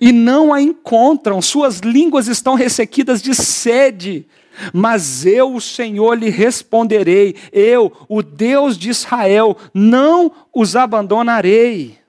e 0.00 0.12
não 0.12 0.52
a 0.52 0.60
encontram, 0.60 1.40
suas 1.40 1.80
línguas 1.80 2.26
estão 2.26 2.54
ressequidas 2.54 3.22
de 3.22 3.34
sede. 3.34 4.26
Mas 4.72 5.24
eu, 5.24 5.54
o 5.54 5.60
Senhor, 5.60 6.14
lhe 6.14 6.30
responderei: 6.30 7.34
Eu, 7.52 7.92
o 8.08 8.22
Deus 8.22 8.76
de 8.76 8.90
Israel, 8.90 9.56
não 9.72 10.32
os 10.54 10.76
abandonarei. 10.76 11.99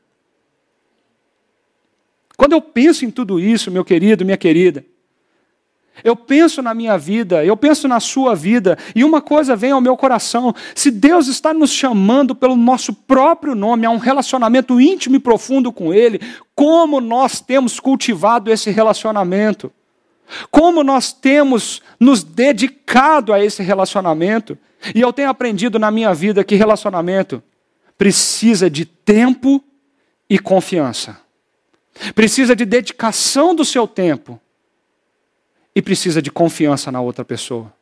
Quando 2.41 2.53
eu 2.53 2.61
penso 2.61 3.05
em 3.05 3.11
tudo 3.11 3.39
isso, 3.39 3.69
meu 3.69 3.85
querido, 3.85 4.25
minha 4.25 4.35
querida, 4.35 4.83
eu 6.03 6.15
penso 6.15 6.59
na 6.59 6.73
minha 6.73 6.97
vida, 6.97 7.45
eu 7.45 7.55
penso 7.55 7.87
na 7.87 7.99
sua 7.99 8.33
vida, 8.33 8.79
e 8.95 9.03
uma 9.03 9.21
coisa 9.21 9.55
vem 9.55 9.69
ao 9.69 9.79
meu 9.79 9.95
coração: 9.95 10.51
se 10.73 10.89
Deus 10.89 11.27
está 11.27 11.53
nos 11.53 11.71
chamando 11.71 12.33
pelo 12.33 12.55
nosso 12.55 12.93
próprio 12.93 13.53
nome 13.53 13.85
a 13.85 13.91
um 13.91 13.99
relacionamento 13.99 14.81
íntimo 14.81 15.17
e 15.17 15.19
profundo 15.19 15.71
com 15.71 15.93
Ele, 15.93 16.19
como 16.55 16.99
nós 16.99 17.39
temos 17.39 17.79
cultivado 17.79 18.51
esse 18.51 18.71
relacionamento? 18.71 19.71
Como 20.49 20.83
nós 20.83 21.13
temos 21.13 21.79
nos 21.99 22.23
dedicado 22.23 23.33
a 23.33 23.45
esse 23.45 23.61
relacionamento. 23.61 24.57
E 24.95 24.99
eu 24.99 25.13
tenho 25.13 25.29
aprendido 25.29 25.77
na 25.77 25.91
minha 25.91 26.11
vida 26.11 26.43
que 26.43 26.55
relacionamento 26.55 27.43
precisa 27.99 28.67
de 28.67 28.83
tempo 28.83 29.63
e 30.27 30.39
confiança. 30.39 31.21
Precisa 32.15 32.55
de 32.55 32.65
dedicação 32.65 33.53
do 33.53 33.65
seu 33.65 33.87
tempo 33.87 34.39
e 35.75 35.81
precisa 35.81 36.21
de 36.21 36.31
confiança 36.31 36.91
na 36.91 37.01
outra 37.01 37.23
pessoa. 37.23 37.73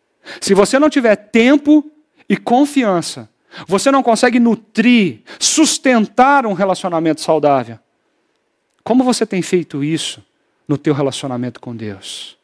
Se 0.41 0.53
você 0.53 0.77
não 0.77 0.89
tiver 0.89 1.15
tempo 1.15 1.89
e 2.27 2.37
confiança, 2.37 3.29
você 3.67 3.91
não 3.91 4.03
consegue 4.03 4.39
nutrir, 4.39 5.21
sustentar 5.39 6.45
um 6.45 6.53
relacionamento 6.53 7.21
saudável. 7.21 7.79
Como 8.83 9.03
você 9.03 9.25
tem 9.25 9.41
feito 9.41 9.83
isso 9.83 10.23
no 10.67 10.77
teu 10.77 10.93
relacionamento 10.93 11.59
com 11.59 11.75
Deus? 11.75 12.37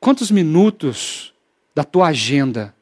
Quantos 0.00 0.30
minutos 0.30 1.32
da 1.74 1.84
tua 1.84 2.08
agenda 2.08 2.74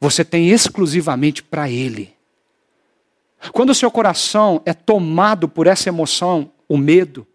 você 0.00 0.24
tem 0.24 0.50
exclusivamente 0.50 1.42
para 1.42 1.70
Ele? 1.70 2.15
Quando 3.52 3.70
o 3.70 3.74
seu 3.74 3.90
coração 3.90 4.60
é 4.64 4.72
tomado 4.72 5.48
por 5.48 5.66
essa 5.66 5.88
emoção, 5.88 6.50
o 6.68 6.76
medo, 6.76 7.26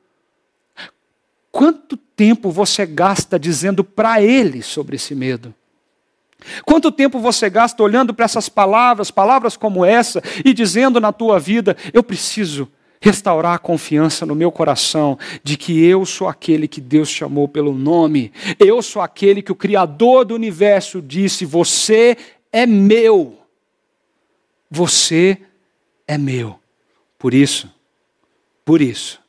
quanto 1.52 1.96
tempo 1.96 2.50
você 2.50 2.86
gasta 2.86 3.40
dizendo 3.40 3.84
para 3.84 4.22
Ele 4.22 4.62
sobre 4.62 4.96
esse 4.96 5.16
medo? 5.16 5.54
Quanto 6.66 6.92
tempo 6.92 7.20
você 7.20 7.50
gasta 7.50 7.82
olhando 7.84 8.14
para 8.14 8.26
essas 8.26 8.50
palavras, 8.50 9.12
palavras 9.12 9.56
como 9.56 9.86
essa, 9.86 10.22
e 10.44 10.54
dizendo 10.54 11.00
na 11.00 11.12
tua 11.12 11.40
vida: 11.40 11.78
eu 11.94 12.04
preciso 12.04 12.68
restaurar 13.00 13.56
a 13.56 13.60
confiança 13.60 14.26
no 14.26 14.36
meu 14.36 14.52
coração 14.52 15.18
de 15.44 15.58
que 15.58 15.84
eu 15.84 16.06
sou 16.06 16.28
aquele 16.28 16.68
que 16.68 16.80
Deus 16.80 17.10
chamou 17.10 17.48
pelo 17.48 17.74
nome, 17.74 18.32
eu 18.60 18.82
sou 18.82 19.02
aquele 19.02 19.42
que 19.42 19.52
o 19.52 19.56
Criador 19.56 20.26
do 20.26 20.36
universo 20.36 21.02
disse: 21.02 21.46
você 21.46 22.18
é 22.52 22.66
meu. 22.66 23.38
Você 24.70 25.38
é 26.12 26.18
meu. 26.18 26.60
Por 27.18 27.34
isso, 27.34 27.74
por 28.66 28.82
isso, 28.82 29.22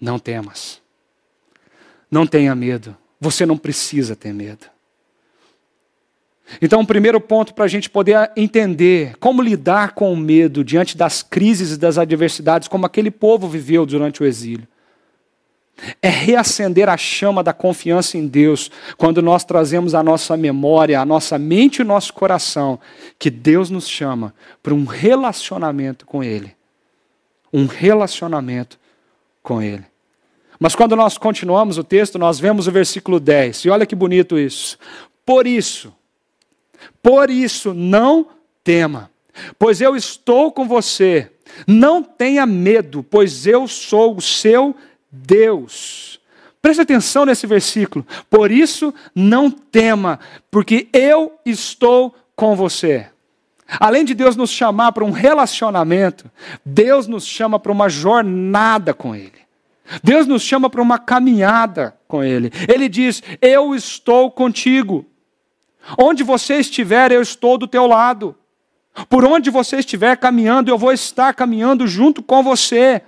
não 0.00 0.16
temas. 0.16 0.80
Não 2.08 2.24
tenha 2.24 2.54
medo. 2.54 2.96
Você 3.20 3.44
não 3.44 3.58
precisa 3.58 4.14
ter 4.14 4.32
medo. 4.32 4.66
Então, 6.60 6.82
o 6.82 6.86
primeiro 6.86 7.20
ponto 7.20 7.52
para 7.52 7.64
a 7.64 7.68
gente 7.68 7.90
poder 7.90 8.30
entender 8.36 9.16
como 9.18 9.42
lidar 9.42 9.92
com 9.92 10.12
o 10.12 10.16
medo 10.16 10.62
diante 10.62 10.96
das 10.96 11.20
crises 11.20 11.72
e 11.72 11.78
das 11.78 11.98
adversidades, 11.98 12.68
como 12.68 12.86
aquele 12.86 13.10
povo 13.10 13.48
viveu 13.48 13.84
durante 13.84 14.22
o 14.22 14.26
exílio, 14.26 14.68
é 16.00 16.08
reacender 16.08 16.88
a 16.88 16.96
chama 16.96 17.42
da 17.42 17.52
confiança 17.52 18.16
em 18.16 18.26
Deus 18.26 18.70
quando 18.96 19.20
nós 19.20 19.44
trazemos 19.44 19.94
a 19.94 20.02
nossa 20.02 20.36
memória, 20.36 21.00
a 21.00 21.04
nossa 21.04 21.38
mente 21.38 21.78
e 21.78 21.82
o 21.82 21.86
nosso 21.86 22.12
coração 22.12 22.78
que 23.18 23.30
Deus 23.30 23.70
nos 23.70 23.88
chama 23.88 24.34
para 24.62 24.74
um 24.74 24.84
relacionamento 24.84 26.06
com 26.06 26.22
Ele. 26.22 26.54
Um 27.52 27.66
relacionamento 27.66 28.78
com 29.42 29.60
Ele. 29.60 29.84
Mas 30.58 30.74
quando 30.76 30.94
nós 30.94 31.18
continuamos 31.18 31.76
o 31.76 31.84
texto, 31.84 32.18
nós 32.18 32.38
vemos 32.38 32.68
o 32.68 32.72
versículo 32.72 33.18
10, 33.18 33.64
e 33.64 33.70
olha 33.70 33.84
que 33.84 33.96
bonito 33.96 34.38
isso. 34.38 34.78
Por 35.26 35.46
isso, 35.46 35.92
por 37.02 37.30
isso, 37.30 37.74
não 37.74 38.28
tema, 38.62 39.10
pois 39.58 39.80
eu 39.80 39.96
estou 39.96 40.52
com 40.52 40.66
você. 40.66 41.30
Não 41.66 42.02
tenha 42.02 42.46
medo, 42.46 43.02
pois 43.02 43.46
eu 43.46 43.66
sou 43.68 44.16
o 44.16 44.20
seu 44.22 44.74
Deus. 45.12 46.18
Preste 46.62 46.80
atenção 46.80 47.26
nesse 47.26 47.46
versículo. 47.46 48.06
Por 48.30 48.50
isso, 48.50 48.94
não 49.14 49.50
tema, 49.50 50.18
porque 50.50 50.88
eu 50.92 51.38
estou 51.44 52.14
com 52.34 52.56
você. 52.56 53.08
Além 53.80 54.04
de 54.04 54.14
Deus 54.14 54.36
nos 54.36 54.50
chamar 54.50 54.92
para 54.92 55.04
um 55.04 55.10
relacionamento, 55.10 56.30
Deus 56.64 57.06
nos 57.06 57.26
chama 57.26 57.58
para 57.58 57.72
uma 57.72 57.88
jornada 57.88 58.94
com 58.94 59.14
Ele. 59.14 59.42
Deus 60.02 60.26
nos 60.26 60.42
chama 60.42 60.70
para 60.70 60.80
uma 60.80 60.98
caminhada 60.98 61.96
com 62.06 62.22
Ele. 62.22 62.50
Ele 62.68 62.88
diz: 62.88 63.22
Eu 63.40 63.74
estou 63.74 64.30
contigo. 64.30 65.06
Onde 65.98 66.22
você 66.22 66.56
estiver, 66.56 67.10
eu 67.10 67.20
estou 67.20 67.58
do 67.58 67.66
teu 67.66 67.86
lado. 67.86 68.36
Por 69.08 69.24
onde 69.24 69.50
você 69.50 69.78
estiver 69.78 70.16
caminhando, 70.16 70.70
eu 70.70 70.78
vou 70.78 70.92
estar 70.92 71.32
caminhando 71.34 71.86
junto 71.86 72.22
com 72.22 72.42
você. 72.42 73.02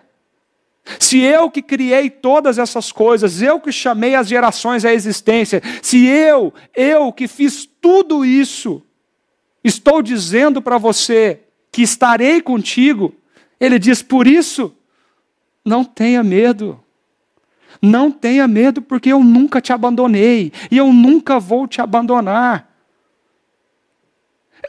Se 0.98 1.18
eu 1.18 1.50
que 1.50 1.62
criei 1.62 2.10
todas 2.10 2.58
essas 2.58 2.92
coisas, 2.92 3.40
eu 3.40 3.58
que 3.58 3.72
chamei 3.72 4.14
as 4.14 4.28
gerações 4.28 4.84
à 4.84 4.92
existência, 4.92 5.62
se 5.80 6.06
eu, 6.06 6.52
eu 6.74 7.10
que 7.12 7.26
fiz 7.26 7.68
tudo 7.80 8.24
isso, 8.24 8.82
estou 9.62 10.02
dizendo 10.02 10.60
para 10.60 10.76
você 10.76 11.40
que 11.72 11.82
estarei 11.82 12.42
contigo, 12.42 13.14
ele 13.58 13.78
diz: 13.78 14.02
por 14.02 14.26
isso, 14.26 14.74
não 15.64 15.84
tenha 15.84 16.22
medo. 16.22 16.80
Não 17.82 18.10
tenha 18.10 18.46
medo, 18.46 18.80
porque 18.80 19.10
eu 19.10 19.22
nunca 19.22 19.60
te 19.60 19.72
abandonei 19.72 20.52
e 20.70 20.76
eu 20.78 20.92
nunca 20.92 21.40
vou 21.40 21.66
te 21.66 21.80
abandonar. 21.80 22.70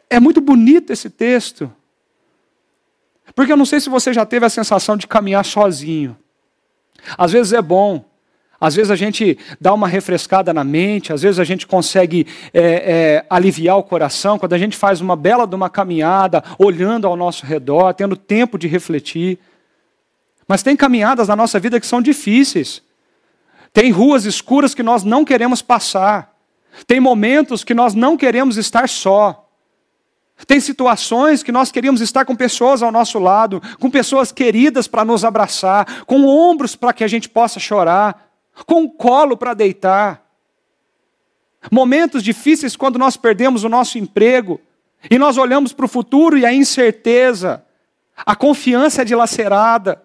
É 0.09 0.19
muito 0.19 0.41
bonito 0.41 0.91
esse 0.91 1.09
texto. 1.09 1.71
Porque 3.35 3.51
eu 3.51 3.57
não 3.57 3.65
sei 3.65 3.79
se 3.81 3.89
você 3.89 4.13
já 4.13 4.25
teve 4.25 4.45
a 4.45 4.49
sensação 4.49 4.95
de 4.95 5.05
caminhar 5.05 5.43
sozinho. 5.43 6.17
Às 7.17 7.33
vezes 7.33 7.53
é 7.53 7.61
bom, 7.61 8.03
às 8.59 8.73
vezes 8.73 8.89
a 8.89 8.95
gente 8.95 9.37
dá 9.59 9.73
uma 9.73 9.87
refrescada 9.87 10.53
na 10.53 10.63
mente, 10.63 11.11
às 11.11 11.21
vezes 11.21 11.39
a 11.39 11.43
gente 11.43 11.67
consegue 11.67 12.25
é, 12.53 12.61
é, 12.61 13.25
aliviar 13.29 13.77
o 13.77 13.83
coração 13.83 14.39
quando 14.39 14.53
a 14.53 14.57
gente 14.57 14.77
faz 14.77 15.01
uma 15.01 15.15
bela 15.15 15.45
de 15.45 15.53
uma 15.53 15.69
caminhada, 15.69 16.43
olhando 16.57 17.05
ao 17.05 17.17
nosso 17.17 17.45
redor, 17.45 17.93
tendo 17.93 18.15
tempo 18.15 18.57
de 18.57 18.67
refletir. 18.67 19.37
Mas 20.47 20.63
tem 20.63 20.75
caminhadas 20.75 21.27
na 21.27 21.35
nossa 21.35 21.59
vida 21.59 21.79
que 21.79 21.85
são 21.85 22.01
difíceis. 22.01 22.81
Tem 23.73 23.91
ruas 23.91 24.25
escuras 24.25 24.73
que 24.73 24.81
nós 24.81 25.03
não 25.03 25.25
queremos 25.25 25.61
passar. 25.61 26.33
Tem 26.87 26.99
momentos 26.99 27.63
que 27.63 27.73
nós 27.73 27.93
não 27.93 28.15
queremos 28.15 28.55
estar 28.55 28.87
só. 28.87 29.44
Tem 30.45 30.59
situações 30.59 31.41
que 31.41 31.51
nós 31.51 31.71
queríamos 31.71 32.01
estar 32.01 32.25
com 32.25 32.35
pessoas 32.35 32.83
ao 32.83 32.91
nosso 32.91 33.19
lado, 33.19 33.61
com 33.79 33.89
pessoas 33.89 34.31
queridas 34.31 34.87
para 34.87 35.05
nos 35.05 35.23
abraçar, 35.23 36.03
com 36.05 36.25
ombros 36.25 36.75
para 36.75 36.91
que 36.91 37.03
a 37.03 37.07
gente 37.07 37.29
possa 37.29 37.59
chorar, 37.59 38.29
com 38.65 38.81
um 38.81 38.89
colo 38.89 39.37
para 39.37 39.53
deitar. 39.53 40.23
Momentos 41.71 42.21
difíceis 42.21 42.75
quando 42.75 42.99
nós 42.99 43.15
perdemos 43.15 43.63
o 43.63 43.69
nosso 43.69 43.97
emprego 43.97 44.59
e 45.09 45.17
nós 45.17 45.37
olhamos 45.37 45.71
para 45.71 45.85
o 45.85 45.89
futuro 45.89 46.37
e 46.37 46.45
a 46.45 46.53
incerteza, 46.53 47.63
a 48.25 48.35
confiança 48.35 49.01
é 49.01 49.05
dilacerada. 49.05 50.01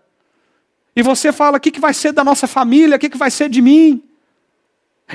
E 0.94 1.02
você 1.02 1.32
fala: 1.32 1.58
o 1.58 1.60
que 1.60 1.78
vai 1.80 1.92
ser 1.92 2.12
da 2.12 2.24
nossa 2.24 2.46
família? 2.46 2.96
O 2.96 3.00
que 3.00 3.16
vai 3.16 3.30
ser 3.30 3.48
de 3.48 3.60
mim? 3.60 4.02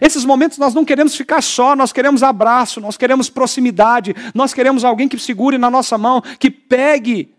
Esses 0.02 0.26
momentos 0.26 0.58
nós 0.58 0.74
não 0.74 0.84
queremos 0.84 1.16
ficar 1.16 1.42
só, 1.42 1.76
nós 1.76 1.94
queremos 1.94 2.24
abraço, 2.24 2.82
nós 2.82 2.98
queremos 2.98 3.30
proximidade, 3.30 4.16
nós 4.34 4.54
queremos 4.54 4.84
alguém 4.84 5.08
que 5.08 5.18
segure 5.18 5.58
na 5.58 5.70
nossa 5.70 5.98
mão, 5.98 6.22
que 6.40 6.52
pegue, 6.52 7.34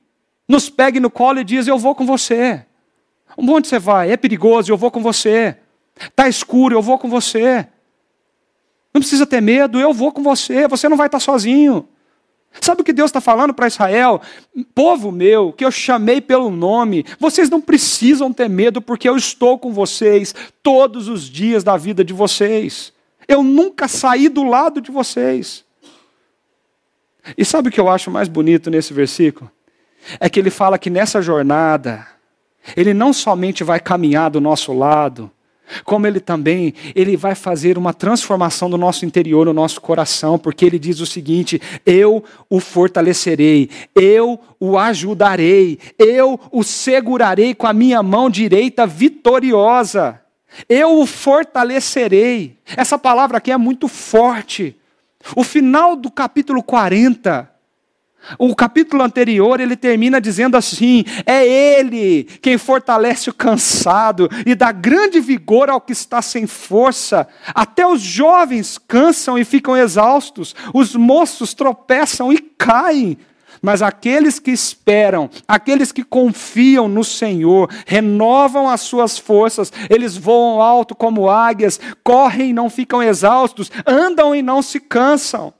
nos 0.48 0.70
pegue 0.70 0.98
no 1.00 1.10
colo 1.10 1.40
e 1.40 1.44
diz: 1.44 1.66
Eu 1.66 1.78
vou 1.78 1.94
com 1.94 2.06
você. 2.06 2.64
Onde 3.36 3.68
você 3.68 3.78
vai? 3.78 4.10
É 4.10 4.16
perigoso, 4.16 4.72
eu 4.72 4.76
vou 4.76 4.90
com 4.90 5.02
você. 5.02 5.56
Está 5.98 6.28
escuro, 6.28 6.74
eu 6.74 6.82
vou 6.82 6.98
com 6.98 7.08
você. 7.08 7.66
Não 8.94 9.00
precisa 9.00 9.26
ter 9.26 9.42
medo, 9.42 9.78
eu 9.78 9.92
vou 9.92 10.10
com 10.10 10.22
você, 10.22 10.66
você 10.66 10.88
não 10.88 10.96
vai 10.96 11.06
estar 11.06 11.20
sozinho. 11.20 11.86
Sabe 12.60 12.80
o 12.80 12.84
que 12.84 12.92
Deus 12.92 13.08
está 13.08 13.20
falando 13.20 13.52
para 13.52 13.66
Israel? 13.66 14.20
Povo 14.74 15.12
meu, 15.12 15.52
que 15.52 15.64
eu 15.64 15.70
chamei 15.70 16.20
pelo 16.20 16.50
nome, 16.50 17.04
vocês 17.18 17.50
não 17.50 17.60
precisam 17.60 18.32
ter 18.32 18.48
medo, 18.48 18.80
porque 18.80 19.08
eu 19.08 19.16
estou 19.16 19.58
com 19.58 19.72
vocês 19.72 20.34
todos 20.62 21.08
os 21.08 21.28
dias 21.28 21.62
da 21.62 21.76
vida 21.76 22.04
de 22.04 22.12
vocês. 22.12 22.92
Eu 23.28 23.42
nunca 23.42 23.88
saí 23.88 24.28
do 24.28 24.44
lado 24.44 24.80
de 24.80 24.90
vocês. 24.90 25.64
E 27.36 27.44
sabe 27.44 27.68
o 27.68 27.72
que 27.72 27.80
eu 27.80 27.88
acho 27.88 28.10
mais 28.10 28.28
bonito 28.28 28.70
nesse 28.70 28.92
versículo? 28.92 29.50
É 30.20 30.28
que 30.28 30.38
ele 30.38 30.50
fala 30.50 30.78
que 30.78 30.88
nessa 30.88 31.20
jornada, 31.20 32.06
ele 32.76 32.94
não 32.94 33.12
somente 33.12 33.64
vai 33.64 33.80
caminhar 33.80 34.30
do 34.30 34.40
nosso 34.40 34.72
lado, 34.72 35.30
como 35.84 36.06
ele 36.06 36.20
também, 36.20 36.74
ele 36.94 37.16
vai 37.16 37.34
fazer 37.34 37.76
uma 37.76 37.92
transformação 37.92 38.70
do 38.70 38.78
nosso 38.78 39.04
interior, 39.04 39.46
no 39.46 39.52
nosso 39.52 39.80
coração, 39.80 40.38
porque 40.38 40.64
ele 40.64 40.78
diz 40.78 41.00
o 41.00 41.06
seguinte: 41.06 41.60
eu 41.84 42.22
o 42.48 42.60
fortalecerei, 42.60 43.70
eu 43.94 44.38
o 44.60 44.78
ajudarei, 44.78 45.78
eu 45.98 46.38
o 46.50 46.62
segurarei 46.62 47.54
com 47.54 47.66
a 47.66 47.72
minha 47.72 48.02
mão 48.02 48.30
direita 48.30 48.86
vitoriosa. 48.86 50.20
Eu 50.68 51.00
o 51.00 51.06
fortalecerei. 51.06 52.56
Essa 52.76 52.98
palavra 52.98 53.38
aqui 53.38 53.50
é 53.50 53.58
muito 53.58 53.88
forte. 53.88 54.74
O 55.34 55.42
final 55.42 55.96
do 55.96 56.10
capítulo 56.10 56.62
40 56.62 57.55
O 58.38 58.54
capítulo 58.54 59.02
anterior 59.02 59.60
ele 59.60 59.76
termina 59.76 60.20
dizendo 60.20 60.56
assim: 60.56 61.04
é 61.24 61.46
Ele 61.46 62.24
quem 62.42 62.58
fortalece 62.58 63.30
o 63.30 63.34
cansado 63.34 64.28
e 64.44 64.54
dá 64.54 64.72
grande 64.72 65.20
vigor 65.20 65.70
ao 65.70 65.80
que 65.80 65.92
está 65.92 66.20
sem 66.20 66.46
força. 66.46 67.26
Até 67.54 67.86
os 67.86 68.00
jovens 68.00 68.78
cansam 68.78 69.38
e 69.38 69.44
ficam 69.44 69.76
exaustos, 69.76 70.54
os 70.74 70.94
moços 70.94 71.54
tropeçam 71.54 72.32
e 72.32 72.38
caem. 72.38 73.18
Mas 73.62 73.80
aqueles 73.82 74.38
que 74.38 74.50
esperam, 74.50 75.30
aqueles 75.48 75.90
que 75.90 76.04
confiam 76.04 76.88
no 76.88 77.02
Senhor, 77.02 77.70
renovam 77.86 78.68
as 78.68 78.82
suas 78.82 79.18
forças, 79.18 79.72
eles 79.88 80.16
voam 80.16 80.60
alto 80.60 80.94
como 80.94 81.28
águias, 81.28 81.80
correm 82.04 82.50
e 82.50 82.52
não 82.52 82.68
ficam 82.68 83.02
exaustos, 83.02 83.70
andam 83.86 84.34
e 84.34 84.42
não 84.42 84.60
se 84.60 84.78
cansam. 84.78 85.54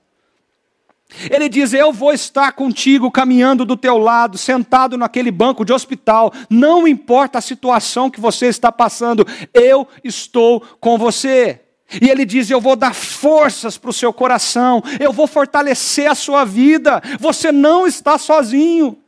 Ele 1.31 1.49
diz: 1.49 1.73
Eu 1.73 1.93
vou 1.93 2.13
estar 2.13 2.53
contigo, 2.53 3.11
caminhando 3.11 3.65
do 3.65 3.77
teu 3.77 3.99
lado, 3.99 4.37
sentado 4.37 4.97
naquele 4.97 5.31
banco 5.31 5.65
de 5.65 5.73
hospital, 5.73 6.33
não 6.51 6.87
importa 6.87 7.39
a 7.39 7.43
situação 7.43 8.11
que 8.11 8.21
você 8.21 8.47
está 8.47 8.71
passando, 8.71 9.27
eu 9.55 9.89
estou 10.05 10.61
com 10.81 10.99
você. 10.99 11.61
E 12.01 12.11
ele 12.11 12.25
diz: 12.25 12.51
Eu 12.51 12.61
vou 12.61 12.77
dar 12.77 12.95
forças 12.95 13.79
para 13.79 13.91
o 13.91 13.95
seu 13.95 14.13
coração, 14.13 14.83
eu 15.01 15.13
vou 15.13 15.27
fortalecer 15.27 16.11
a 16.11 16.15
sua 16.15 16.45
vida, 16.45 17.03
você 17.19 17.51
não 17.51 17.87
está 17.87 18.19
sozinho. 18.19 18.99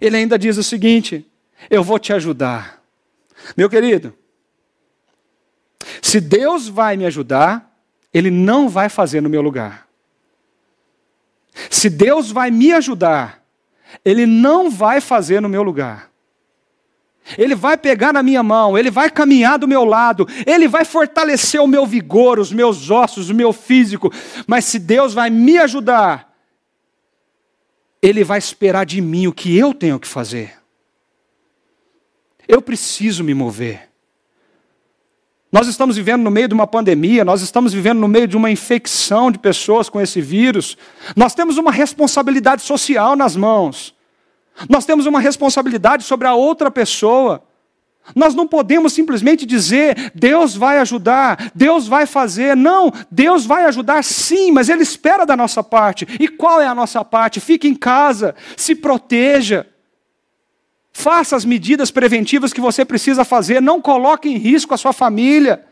Ele 0.00 0.16
ainda 0.16 0.38
diz 0.38 0.56
o 0.56 0.62
seguinte: 0.62 1.26
Eu 1.70 1.84
vou 1.84 1.98
te 1.98 2.12
ajudar. 2.12 2.82
Meu 3.56 3.68
querido, 3.68 4.14
se 6.00 6.20
Deus 6.20 6.68
vai 6.68 6.96
me 6.96 7.06
ajudar, 7.06 7.76
Ele 8.12 8.30
não 8.30 8.68
vai 8.68 8.88
fazer 8.88 9.20
no 9.20 9.28
meu 9.28 9.42
lugar. 9.42 9.91
Se 11.70 11.88
Deus 11.90 12.30
vai 12.30 12.50
me 12.50 12.72
ajudar, 12.72 13.42
Ele 14.04 14.26
não 14.26 14.70
vai 14.70 15.00
fazer 15.00 15.40
no 15.40 15.48
meu 15.48 15.62
lugar. 15.62 16.10
Ele 17.38 17.54
vai 17.54 17.76
pegar 17.76 18.12
na 18.12 18.22
minha 18.22 18.42
mão, 18.42 18.76
ele 18.76 18.90
vai 18.90 19.08
caminhar 19.08 19.56
do 19.58 19.68
meu 19.68 19.84
lado, 19.84 20.26
ele 20.44 20.66
vai 20.66 20.84
fortalecer 20.84 21.60
o 21.60 21.68
meu 21.68 21.86
vigor, 21.86 22.38
os 22.38 22.52
meus 22.52 22.90
ossos, 22.90 23.30
o 23.30 23.34
meu 23.34 23.52
físico. 23.52 24.12
Mas 24.46 24.64
se 24.64 24.78
Deus 24.78 25.14
vai 25.14 25.30
me 25.30 25.56
ajudar, 25.58 26.34
ele 28.02 28.24
vai 28.24 28.38
esperar 28.38 28.84
de 28.84 29.00
mim 29.00 29.28
o 29.28 29.32
que 29.32 29.56
eu 29.56 29.72
tenho 29.72 30.00
que 30.00 30.08
fazer. 30.08 30.58
Eu 32.48 32.60
preciso 32.60 33.22
me 33.22 33.32
mover. 33.32 33.91
Nós 35.52 35.68
estamos 35.68 35.96
vivendo 35.96 36.22
no 36.22 36.30
meio 36.30 36.48
de 36.48 36.54
uma 36.54 36.66
pandemia, 36.66 37.26
nós 37.26 37.42
estamos 37.42 37.74
vivendo 37.74 37.98
no 37.98 38.08
meio 38.08 38.26
de 38.26 38.38
uma 38.38 38.50
infecção 38.50 39.30
de 39.30 39.38
pessoas 39.38 39.90
com 39.90 40.00
esse 40.00 40.18
vírus. 40.18 40.78
Nós 41.14 41.34
temos 41.34 41.58
uma 41.58 41.70
responsabilidade 41.70 42.62
social 42.62 43.14
nas 43.14 43.36
mãos. 43.36 43.94
Nós 44.66 44.86
temos 44.86 45.04
uma 45.04 45.20
responsabilidade 45.20 46.04
sobre 46.04 46.26
a 46.26 46.34
outra 46.34 46.70
pessoa. 46.70 47.42
Nós 48.16 48.34
não 48.34 48.48
podemos 48.48 48.94
simplesmente 48.94 49.44
dizer, 49.44 50.10
Deus 50.14 50.56
vai 50.56 50.78
ajudar, 50.78 51.52
Deus 51.54 51.86
vai 51.86 52.06
fazer. 52.06 52.56
Não, 52.56 52.90
Deus 53.10 53.44
vai 53.44 53.66
ajudar 53.66 54.02
sim, 54.02 54.50
mas 54.52 54.70
Ele 54.70 54.82
espera 54.82 55.26
da 55.26 55.36
nossa 55.36 55.62
parte. 55.62 56.06
E 56.18 56.28
qual 56.28 56.62
é 56.62 56.66
a 56.66 56.74
nossa 56.74 57.04
parte? 57.04 57.40
Fique 57.40 57.68
em 57.68 57.74
casa, 57.74 58.34
se 58.56 58.74
proteja. 58.74 59.66
Faça 60.92 61.34
as 61.34 61.44
medidas 61.44 61.90
preventivas 61.90 62.52
que 62.52 62.60
você 62.60 62.84
precisa 62.84 63.24
fazer, 63.24 63.62
não 63.62 63.80
coloque 63.80 64.28
em 64.28 64.36
risco 64.36 64.74
a 64.74 64.76
sua 64.76 64.92
família. 64.92 65.64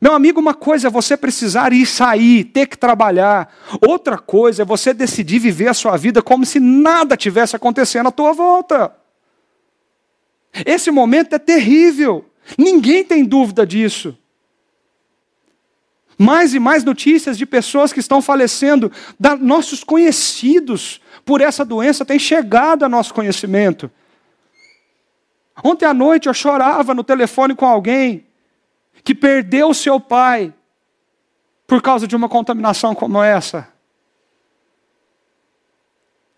Meu 0.00 0.12
amigo, 0.12 0.40
uma 0.40 0.52
coisa 0.52 0.88
é 0.88 0.90
você 0.90 1.16
precisar 1.16 1.72
ir 1.72 1.86
sair, 1.86 2.44
ter 2.44 2.66
que 2.66 2.76
trabalhar. 2.76 3.54
Outra 3.86 4.18
coisa 4.18 4.62
é 4.62 4.64
você 4.64 4.92
decidir 4.92 5.38
viver 5.38 5.68
a 5.68 5.74
sua 5.74 5.96
vida 5.96 6.20
como 6.20 6.44
se 6.44 6.60
nada 6.60 7.16
tivesse 7.16 7.56
acontecendo 7.56 8.08
à 8.08 8.12
tua 8.12 8.32
volta. 8.32 8.94
Esse 10.66 10.90
momento 10.90 11.34
é 11.34 11.38
terrível. 11.38 12.28
Ninguém 12.58 13.04
tem 13.04 13.24
dúvida 13.24 13.66
disso. 13.66 14.18
Mais 16.18 16.52
e 16.52 16.58
mais 16.58 16.84
notícias 16.84 17.38
de 17.38 17.46
pessoas 17.46 17.92
que 17.92 18.00
estão 18.00 18.20
falecendo, 18.20 18.92
da, 19.18 19.36
nossos 19.36 19.82
conhecidos 19.82 21.00
por 21.24 21.40
essa 21.40 21.64
doença 21.64 22.04
têm 22.04 22.18
chegado 22.18 22.84
a 22.84 22.88
nosso 22.88 23.14
conhecimento. 23.14 23.90
Ontem 25.62 25.86
à 25.86 25.94
noite 25.94 26.28
eu 26.28 26.34
chorava 26.34 26.94
no 26.94 27.04
telefone 27.04 27.54
com 27.54 27.66
alguém 27.66 28.26
que 29.02 29.14
perdeu 29.14 29.72
seu 29.72 30.00
pai 30.00 30.52
por 31.66 31.80
causa 31.80 32.06
de 32.06 32.16
uma 32.16 32.28
contaminação 32.28 32.94
como 32.94 33.22
essa. 33.22 33.68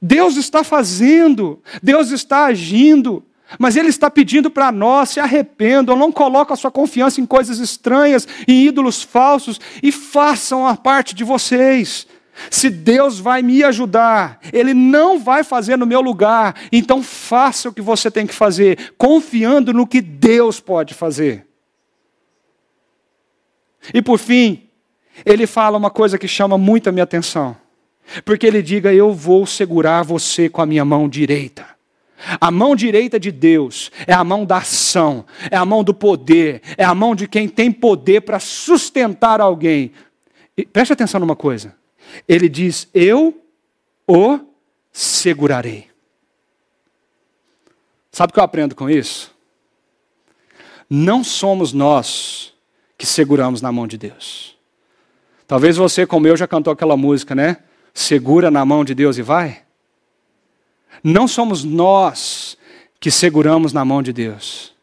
Deus 0.00 0.36
está 0.36 0.62
fazendo, 0.62 1.62
Deus 1.82 2.10
está 2.10 2.44
agindo, 2.44 3.24
mas 3.58 3.76
Ele 3.76 3.88
está 3.88 4.10
pedindo 4.10 4.50
para 4.50 4.70
nós: 4.70 5.10
se 5.10 5.20
arrependam, 5.20 5.96
não 5.96 6.12
coloquem 6.12 6.52
a 6.52 6.56
sua 6.56 6.70
confiança 6.70 7.20
em 7.20 7.26
coisas 7.26 7.58
estranhas, 7.58 8.28
em 8.46 8.66
ídolos 8.66 9.02
falsos, 9.02 9.60
e 9.82 9.90
façam 9.90 10.66
a 10.66 10.76
parte 10.76 11.14
de 11.14 11.24
vocês. 11.24 12.06
Se 12.50 12.68
Deus 12.68 13.18
vai 13.18 13.42
me 13.42 13.64
ajudar, 13.64 14.38
Ele 14.52 14.74
não 14.74 15.18
vai 15.18 15.42
fazer 15.42 15.76
no 15.76 15.86
meu 15.86 16.00
lugar, 16.00 16.54
então 16.70 17.02
faça 17.02 17.68
o 17.68 17.72
que 17.72 17.80
você 17.80 18.10
tem 18.10 18.26
que 18.26 18.34
fazer, 18.34 18.94
confiando 18.98 19.72
no 19.72 19.86
que 19.86 20.00
Deus 20.00 20.60
pode 20.60 20.94
fazer. 20.94 21.46
E 23.94 24.02
por 24.02 24.18
fim, 24.18 24.68
ele 25.24 25.46
fala 25.46 25.78
uma 25.78 25.90
coisa 25.90 26.18
que 26.18 26.28
chama 26.28 26.58
muito 26.58 26.88
a 26.88 26.92
minha 26.92 27.04
atenção. 27.04 27.56
Porque 28.24 28.46
ele 28.46 28.62
diga: 28.62 28.92
Eu 28.92 29.12
vou 29.12 29.46
segurar 29.46 30.02
você 30.02 30.48
com 30.48 30.60
a 30.60 30.66
minha 30.66 30.84
mão 30.84 31.08
direita. 31.08 31.76
A 32.40 32.50
mão 32.50 32.74
direita 32.74 33.20
de 33.20 33.30
Deus 33.30 33.90
é 34.06 34.12
a 34.12 34.24
mão 34.24 34.44
da 34.46 34.56
ação, 34.56 35.26
é 35.50 35.56
a 35.56 35.66
mão 35.66 35.84
do 35.84 35.92
poder, 35.92 36.62
é 36.76 36.84
a 36.84 36.94
mão 36.94 37.14
de 37.14 37.28
quem 37.28 37.46
tem 37.46 37.70
poder 37.70 38.22
para 38.22 38.40
sustentar 38.40 39.40
alguém. 39.40 39.92
E 40.56 40.64
preste 40.64 40.92
atenção 40.92 41.20
numa 41.20 41.36
coisa. 41.36 41.74
Ele 42.28 42.48
diz: 42.48 42.88
Eu 42.92 43.42
o 44.06 44.40
segurarei. 44.92 45.88
Sabe 48.12 48.30
o 48.30 48.34
que 48.34 48.40
eu 48.40 48.44
aprendo 48.44 48.74
com 48.74 48.88
isso? 48.88 49.34
Não 50.88 51.22
somos 51.22 51.72
nós 51.72 52.54
que 52.96 53.04
seguramos 53.04 53.60
na 53.60 53.70
mão 53.70 53.86
de 53.86 53.98
Deus. 53.98 54.56
Talvez 55.46 55.76
você, 55.76 56.06
como 56.06 56.26
eu, 56.26 56.36
já 56.36 56.46
cantou 56.46 56.72
aquela 56.72 56.96
música, 56.96 57.34
né? 57.34 57.58
Segura 57.92 58.50
na 58.50 58.64
mão 58.64 58.84
de 58.84 58.94
Deus 58.94 59.18
e 59.18 59.22
vai. 59.22 59.62
Não 61.02 61.28
somos 61.28 61.62
nós 61.62 62.56
que 62.98 63.10
seguramos 63.10 63.72
na 63.72 63.84
mão 63.84 64.02
de 64.02 64.12
Deus. 64.12 64.74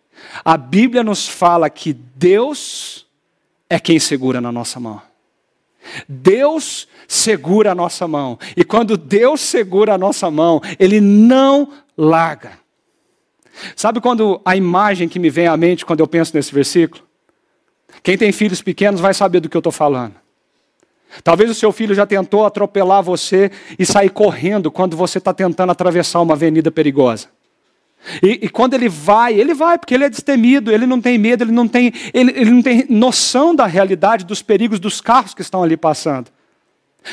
A 0.43 0.57
Bíblia 0.57 1.03
nos 1.03 1.27
fala 1.27 1.69
que 1.69 1.93
Deus 1.93 3.05
é 3.69 3.79
quem 3.79 3.99
segura 3.99 4.39
na 4.39 4.51
nossa 4.51 4.79
mão. 4.79 5.01
Deus 6.07 6.87
segura 7.07 7.71
a 7.71 7.75
nossa 7.75 8.07
mão. 8.07 8.37
E 8.55 8.63
quando 8.63 8.97
Deus 8.97 9.41
segura 9.41 9.93
a 9.93 9.97
nossa 9.97 10.29
mão, 10.31 10.61
Ele 10.79 10.99
não 11.01 11.71
larga. 11.97 12.53
Sabe 13.75 14.01
quando 14.01 14.41
a 14.43 14.55
imagem 14.55 15.07
que 15.07 15.19
me 15.19 15.29
vem 15.29 15.47
à 15.47 15.55
mente 15.55 15.85
quando 15.85 15.99
eu 15.99 16.07
penso 16.07 16.35
nesse 16.35 16.53
versículo? 16.53 17.03
Quem 18.01 18.17
tem 18.17 18.31
filhos 18.31 18.61
pequenos 18.61 18.99
vai 18.99 19.13
saber 19.13 19.39
do 19.39 19.49
que 19.49 19.55
eu 19.55 19.59
estou 19.59 19.71
falando. 19.71 20.15
Talvez 21.23 21.49
o 21.51 21.53
seu 21.53 21.71
filho 21.71 21.93
já 21.93 22.07
tentou 22.07 22.45
atropelar 22.45 23.03
você 23.03 23.51
e 23.77 23.85
sair 23.85 24.09
correndo 24.09 24.71
quando 24.71 24.97
você 24.97 25.19
está 25.19 25.33
tentando 25.33 25.71
atravessar 25.71 26.21
uma 26.21 26.33
avenida 26.33 26.71
perigosa. 26.71 27.27
E, 28.21 28.39
e, 28.43 28.49
quando 28.49 28.73
ele 28.73 28.89
vai, 28.89 29.33
ele 29.33 29.53
vai, 29.53 29.77
porque 29.77 29.93
ele 29.93 30.03
é 30.03 30.09
destemido, 30.09 30.71
ele 30.71 30.85
não 30.85 30.99
tem 30.99 31.17
medo, 31.17 31.43
ele 31.43 31.51
não 31.51 31.67
tem, 31.67 31.93
ele, 32.13 32.31
ele 32.35 32.51
não 32.51 32.61
tem 32.61 32.85
noção 32.89 33.55
da 33.55 33.65
realidade 33.65 34.25
dos 34.25 34.41
perigos 34.41 34.79
dos 34.79 34.99
carros 34.99 35.33
que 35.33 35.41
estão 35.41 35.63
ali 35.63 35.77
passando. 35.77 36.29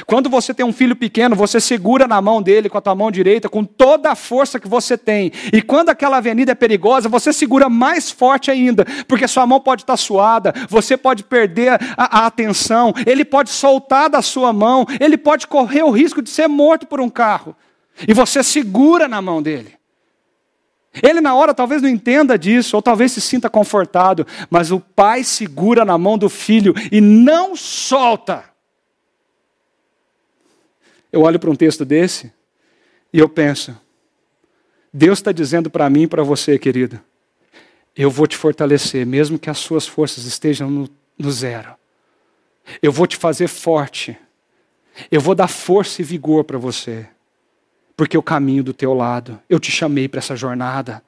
Quando 0.06 0.30
você 0.30 0.54
tem 0.54 0.64
um 0.64 0.72
filho 0.72 0.94
pequeno, 0.94 1.34
você 1.34 1.60
segura 1.60 2.06
na 2.06 2.22
mão 2.22 2.40
dele 2.40 2.68
com 2.68 2.78
a 2.78 2.80
tua 2.80 2.94
mão 2.94 3.10
direita, 3.10 3.48
com 3.48 3.64
toda 3.64 4.10
a 4.10 4.14
força 4.14 4.60
que 4.60 4.68
você 4.68 4.96
tem. 4.96 5.32
E 5.52 5.60
quando 5.60 5.90
aquela 5.90 6.18
avenida 6.18 6.52
é 6.52 6.54
perigosa, 6.54 7.08
você 7.08 7.32
segura 7.32 7.68
mais 7.68 8.10
forte 8.10 8.50
ainda, 8.50 8.84
porque 9.08 9.26
sua 9.26 9.46
mão 9.46 9.60
pode 9.60 9.82
estar 9.82 9.96
suada, 9.96 10.54
você 10.68 10.96
pode 10.96 11.24
perder 11.24 11.72
a, 11.96 12.20
a 12.20 12.26
atenção, 12.26 12.94
ele 13.04 13.24
pode 13.24 13.50
soltar 13.50 14.08
da 14.08 14.22
sua 14.22 14.52
mão, 14.52 14.86
ele 15.00 15.16
pode 15.16 15.46
correr 15.46 15.82
o 15.82 15.90
risco 15.90 16.22
de 16.22 16.30
ser 16.30 16.48
morto 16.48 16.86
por 16.86 17.00
um 17.00 17.10
carro. 17.10 17.56
E 18.06 18.14
você 18.14 18.42
segura 18.42 19.08
na 19.08 19.20
mão 19.20 19.42
dele. 19.42 19.79
Ele, 21.02 21.20
na 21.20 21.34
hora, 21.34 21.54
talvez 21.54 21.80
não 21.80 21.88
entenda 21.88 22.38
disso, 22.38 22.74
ou 22.74 22.82
talvez 22.82 23.12
se 23.12 23.20
sinta 23.20 23.48
confortado, 23.48 24.26
mas 24.48 24.72
o 24.72 24.80
pai 24.80 25.22
segura 25.22 25.84
na 25.84 25.96
mão 25.96 26.18
do 26.18 26.28
filho 26.28 26.74
e 26.90 27.00
não 27.00 27.54
solta. 27.54 28.44
Eu 31.12 31.22
olho 31.22 31.38
para 31.38 31.50
um 31.50 31.56
texto 31.56 31.84
desse 31.84 32.32
e 33.12 33.18
eu 33.18 33.28
penso: 33.28 33.76
Deus 34.92 35.18
está 35.18 35.30
dizendo 35.30 35.70
para 35.70 35.88
mim 35.88 36.02
e 36.02 36.08
para 36.08 36.24
você, 36.24 36.58
querido, 36.58 37.00
eu 37.96 38.10
vou 38.10 38.26
te 38.26 38.36
fortalecer, 38.36 39.06
mesmo 39.06 39.38
que 39.38 39.50
as 39.50 39.58
suas 39.58 39.86
forças 39.86 40.24
estejam 40.24 40.70
no, 40.70 40.88
no 41.18 41.30
zero. 41.30 41.74
Eu 42.82 42.92
vou 42.92 43.06
te 43.06 43.16
fazer 43.16 43.48
forte. 43.48 44.16
Eu 45.10 45.20
vou 45.20 45.34
dar 45.34 45.48
força 45.48 46.02
e 46.02 46.04
vigor 46.04 46.44
para 46.44 46.58
você, 46.58 47.08
porque 48.00 48.16
eu 48.16 48.22
caminho 48.22 48.64
do 48.64 48.72
teu 48.72 48.94
lado. 48.94 49.38
Eu 49.46 49.60
te 49.60 49.70
chamei 49.70 50.08
para 50.08 50.20
essa 50.20 50.34
jornada. 50.34 51.02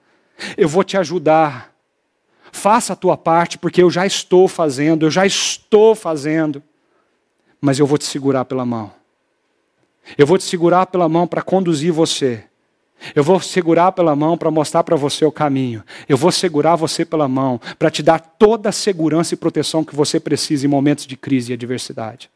Eu 0.59 0.69
vou 0.69 0.85
te 0.85 0.99
ajudar. 0.99 1.75
Faça 2.53 2.93
a 2.93 2.97
tua 2.97 3.17
parte, 3.17 3.57
porque 3.57 3.83
eu 3.83 3.91
já 3.91 4.05
estou 4.05 4.47
fazendo, 4.47 5.07
eu 5.07 5.11
já 5.11 5.25
estou 5.25 5.95
fazendo. 5.95 6.63
Mas 7.59 7.79
eu 7.79 7.87
vou 7.87 7.97
te 7.97 8.05
segurar 8.05 8.45
pela 8.45 8.67
mão. 8.67 8.93
Eu 10.19 10.27
vou 10.27 10.37
te 10.37 10.45
segurar 10.45 10.85
pela 10.85 11.09
mão 11.09 11.27
para 11.27 11.41
conduzir 11.41 11.91
você. 11.91 12.45
Eu 13.17 13.25
vou 13.25 13.41
segurar 13.41 13.93
pela 13.93 14.15
mão 14.15 14.37
para 14.37 14.51
mostrar 14.51 14.85
para 14.85 14.95
você 14.95 15.25
o 15.25 15.33
caminho. 15.33 15.83
Eu 16.07 16.19
vou 16.19 16.31
segurar 16.31 16.77
você 16.77 17.07
pela 17.07 17.27
mão 17.27 17.59
para 17.79 17.91
te 17.91 18.03
dar 18.03 18.19
toda 18.19 18.69
a 18.69 18.73
segurança 18.73 19.33
e 19.33 19.39
proteção 19.39 19.83
que 19.83 19.97
você 19.97 20.21
precisa 20.21 20.67
em 20.67 20.69
momentos 20.69 21.07
de 21.07 21.17
crise 21.17 21.53
e 21.53 21.55
adversidade. 21.55 22.29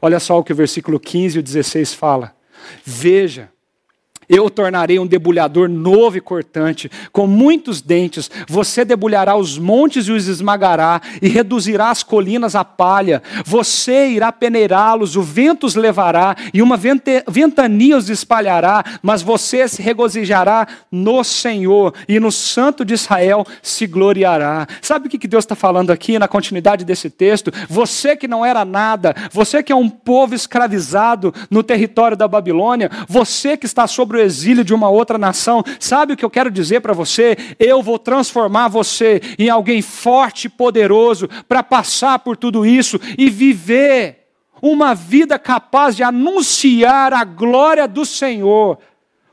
Olha 0.00 0.18
só 0.18 0.40
o 0.40 0.42
que 0.42 0.52
o 0.52 0.56
versículo 0.56 0.98
15 0.98 1.38
e 1.38 1.42
16 1.42 1.94
fala. 1.94 2.34
Veja, 2.84 3.48
eu 4.32 4.48
tornarei 4.48 4.98
um 4.98 5.06
debulhador 5.06 5.68
novo 5.68 6.16
e 6.16 6.20
cortante, 6.20 6.90
com 7.12 7.26
muitos 7.26 7.82
dentes. 7.82 8.30
Você 8.48 8.82
debulhará 8.82 9.36
os 9.36 9.58
montes 9.58 10.06
e 10.08 10.12
os 10.12 10.26
esmagará, 10.26 11.02
e 11.20 11.28
reduzirá 11.28 11.90
as 11.90 12.02
colinas 12.02 12.56
a 12.56 12.64
palha. 12.64 13.22
Você 13.44 14.08
irá 14.08 14.32
peneirá-los, 14.32 15.16
o 15.16 15.22
vento 15.22 15.66
os 15.66 15.74
levará, 15.74 16.34
e 16.54 16.62
uma 16.62 16.78
ventania 16.78 17.94
os 17.94 18.08
espalhará. 18.08 18.82
Mas 19.02 19.20
você 19.20 19.68
se 19.68 19.82
regozijará 19.82 20.66
no 20.90 21.22
Senhor, 21.22 21.92
e 22.08 22.18
no 22.18 22.32
Santo 22.32 22.86
de 22.86 22.94
Israel 22.94 23.46
se 23.60 23.86
gloriará. 23.86 24.66
Sabe 24.80 25.08
o 25.08 25.10
que 25.10 25.28
Deus 25.28 25.44
está 25.44 25.54
falando 25.54 25.90
aqui 25.90 26.18
na 26.18 26.26
continuidade 26.26 26.86
desse 26.86 27.10
texto? 27.10 27.52
Você 27.68 28.16
que 28.16 28.26
não 28.26 28.42
era 28.42 28.64
nada, 28.64 29.14
você 29.30 29.62
que 29.62 29.72
é 29.72 29.76
um 29.76 29.90
povo 29.90 30.34
escravizado 30.34 31.34
no 31.50 31.62
território 31.62 32.16
da 32.16 32.26
Babilônia, 32.26 32.90
você 33.06 33.58
que 33.58 33.66
está 33.66 33.86
sobre 33.86 34.16
o 34.16 34.21
exílio 34.22 34.64
de 34.64 34.72
uma 34.72 34.88
outra 34.88 35.18
nação, 35.18 35.62
sabe 35.78 36.14
o 36.14 36.16
que 36.16 36.24
eu 36.24 36.30
quero 36.30 36.50
dizer 36.50 36.80
para 36.80 36.92
você? 36.92 37.36
Eu 37.58 37.82
vou 37.82 37.98
transformar 37.98 38.68
você 38.68 39.20
em 39.38 39.50
alguém 39.50 39.82
forte 39.82 40.46
e 40.46 40.50
poderoso 40.50 41.28
para 41.48 41.62
passar 41.62 42.18
por 42.20 42.36
tudo 42.36 42.64
isso 42.64 43.00
e 43.18 43.28
viver 43.28 44.22
uma 44.62 44.94
vida 44.94 45.38
capaz 45.38 45.96
de 45.96 46.02
anunciar 46.02 47.12
a 47.12 47.24
glória 47.24 47.88
do 47.88 48.06
Senhor. 48.06 48.78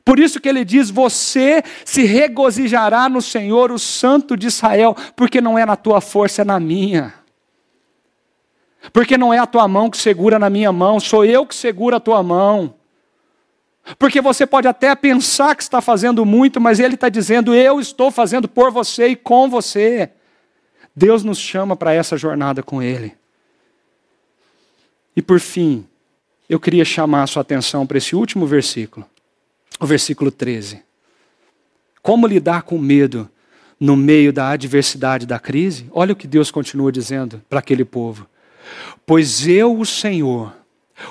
Por 0.03 0.17
isso 0.17 0.39
que 0.39 0.49
ele 0.49 0.65
diz: 0.65 0.89
Você 0.89 1.63
se 1.85 2.03
regozijará 2.03 3.07
no 3.07 3.21
Senhor, 3.21 3.71
o 3.71 3.77
Santo 3.77 4.35
de 4.35 4.47
Israel, 4.47 4.95
porque 5.15 5.39
não 5.39 5.55
é 5.55 5.65
na 5.65 5.75
tua 5.75 6.01
força, 6.01 6.41
é 6.41 6.45
na 6.45 6.59
minha. 6.59 7.13
Porque 8.91 9.17
não 9.17 9.31
é 9.31 9.37
a 9.37 9.45
tua 9.45 9.67
mão 9.67 9.89
que 9.89 9.97
segura 9.97 10.39
na 10.39 10.49
minha 10.49 10.71
mão, 10.71 10.99
sou 10.99 11.23
eu 11.23 11.45
que 11.45 11.53
seguro 11.53 11.95
a 11.95 11.99
tua 11.99 12.23
mão. 12.23 12.73
Porque 13.97 14.21
você 14.21 14.45
pode 14.45 14.67
até 14.67 14.95
pensar 14.95 15.55
que 15.55 15.63
está 15.63 15.82
fazendo 15.82 16.25
muito, 16.25 16.61
mas 16.61 16.80
Ele 16.80 16.95
está 16.95 17.09
dizendo: 17.09 17.53
Eu 17.53 17.80
estou 17.80 18.11
fazendo 18.11 18.47
por 18.47 18.71
você 18.71 19.07
e 19.07 19.15
com 19.15 19.49
você. 19.49 20.11
Deus 20.95 21.23
nos 21.23 21.38
chama 21.38 21.75
para 21.75 21.93
essa 21.93 22.17
jornada 22.17 22.61
com 22.61 22.82
Ele. 22.82 23.15
E 25.15 25.21
por 25.21 25.39
fim, 25.39 25.86
eu 26.47 26.59
queria 26.59 26.86
chamar 26.86 27.23
a 27.23 27.27
sua 27.27 27.41
atenção 27.41 27.86
para 27.86 27.97
esse 27.97 28.15
último 28.15 28.45
versículo, 28.45 29.05
o 29.80 29.86
versículo 29.86 30.32
13. 30.32 30.82
Como 32.01 32.27
lidar 32.27 32.63
com 32.63 32.77
medo 32.77 33.30
no 33.80 33.95
meio 33.95 34.34
da 34.34 34.49
adversidade 34.49 35.25
da 35.25 35.39
crise? 35.39 35.88
Olha 35.91 36.13
o 36.13 36.15
que 36.15 36.27
Deus 36.27 36.51
continua 36.51 36.91
dizendo 36.91 37.41
para 37.49 37.59
aquele 37.59 37.86
povo. 37.86 38.27
Pois 39.05 39.47
eu, 39.47 39.77
o 39.77 39.86
Senhor, 39.86 40.53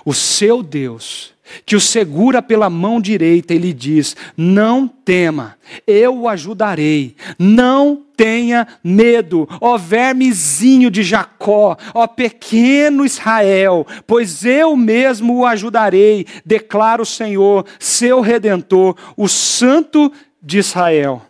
o 0.05 0.13
seu 0.13 0.63
Deus, 0.63 1.35
que 1.65 1.77
o 1.77 1.81
segura 1.81 2.43
pela 2.43 2.71
mão 2.71 3.01
direita 3.01 3.55
e 3.55 3.59
lhe 3.59 3.73
diz: 3.73 4.17
Não 4.37 4.89
tema, 4.89 5.57
eu 5.87 6.21
o 6.21 6.29
ajudarei, 6.29 7.15
não 7.39 8.05
tenha 8.17 8.67
medo, 8.83 9.49
ó 9.61 9.79
vermezinho 9.79 10.91
de 10.91 11.03
Jacó, 11.03 11.77
ó 11.95 12.07
pequeno 12.07 13.05
Israel, 13.05 13.87
pois 14.07 14.45
eu 14.45 14.77
mesmo 14.77 15.39
o 15.39 15.47
ajudarei, 15.47 16.27
declara 16.45 17.01
o 17.01 17.07
Senhor, 17.07 17.65
seu 17.79 18.21
redentor, 18.21 18.97
o 19.17 19.29
Santo 19.29 20.13
de 20.43 20.59
Israel. 20.59 21.23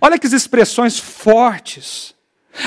Olha 0.00 0.18
que 0.18 0.26
expressões 0.26 0.98
fortes. 0.98 2.14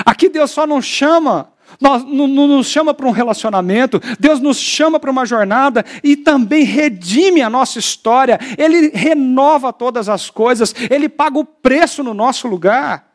Aqui 0.05 0.29
Deus 0.29 0.51
só 0.51 0.67
não 0.67 0.81
chama 0.81 1.51
nós, 1.79 2.03
nos 2.03 2.67
chama 2.67 2.93
para 2.93 3.07
um 3.07 3.11
relacionamento, 3.11 4.01
Deus 4.19 4.39
nos 4.39 4.57
chama 4.57 4.99
para 4.99 5.11
uma 5.11 5.25
jornada 5.25 5.85
e 6.03 6.15
também 6.15 6.63
redime 6.63 7.41
a 7.41 7.49
nossa 7.49 7.79
história, 7.79 8.39
Ele 8.57 8.91
renova 8.93 9.71
todas 9.73 10.09
as 10.09 10.29
coisas, 10.29 10.73
Ele 10.89 11.09
paga 11.09 11.39
o 11.39 11.45
preço 11.45 12.03
no 12.03 12.13
nosso 12.13 12.47
lugar. 12.47 13.09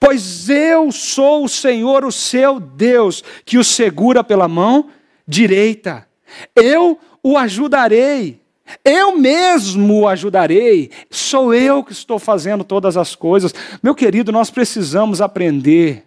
Pois 0.00 0.48
eu 0.48 0.90
sou 0.90 1.44
o 1.44 1.48
Senhor, 1.48 2.04
o 2.04 2.12
seu 2.12 2.58
Deus, 2.58 3.22
que 3.44 3.58
o 3.58 3.64
segura 3.64 4.24
pela 4.24 4.48
mão 4.48 4.88
direita. 5.28 6.08
Eu 6.56 6.98
o 7.22 7.36
ajudarei. 7.36 8.40
Eu 8.82 9.16
mesmo 9.18 10.00
o 10.00 10.08
ajudarei. 10.08 10.90
Sou 11.10 11.52
eu 11.52 11.84
que 11.84 11.92
estou 11.92 12.18
fazendo 12.18 12.64
todas 12.64 12.96
as 12.96 13.14
coisas. 13.14 13.54
Meu 13.82 13.94
querido, 13.94 14.32
nós 14.32 14.50
precisamos 14.50 15.20
aprender 15.20 16.04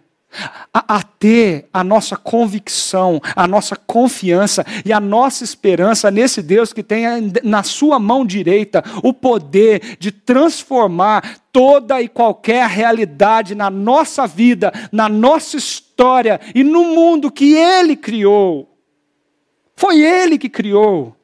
a, 0.72 0.96
a, 0.96 1.02
ter 1.02 1.68
a 1.72 1.82
nossa 1.82 2.16
convicção, 2.16 3.20
a 3.34 3.46
nossa 3.46 3.74
confiança 3.74 4.64
e 4.84 4.92
a 4.92 5.00
nossa 5.00 5.42
esperança 5.42 6.10
nesse 6.10 6.42
Deus 6.42 6.72
que 6.72 6.82
tem 6.82 7.04
na 7.42 7.62
sua 7.62 7.98
mão 7.98 8.24
direita 8.24 8.84
o 9.02 9.12
poder 9.12 9.96
de 9.98 10.12
transformar 10.12 11.38
toda 11.52 12.00
e 12.00 12.08
qualquer 12.08 12.68
realidade 12.68 13.54
na 13.54 13.70
nossa 13.70 14.26
vida, 14.26 14.72
na 14.92 15.08
nossa 15.08 15.56
história 15.56 16.40
e 16.54 16.62
no 16.62 16.84
mundo 16.84 17.30
que 17.30 17.54
Ele 17.54 17.96
criou. 17.96 18.68
Foi 19.74 20.00
Ele 20.00 20.38
que 20.38 20.48
criou. 20.48 21.17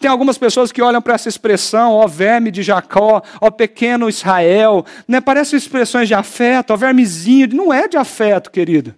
Tem 0.00 0.10
algumas 0.10 0.36
pessoas 0.36 0.72
que 0.72 0.82
olham 0.82 1.00
para 1.00 1.14
essa 1.14 1.28
expressão, 1.28 1.92
ó 1.92 2.06
verme 2.08 2.50
de 2.50 2.62
Jacó, 2.62 3.22
ó 3.40 3.50
pequeno 3.50 4.08
Israel, 4.08 4.84
né? 5.06 5.20
parecem 5.20 5.56
expressões 5.56 6.08
de 6.08 6.14
afeto, 6.14 6.72
ó 6.72 6.76
vermezinho. 6.76 7.48
Não 7.54 7.72
é 7.72 7.86
de 7.86 7.96
afeto, 7.96 8.50
querido. 8.50 8.94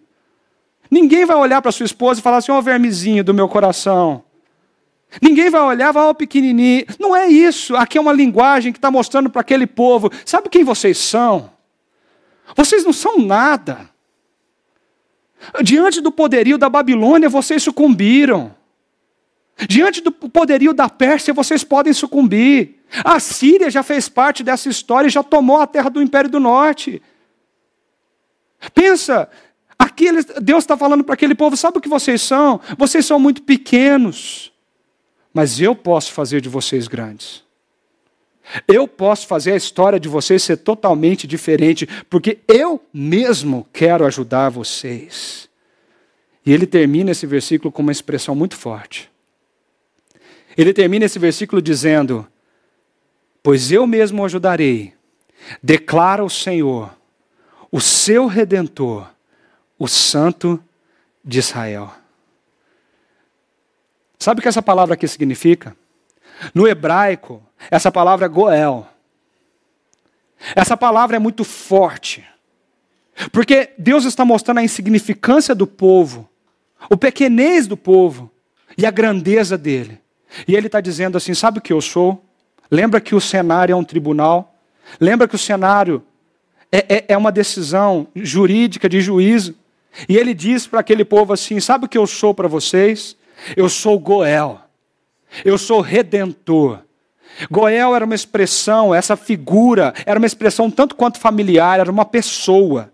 Ninguém 0.91 1.27
vai 1.27 1.37
olhar 1.37 1.61
para 1.61 1.71
sua 1.71 1.85
esposa 1.85 2.21
e 2.21 2.23
falar 2.23 2.39
assim, 2.39 2.53
ó 2.53 2.61
vermezinho 2.61 3.23
do 3.23 3.35
meu 3.35 3.49
coração. 3.49 4.25
Ninguém 5.21 5.51
vai 5.51 5.61
olhar, 5.61 5.93
vai, 5.93 6.05
ó 6.05 6.15
pequenininho. 6.15 6.87
Não 6.99 7.15
é 7.15 7.29
isso. 7.29 7.77
Aqui 7.77 7.99
é 7.99 8.01
uma 8.01 8.13
linguagem 8.13 8.73
que 8.73 8.79
está 8.79 8.91
mostrando 8.91 9.29
para 9.29 9.43
aquele 9.43 9.67
povo, 9.67 10.11
sabe 10.25 10.49
quem 10.49 10.65
vocês 10.65 10.97
são? 10.97 11.51
Vocês 12.57 12.85
não 12.85 12.93
são 12.95 13.19
nada. 13.19 13.91
Diante 15.63 16.01
do 16.01 16.11
poderio 16.11 16.59
da 16.59 16.69
Babilônia, 16.69 17.29
vocês 17.29 17.63
sucumbiram. 17.63 18.58
Diante 19.67 20.01
do 20.01 20.13
poderio 20.13 20.73
da 20.73 20.89
Pérsia, 20.89 21.35
vocês 21.35 21.65
podem 21.65 21.93
sucumbir. 21.93 22.77
A 23.05 23.19
Síria 23.19 23.71
já 23.71 23.83
fez 23.83 24.09
parte 24.09 24.43
dessa 24.43 24.69
história 24.69 25.09
e 25.09 25.11
já 25.11 25.23
tomou 25.23 25.61
a 25.61 25.67
terra 25.67 25.91
do 25.91 26.01
Império 26.01 26.31
do 26.31 26.39
Norte. 26.39 27.03
Pensa, 28.73 29.29
aqui 29.79 30.07
Deus 30.41 30.65
está 30.65 30.77
falando 30.77 31.03
para 31.03 31.15
aquele 31.15 31.35
povo: 31.35 31.57
sabe 31.57 31.79
o 31.79 31.81
que 31.81 31.89
vocês 31.89 32.23
são? 32.23 32.61
Vocês 32.77 33.05
são 33.05 33.19
muito 33.19 33.43
pequenos, 33.43 34.53
mas 35.35 35.61
eu 35.61 35.75
posso 35.75 36.13
fazer 36.13 36.41
de 36.41 36.49
vocês 36.49 36.87
grandes. 36.87 37.43
Eu 38.67 38.89
posso 38.89 39.27
fazer 39.27 39.53
a 39.53 39.57
história 39.57 40.01
de 40.01 40.09
vocês 40.09 40.43
ser 40.43 40.59
totalmente 40.59 41.27
diferente, 41.27 41.87
porque 42.09 42.39
eu 42.49 42.81
mesmo 42.95 43.67
quero 43.73 44.07
ajudar 44.07 44.49
vocês. 44.49 45.49
E 46.47 46.53
ele 46.53 46.67
termina 46.67 47.11
esse 47.11 47.27
versículo 47.27 47.71
com 47.71 47.83
uma 47.83 47.93
expressão 47.93 48.35
muito 48.35 48.57
forte. 48.57 49.11
Ele 50.59 50.75
termina 50.75 51.05
esse 51.05 51.21
versículo 51.21 51.63
dizendo: 51.63 52.27
Pois 53.41 53.71
eu 53.71 53.87
mesmo 53.87 54.21
o 54.21 54.25
ajudarei, 54.25 54.93
declara 55.63 56.25
o 56.25 56.29
Senhor, 56.29 56.93
o 57.71 57.81
seu 57.81 58.27
redentor, 58.27 59.09
o 59.79 59.87
Santo 59.87 60.61
de 61.25 61.39
Israel. 61.39 61.95
Sabe 64.19 64.41
o 64.41 64.43
que 64.43 64.49
essa 64.49 64.61
palavra 64.61 64.95
aqui 64.95 65.07
significa? 65.07 65.77
No 66.53 66.67
hebraico, 66.67 67.41
essa 67.71 67.93
palavra 67.93 68.27
é 68.27 68.29
Goel. 68.29 68.85
Essa 70.57 70.77
palavra 70.77 71.17
é 71.17 71.21
muito 71.21 71.45
forte. 71.45 72.27
Porque 73.31 73.71
Deus 73.79 74.05
está 74.05 74.25
mostrando 74.25 74.59
a 74.59 74.65
insignificância 74.65 75.55
do 75.55 75.69
povo, 75.69 76.29
o 76.91 76.97
pequenez 76.97 77.69
do 77.69 77.77
povo 77.77 78.29
e 78.77 78.85
a 78.85 78.91
grandeza 78.91 79.57
dele. 79.57 80.01
E 80.47 80.55
ele 80.55 80.67
está 80.67 80.81
dizendo 80.81 81.17
assim: 81.17 81.35
sabe 81.35 81.59
o 81.59 81.63
que 81.63 81.73
eu 81.73 81.81
sou? 81.81 82.23
Lembra 82.71 83.01
que 83.01 83.15
o 83.15 83.21
cenário 83.21 83.73
é 83.73 83.77
um 83.77 83.85
tribunal? 83.85 84.55
Lembra 85.01 85.29
que 85.29 85.35
o 85.35 85.39
cenário 85.39 86.03
é, 86.71 86.97
é, 86.97 87.05
é 87.09 87.17
uma 87.17 87.33
decisão 87.33 88.07
jurídica 88.15 88.89
de 88.89 89.01
juízo? 89.01 89.55
E 90.09 90.17
ele 90.17 90.35
diz 90.35 90.67
para 90.67 90.81
aquele 90.81 91.05
povo 91.05 91.33
assim: 91.33 91.61
sabe 91.61 91.87
o 91.87 91.89
que 91.89 91.99
eu 91.99 92.07
sou 92.07 92.35
para 92.35 92.49
vocês? 92.49 93.17
Eu 93.57 93.69
sou 93.69 93.99
Goel. 93.99 94.61
Eu 95.45 95.59
sou 95.59 95.81
redentor. 95.81 96.81
Goel 97.51 97.95
era 97.95 98.05
uma 98.05 98.15
expressão, 98.15 98.95
essa 98.95 99.15
figura, 99.15 99.95
era 100.05 100.19
uma 100.19 100.27
expressão 100.27 100.71
tanto 100.71 100.97
quanto 100.97 101.19
familiar, 101.19 101.79
era 101.79 101.91
uma 101.91 102.05
pessoa. 102.05 102.91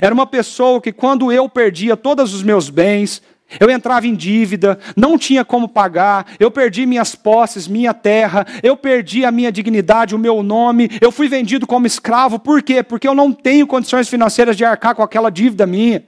Era 0.00 0.14
uma 0.14 0.26
pessoa 0.26 0.80
que, 0.80 0.92
quando 0.92 1.30
eu 1.30 1.48
perdia 1.48 1.96
todos 1.96 2.32
os 2.34 2.42
meus 2.42 2.70
bens, 2.70 3.22
eu 3.58 3.70
entrava 3.70 4.06
em 4.06 4.14
dívida, 4.14 4.78
não 4.96 5.18
tinha 5.18 5.44
como 5.44 5.68
pagar, 5.68 6.26
eu 6.38 6.50
perdi 6.50 6.86
minhas 6.86 7.14
posses, 7.14 7.68
minha 7.68 7.94
terra, 7.94 8.46
eu 8.62 8.76
perdi 8.76 9.24
a 9.24 9.30
minha 9.30 9.50
dignidade, 9.52 10.14
o 10.14 10.18
meu 10.18 10.42
nome, 10.42 10.90
eu 11.00 11.12
fui 11.12 11.28
vendido 11.28 11.66
como 11.66 11.86
escravo, 11.86 12.38
por 12.38 12.62
quê? 12.62 12.82
Porque 12.82 13.08
eu 13.08 13.14
não 13.14 13.32
tenho 13.32 13.66
condições 13.66 14.08
financeiras 14.08 14.56
de 14.56 14.64
arcar 14.64 14.94
com 14.94 15.02
aquela 15.02 15.30
dívida 15.30 15.66
minha. 15.66 16.04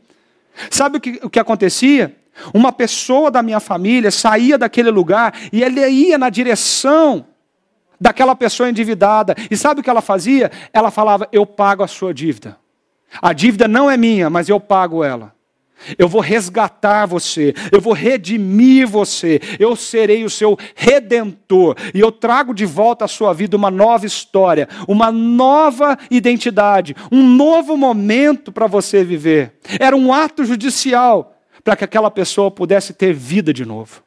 Sabe 0.71 0.99
o 0.99 1.01
que, 1.01 1.21
o 1.23 1.31
que 1.31 1.39
acontecia? 1.39 2.17
Uma 2.53 2.73
pessoa 2.73 3.31
da 3.31 3.43
minha 3.43 3.61
família 3.61 4.11
saía 4.11 4.59
daquele 4.59 4.91
lugar 4.91 5.35
e 5.53 5.63
ele 5.63 5.87
ia 5.89 6.19
na 6.19 6.31
direção 6.31 7.27
daquela 8.01 8.37
pessoa 8.37 8.69
endividada. 8.69 9.35
E 9.51 9.57
sabe 9.57 9.81
o 9.81 9.83
que 9.83 9.91
ela 9.91 10.03
fazia? 10.03 10.51
Ela 10.73 10.91
falava: 10.91 11.29
Eu 11.33 11.47
pago 11.47 11.83
a 11.83 11.89
sua 11.89 12.13
dívida. 12.13 12.57
A 13.21 13.33
dívida 13.33 13.67
não 13.67 13.91
é 13.91 13.97
minha, 13.97 14.29
mas 14.29 14.49
eu 14.49 14.61
pago 14.61 15.03
ela. 15.03 15.35
Eu 15.99 16.09
vou 16.09 16.21
resgatar 16.21 17.07
você, 17.07 17.55
eu 17.71 17.81
vou 17.81 17.93
redimir 17.93 18.89
você, 18.89 19.41
eu 19.59 19.77
serei 19.77 20.25
o 20.25 20.31
seu 20.31 20.59
redentor, 20.75 21.77
e 21.95 22.01
eu 22.01 22.11
trago 22.11 22.55
de 22.55 22.67
volta 22.67 23.05
à 23.05 23.09
sua 23.09 23.33
vida 23.33 23.57
uma 23.57 23.71
nova 23.71 24.07
história, 24.07 24.69
uma 24.89 25.13
nova 25.13 25.97
identidade, 26.11 26.97
um 27.13 27.23
novo 27.23 27.77
momento 27.77 28.51
para 28.51 28.67
você 28.67 29.05
viver. 29.05 29.55
Era 29.79 29.97
um 29.97 30.13
ato 30.13 30.45
judicial 30.45 31.37
para 31.63 31.77
que 31.77 31.85
aquela 31.85 32.11
pessoa 32.11 32.51
pudesse 32.51 32.93
ter 32.93 33.13
vida 33.13 33.53
de 33.53 33.65
novo. 33.65 34.03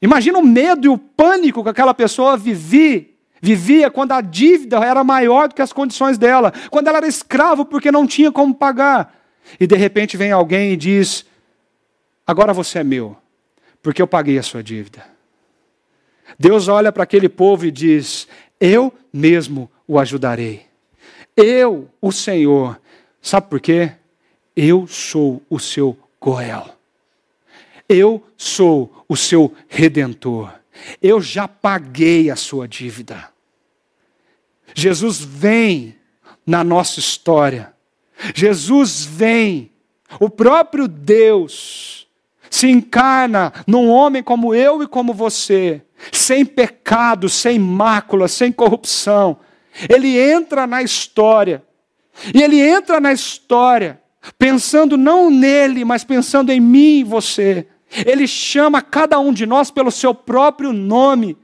Imagina 0.00 0.38
o 0.38 0.46
medo 0.46 0.86
e 0.86 0.88
o 0.88 0.96
pânico 0.96 1.62
que 1.62 1.70
aquela 1.70 1.92
pessoa 1.92 2.36
vivia, 2.36 3.06
vivia 3.42 3.90
quando 3.90 4.12
a 4.12 4.20
dívida 4.20 4.78
era 4.78 5.02
maior 5.02 5.48
do 5.48 5.54
que 5.54 5.62
as 5.62 5.72
condições 5.72 6.16
dela, 6.16 6.52
quando 6.70 6.88
ela 6.88 6.98
era 6.98 7.08
escravo 7.08 7.64
porque 7.64 7.90
não 7.90 8.06
tinha 8.06 8.30
como 8.30 8.54
pagar. 8.54 9.17
E 9.58 9.66
de 9.66 9.76
repente 9.76 10.16
vem 10.16 10.32
alguém 10.32 10.72
e 10.72 10.76
diz: 10.76 11.24
Agora 12.26 12.52
você 12.52 12.80
é 12.80 12.84
meu, 12.84 13.16
porque 13.82 14.02
eu 14.02 14.06
paguei 14.06 14.38
a 14.38 14.42
sua 14.42 14.62
dívida. 14.62 15.04
Deus 16.38 16.68
olha 16.68 16.92
para 16.92 17.04
aquele 17.04 17.28
povo 17.28 17.66
e 17.66 17.70
diz: 17.70 18.28
Eu 18.60 18.92
mesmo 19.12 19.70
o 19.86 19.98
ajudarei. 19.98 20.66
Eu, 21.36 21.88
o 22.00 22.10
Senhor. 22.10 22.80
Sabe 23.22 23.48
por 23.48 23.60
quê? 23.60 23.92
Eu 24.56 24.86
sou 24.86 25.42
o 25.48 25.58
seu 25.58 25.96
Goel. 26.20 26.74
Eu 27.88 28.26
sou 28.36 29.04
o 29.08 29.16
seu 29.16 29.54
redentor. 29.68 30.52
Eu 31.00 31.20
já 31.20 31.48
paguei 31.48 32.30
a 32.30 32.36
sua 32.36 32.68
dívida. 32.68 33.30
Jesus 34.74 35.20
vem 35.20 35.96
na 36.46 36.62
nossa 36.62 37.00
história. 37.00 37.72
Jesus 38.34 39.04
vem, 39.04 39.70
o 40.20 40.28
próprio 40.28 40.88
Deus 40.88 42.06
se 42.50 42.68
encarna 42.68 43.52
num 43.66 43.88
homem 43.88 44.22
como 44.22 44.54
eu 44.54 44.82
e 44.82 44.86
como 44.86 45.12
você, 45.12 45.82
sem 46.12 46.44
pecado, 46.44 47.28
sem 47.28 47.58
mácula, 47.58 48.28
sem 48.28 48.50
corrupção. 48.50 49.38
Ele 49.88 50.18
entra 50.18 50.66
na 50.66 50.82
história. 50.82 51.62
E 52.34 52.42
ele 52.42 52.58
entra 52.58 53.00
na 53.00 53.12
história 53.12 54.00
pensando 54.38 54.96
não 54.96 55.30
nele, 55.30 55.84
mas 55.84 56.04
pensando 56.04 56.50
em 56.50 56.60
mim 56.60 57.00
e 57.00 57.04
você. 57.04 57.66
Ele 58.04 58.26
chama 58.26 58.82
cada 58.82 59.18
um 59.18 59.32
de 59.32 59.46
nós 59.46 59.70
pelo 59.70 59.90
seu 59.90 60.14
próprio 60.14 60.72
nome. 60.72 61.36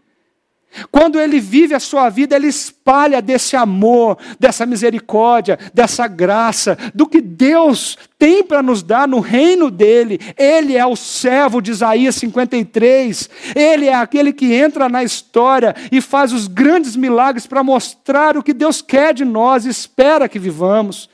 Quando 0.91 1.21
ele 1.21 1.41
vive 1.41 1.75
a 1.75 1.81
sua 1.81 2.09
vida, 2.09 2.35
ele 2.35 2.49
espalha 2.49 3.23
desse 3.23 3.57
amor, 3.57 4.19
dessa 4.39 4.67
misericórdia, 4.67 5.59
dessa 5.73 6.07
graça, 6.07 6.77
do 6.95 7.07
que 7.07 7.21
Deus 7.21 7.97
tem 8.19 8.43
para 8.43 8.63
nos 8.63 8.83
dar 8.83 9.07
no 9.07 9.21
reino 9.21 9.71
dele. 9.71 10.19
Ele 10.37 10.77
é 10.77 10.85
o 10.85 10.97
servo 10.97 11.61
de 11.61 11.71
Isaías 11.71 12.15
53. 12.17 13.29
Ele 13.55 13.87
é 13.87 13.95
aquele 13.95 14.33
que 14.33 14.53
entra 14.53 14.89
na 14.89 15.05
história 15.05 15.75
e 15.93 16.01
faz 16.01 16.33
os 16.33 16.47
grandes 16.47 16.97
milagres 16.97 17.47
para 17.47 17.63
mostrar 17.63 18.37
o 18.37 18.43
que 18.43 18.53
Deus 18.53 18.83
quer 18.83 19.15
de 19.15 19.25
nós, 19.25 19.67
espera 19.67 20.29
que 20.29 20.39
vivamos. 20.39 21.09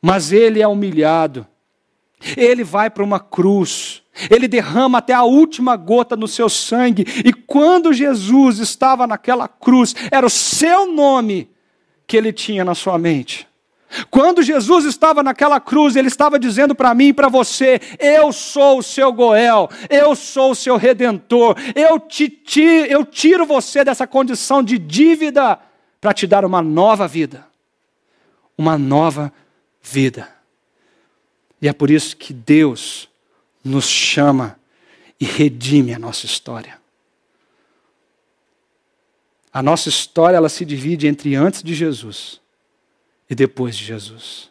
Mas 0.00 0.32
ele 0.32 0.62
é 0.62 0.68
humilhado. 0.68 1.46
Ele 2.36 2.62
vai 2.62 2.90
para 2.90 3.02
uma 3.02 3.18
cruz 3.18 4.02
ele 4.28 4.48
derrama 4.48 4.98
até 4.98 5.12
a 5.12 5.22
última 5.22 5.76
gota 5.76 6.16
no 6.16 6.26
seu 6.26 6.48
sangue. 6.48 7.04
E 7.24 7.32
quando 7.32 7.92
Jesus 7.92 8.58
estava 8.58 9.06
naquela 9.06 9.46
cruz, 9.46 9.94
era 10.10 10.26
o 10.26 10.30
seu 10.30 10.90
nome 10.92 11.48
que 12.06 12.16
ele 12.16 12.32
tinha 12.32 12.64
na 12.64 12.74
sua 12.74 12.98
mente. 12.98 13.48
Quando 14.08 14.42
Jesus 14.42 14.84
estava 14.84 15.22
naquela 15.22 15.58
cruz, 15.58 15.96
ele 15.96 16.06
estava 16.06 16.38
dizendo 16.38 16.74
para 16.74 16.94
mim 16.94 17.08
e 17.08 17.12
para 17.12 17.28
você: 17.28 17.80
Eu 17.98 18.32
sou 18.32 18.78
o 18.78 18.82
seu 18.82 19.12
Goel, 19.12 19.68
eu 19.88 20.14
sou 20.14 20.52
o 20.52 20.54
seu 20.54 20.76
redentor, 20.76 21.56
eu, 21.74 21.98
te, 21.98 22.28
te, 22.28 22.60
eu 22.60 23.04
tiro 23.04 23.44
você 23.44 23.84
dessa 23.84 24.06
condição 24.06 24.62
de 24.62 24.78
dívida 24.78 25.58
para 26.00 26.12
te 26.12 26.26
dar 26.26 26.44
uma 26.44 26.62
nova 26.62 27.08
vida. 27.08 27.46
Uma 28.56 28.78
nova 28.78 29.32
vida. 29.82 30.28
E 31.60 31.68
é 31.68 31.72
por 31.72 31.90
isso 31.90 32.16
que 32.16 32.32
Deus 32.32 33.09
nos 33.62 33.86
chama 33.86 34.58
e 35.20 35.24
redime 35.24 35.94
a 35.94 35.98
nossa 35.98 36.26
história. 36.26 36.80
A 39.52 39.62
nossa 39.62 39.88
história 39.88 40.36
ela 40.36 40.48
se 40.48 40.64
divide 40.64 41.06
entre 41.06 41.34
antes 41.34 41.62
de 41.62 41.74
Jesus 41.74 42.40
e 43.28 43.34
depois 43.34 43.76
de 43.76 43.84
Jesus. 43.84 44.50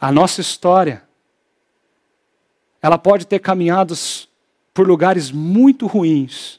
A 0.00 0.10
nossa 0.10 0.40
história 0.40 1.02
ela 2.82 2.98
pode 2.98 3.26
ter 3.26 3.38
caminhados 3.38 4.28
por 4.72 4.88
lugares 4.88 5.30
muito 5.30 5.86
ruins. 5.86 6.58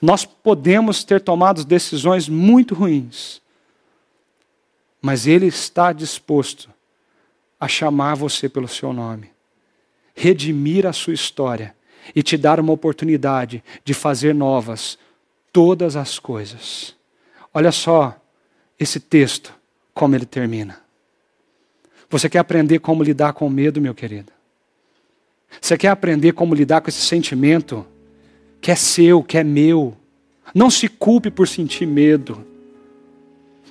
Nós 0.00 0.24
podemos 0.24 1.02
ter 1.02 1.20
tomado 1.20 1.64
decisões 1.64 2.28
muito 2.28 2.74
ruins. 2.74 3.42
Mas 5.02 5.26
ele 5.26 5.46
está 5.46 5.92
disposto 5.92 6.70
a 7.58 7.66
chamar 7.66 8.14
você 8.14 8.48
pelo 8.48 8.68
seu 8.68 8.92
nome 8.92 9.35
redimir 10.16 10.86
a 10.86 10.92
sua 10.92 11.12
história 11.12 11.74
e 12.14 12.22
te 12.22 12.36
dar 12.36 12.58
uma 12.58 12.72
oportunidade 12.72 13.62
de 13.84 13.92
fazer 13.92 14.34
novas 14.34 14.98
todas 15.52 15.94
as 15.94 16.18
coisas. 16.18 16.96
Olha 17.52 17.70
só 17.70 18.18
esse 18.78 18.98
texto, 18.98 19.54
como 19.94 20.14
ele 20.14 20.26
termina. 20.26 20.80
Você 22.08 22.28
quer 22.28 22.38
aprender 22.38 22.78
como 22.78 23.02
lidar 23.02 23.32
com 23.34 23.46
o 23.46 23.50
medo, 23.50 23.80
meu 23.80 23.94
querido? 23.94 24.32
Você 25.60 25.76
quer 25.76 25.88
aprender 25.88 26.32
como 26.32 26.54
lidar 26.54 26.80
com 26.80 26.88
esse 26.88 27.00
sentimento 27.00 27.86
que 28.60 28.70
é 28.70 28.74
seu, 28.74 29.22
que 29.22 29.38
é 29.38 29.44
meu? 29.44 29.96
Não 30.54 30.70
se 30.70 30.88
culpe 30.88 31.30
por 31.30 31.46
sentir 31.46 31.86
medo. 31.86 32.46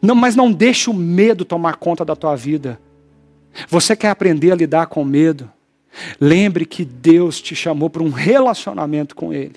Não, 0.02 0.16
mas 0.16 0.36
não 0.36 0.52
deixe 0.52 0.89
o 0.89 0.93
medo 0.93 1.46
tomar 1.46 1.78
conta 1.78 2.04
da 2.04 2.16
tua 2.16 2.36
vida. 2.36 2.80
Você 3.70 3.96
quer 3.96 4.10
aprender 4.10 4.52
a 4.52 4.56
lidar 4.56 4.88
com 4.88 5.04
medo? 5.04 5.50
Lembre 6.20 6.66
que 6.66 6.84
Deus 6.84 7.41
te 7.41 7.56
chamou 7.56 7.89
para 7.89 8.04
um 8.04 8.10
relacionamento 8.10 9.16
com 9.16 9.34
Ele. 9.34 9.56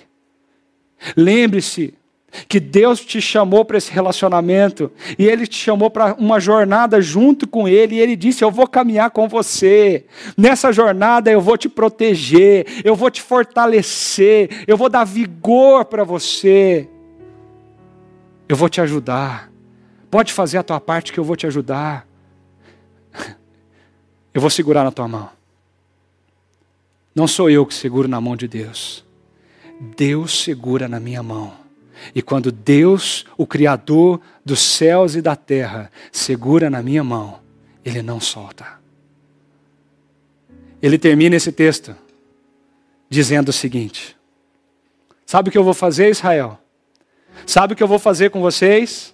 Lembre-se 1.16 1.94
que 2.46 2.60
Deus 2.60 3.00
te 3.00 3.20
chamou 3.20 3.64
para 3.64 3.78
esse 3.78 3.90
relacionamento 3.90 4.92
e 5.18 5.26
Ele 5.26 5.46
te 5.46 5.56
chamou 5.56 5.90
para 5.90 6.14
uma 6.14 6.38
jornada 6.38 7.00
junto 7.00 7.48
com 7.48 7.66
Ele. 7.66 7.96
E 7.96 8.00
Ele 8.00 8.16
disse: 8.16 8.44
Eu 8.44 8.50
vou 8.50 8.66
caminhar 8.66 9.10
com 9.10 9.28
você. 9.28 10.04
Nessa 10.36 10.72
jornada 10.72 11.30
eu 11.30 11.40
vou 11.40 11.56
te 11.56 11.68
proteger, 11.68 12.66
eu 12.84 12.94
vou 12.94 13.10
te 13.10 13.22
fortalecer, 13.22 14.64
eu 14.66 14.76
vou 14.76 14.88
dar 14.88 15.04
vigor 15.04 15.84
para 15.86 16.04
você. 16.04 16.88
Eu 18.48 18.56
vou 18.56 18.68
te 18.68 18.80
ajudar. 18.80 19.50
Pode 20.10 20.32
fazer 20.32 20.58
a 20.58 20.62
tua 20.62 20.80
parte 20.80 21.12
que 21.12 21.20
eu 21.20 21.24
vou 21.24 21.36
te 21.36 21.46
ajudar. 21.46 22.06
Eu 24.32 24.40
vou 24.40 24.50
segurar 24.50 24.84
na 24.84 24.90
tua 24.90 25.08
mão. 25.08 25.37
Não 27.18 27.26
sou 27.26 27.50
eu 27.50 27.66
que 27.66 27.74
seguro 27.74 28.06
na 28.06 28.20
mão 28.20 28.36
de 28.36 28.46
Deus. 28.46 29.04
Deus 29.96 30.40
segura 30.40 30.86
na 30.86 31.00
minha 31.00 31.20
mão. 31.20 31.52
E 32.14 32.22
quando 32.22 32.52
Deus, 32.52 33.26
o 33.36 33.44
Criador 33.44 34.20
dos 34.44 34.60
céus 34.60 35.16
e 35.16 35.20
da 35.20 35.34
terra, 35.34 35.90
segura 36.12 36.70
na 36.70 36.80
minha 36.80 37.02
mão, 37.02 37.40
Ele 37.84 38.02
não 38.02 38.20
solta. 38.20 38.64
Ele 40.80 40.96
termina 40.96 41.34
esse 41.34 41.50
texto 41.50 41.92
dizendo 43.10 43.48
o 43.48 43.52
seguinte: 43.52 44.16
Sabe 45.26 45.48
o 45.48 45.52
que 45.52 45.58
eu 45.58 45.64
vou 45.64 45.74
fazer, 45.74 46.10
Israel? 46.10 46.56
Sabe 47.44 47.72
o 47.72 47.76
que 47.76 47.82
eu 47.82 47.88
vou 47.88 47.98
fazer 47.98 48.30
com 48.30 48.40
vocês? 48.40 49.12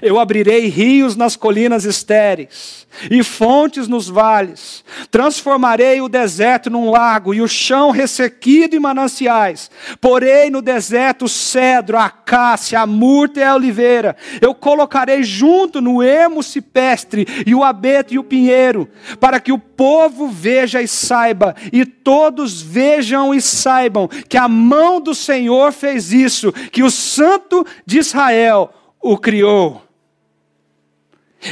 Eu 0.00 0.18
abrirei 0.18 0.66
rios 0.68 1.16
nas 1.16 1.36
colinas 1.36 1.84
estéreis 1.84 2.86
e 3.10 3.22
fontes 3.22 3.88
nos 3.88 4.08
vales. 4.08 4.84
Transformarei 5.10 6.00
o 6.00 6.08
deserto 6.08 6.70
num 6.70 6.90
lago 6.90 7.34
e 7.34 7.40
o 7.40 7.48
chão 7.48 7.90
ressequido 7.90 8.76
em 8.76 8.80
mananciais. 8.80 9.70
Porei 10.00 10.50
no 10.50 10.62
deserto 10.62 11.24
o 11.24 11.28
cedro, 11.28 11.96
a 11.96 12.06
acácia, 12.06 12.80
a 12.80 12.86
murta 12.86 13.40
e 13.40 13.42
a 13.42 13.54
oliveira. 13.54 14.16
Eu 14.40 14.54
colocarei 14.54 15.22
junto 15.22 15.80
no 15.80 16.02
emo 16.02 16.42
cipestre 16.42 17.26
e 17.46 17.54
o 17.54 17.64
abeto 17.64 18.14
e 18.14 18.18
o 18.18 18.24
pinheiro, 18.24 18.88
para 19.18 19.40
que 19.40 19.52
o 19.52 19.58
povo 19.58 20.28
veja 20.28 20.82
e 20.82 20.88
saiba, 20.88 21.54
e 21.72 21.84
todos 21.84 22.60
vejam 22.62 23.34
e 23.34 23.40
saibam 23.40 24.08
que 24.28 24.36
a 24.36 24.48
mão 24.48 25.00
do 25.00 25.14
Senhor 25.14 25.72
fez 25.72 26.12
isso, 26.12 26.52
que 26.70 26.82
o 26.82 26.90
Santo 26.90 27.66
de 27.86 27.98
Israel 27.98 28.72
o 29.02 29.18
criou. 29.18 29.82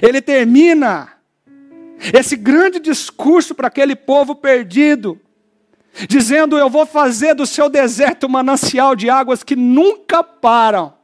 Ele 0.01 0.23
termina 0.23 1.13
esse 2.15 2.37
grande 2.37 2.79
discurso 2.79 3.55
para 3.55 3.67
aquele 3.67 3.97
povo 3.97 4.35
perdido, 4.35 5.21
dizendo: 6.09 6.57
Eu 6.57 6.71
vou 6.71 6.87
fazer 6.87 7.35
do 7.35 7.45
seu 7.45 7.69
deserto 7.69 8.29
manancial 8.29 8.95
de 8.95 9.11
águas 9.11 9.43
que 9.43 9.57
nunca 9.57 10.23
param. 10.23 10.95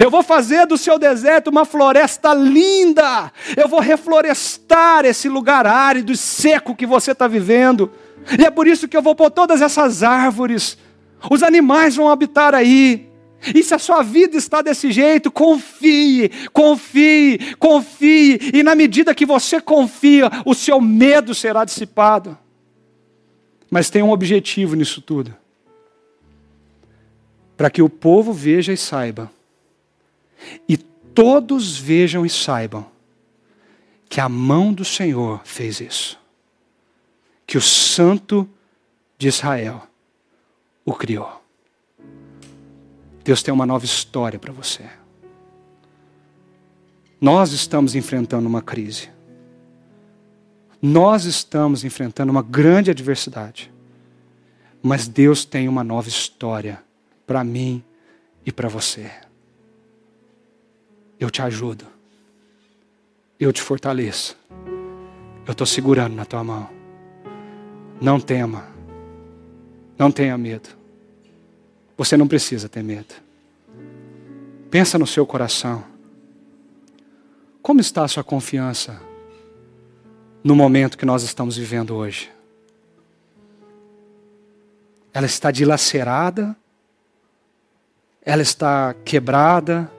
Eu 0.00 0.10
vou 0.10 0.22
fazer 0.22 0.66
do 0.66 0.78
seu 0.78 0.98
deserto 0.98 1.48
uma 1.48 1.66
floresta 1.66 2.32
linda. 2.32 3.30
Eu 3.54 3.68
vou 3.68 3.78
reflorestar 3.78 5.04
esse 5.04 5.28
lugar 5.28 5.66
árido 5.66 6.10
e 6.10 6.16
seco 6.16 6.74
que 6.74 6.86
você 6.86 7.12
está 7.12 7.28
vivendo. 7.28 7.92
E 8.38 8.44
é 8.44 8.50
por 8.50 8.66
isso 8.66 8.88
que 8.88 8.96
eu 8.96 9.02
vou 9.02 9.14
pôr 9.14 9.30
todas 9.30 9.60
essas 9.60 10.02
árvores. 10.02 10.78
Os 11.30 11.42
animais 11.42 11.94
vão 11.94 12.08
habitar 12.08 12.54
aí. 12.54 13.05
E 13.54 13.62
se 13.62 13.74
a 13.74 13.78
sua 13.78 14.02
vida 14.02 14.36
está 14.36 14.62
desse 14.62 14.90
jeito, 14.90 15.30
confie, 15.30 16.30
confie, 16.52 17.54
confie. 17.58 18.38
E 18.52 18.62
na 18.62 18.74
medida 18.74 19.14
que 19.14 19.26
você 19.26 19.60
confia, 19.60 20.30
o 20.44 20.54
seu 20.54 20.80
medo 20.80 21.34
será 21.34 21.64
dissipado. 21.64 22.36
Mas 23.70 23.90
tem 23.90 24.02
um 24.02 24.10
objetivo 24.10 24.74
nisso 24.74 25.00
tudo: 25.00 25.34
para 27.56 27.70
que 27.70 27.82
o 27.82 27.88
povo 27.88 28.32
veja 28.32 28.72
e 28.72 28.76
saiba, 28.76 29.30
e 30.68 30.76
todos 30.76 31.78
vejam 31.78 32.24
e 32.24 32.30
saibam, 32.30 32.86
que 34.08 34.20
a 34.20 34.28
mão 34.28 34.72
do 34.72 34.84
Senhor 34.84 35.40
fez 35.44 35.80
isso, 35.80 36.18
que 37.46 37.58
o 37.58 37.62
Santo 37.62 38.48
de 39.18 39.28
Israel 39.28 39.86
o 40.84 40.92
criou. 40.94 41.45
Deus 43.26 43.42
tem 43.42 43.52
uma 43.52 43.66
nova 43.66 43.84
história 43.84 44.38
para 44.38 44.52
você. 44.52 44.84
Nós 47.20 47.50
estamos 47.50 47.96
enfrentando 47.96 48.46
uma 48.46 48.62
crise. 48.62 49.10
Nós 50.80 51.24
estamos 51.24 51.82
enfrentando 51.82 52.30
uma 52.30 52.40
grande 52.40 52.88
adversidade. 52.88 53.72
Mas 54.80 55.08
Deus 55.08 55.44
tem 55.44 55.66
uma 55.66 55.82
nova 55.82 56.08
história 56.08 56.80
para 57.26 57.42
mim 57.42 57.82
e 58.44 58.52
para 58.52 58.68
você. 58.68 59.10
Eu 61.18 61.28
te 61.28 61.42
ajudo. 61.42 61.84
Eu 63.40 63.52
te 63.52 63.60
fortaleço. 63.60 64.38
Eu 65.44 65.50
estou 65.50 65.66
segurando 65.66 66.14
na 66.14 66.24
tua 66.24 66.44
mão. 66.44 66.70
Não 68.00 68.20
tema. 68.20 68.68
Não 69.98 70.12
tenha 70.12 70.38
medo. 70.38 70.85
Você 71.96 72.16
não 72.16 72.28
precisa 72.28 72.68
ter 72.68 72.82
medo. 72.82 73.14
Pensa 74.70 74.98
no 74.98 75.06
seu 75.06 75.26
coração. 75.26 75.84
Como 77.62 77.80
está 77.80 78.04
a 78.04 78.08
sua 78.08 78.22
confiança 78.22 79.00
no 80.44 80.54
momento 80.54 80.96
que 80.96 81.04
nós 81.04 81.22
estamos 81.22 81.56
vivendo 81.56 81.94
hoje? 81.94 82.30
Ela 85.12 85.26
está 85.26 85.50
dilacerada? 85.50 86.54
Ela 88.22 88.42
está 88.42 88.94
quebrada? 89.04 89.90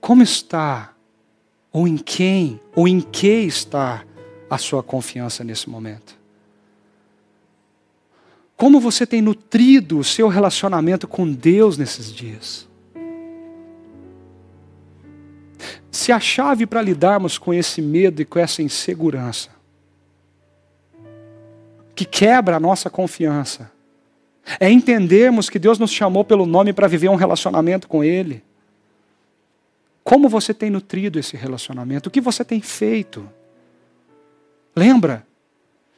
Como 0.00 0.22
está? 0.22 0.94
Ou 1.70 1.86
em 1.86 1.98
quem? 1.98 2.58
Ou 2.74 2.88
em 2.88 3.00
que 3.00 3.44
está 3.44 4.04
a 4.48 4.56
sua 4.58 4.82
confiança 4.82 5.44
nesse 5.44 5.68
momento? 5.68 6.17
Como 8.58 8.80
você 8.80 9.06
tem 9.06 9.22
nutrido 9.22 10.00
o 10.00 10.04
seu 10.04 10.26
relacionamento 10.26 11.06
com 11.06 11.32
Deus 11.32 11.78
nesses 11.78 12.12
dias? 12.12 12.68
Se 15.92 16.10
a 16.10 16.18
chave 16.18 16.66
para 16.66 16.82
lidarmos 16.82 17.38
com 17.38 17.54
esse 17.54 17.80
medo 17.80 18.20
e 18.20 18.24
com 18.24 18.36
essa 18.36 18.60
insegurança, 18.60 19.50
que 21.94 22.04
quebra 22.04 22.56
a 22.56 22.60
nossa 22.60 22.90
confiança, 22.90 23.70
é 24.58 24.68
entendermos 24.68 25.48
que 25.48 25.60
Deus 25.60 25.78
nos 25.78 25.92
chamou 25.92 26.24
pelo 26.24 26.44
nome 26.44 26.72
para 26.72 26.88
viver 26.88 27.08
um 27.10 27.14
relacionamento 27.14 27.86
com 27.86 28.02
Ele. 28.02 28.42
Como 30.02 30.28
você 30.28 30.52
tem 30.52 30.68
nutrido 30.68 31.16
esse 31.16 31.36
relacionamento? 31.36 32.08
O 32.08 32.10
que 32.10 32.20
você 32.20 32.44
tem 32.44 32.60
feito? 32.60 33.28
Lembra, 34.74 35.27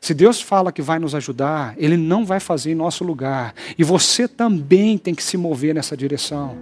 se 0.00 0.14
Deus 0.14 0.40
fala 0.40 0.72
que 0.72 0.80
vai 0.80 0.98
nos 0.98 1.14
ajudar, 1.14 1.74
Ele 1.76 1.96
não 1.96 2.24
vai 2.24 2.40
fazer 2.40 2.72
em 2.72 2.74
nosso 2.74 3.04
lugar. 3.04 3.54
E 3.76 3.84
você 3.84 4.26
também 4.26 4.96
tem 4.96 5.14
que 5.14 5.22
se 5.22 5.36
mover 5.36 5.74
nessa 5.74 5.94
direção. 5.94 6.56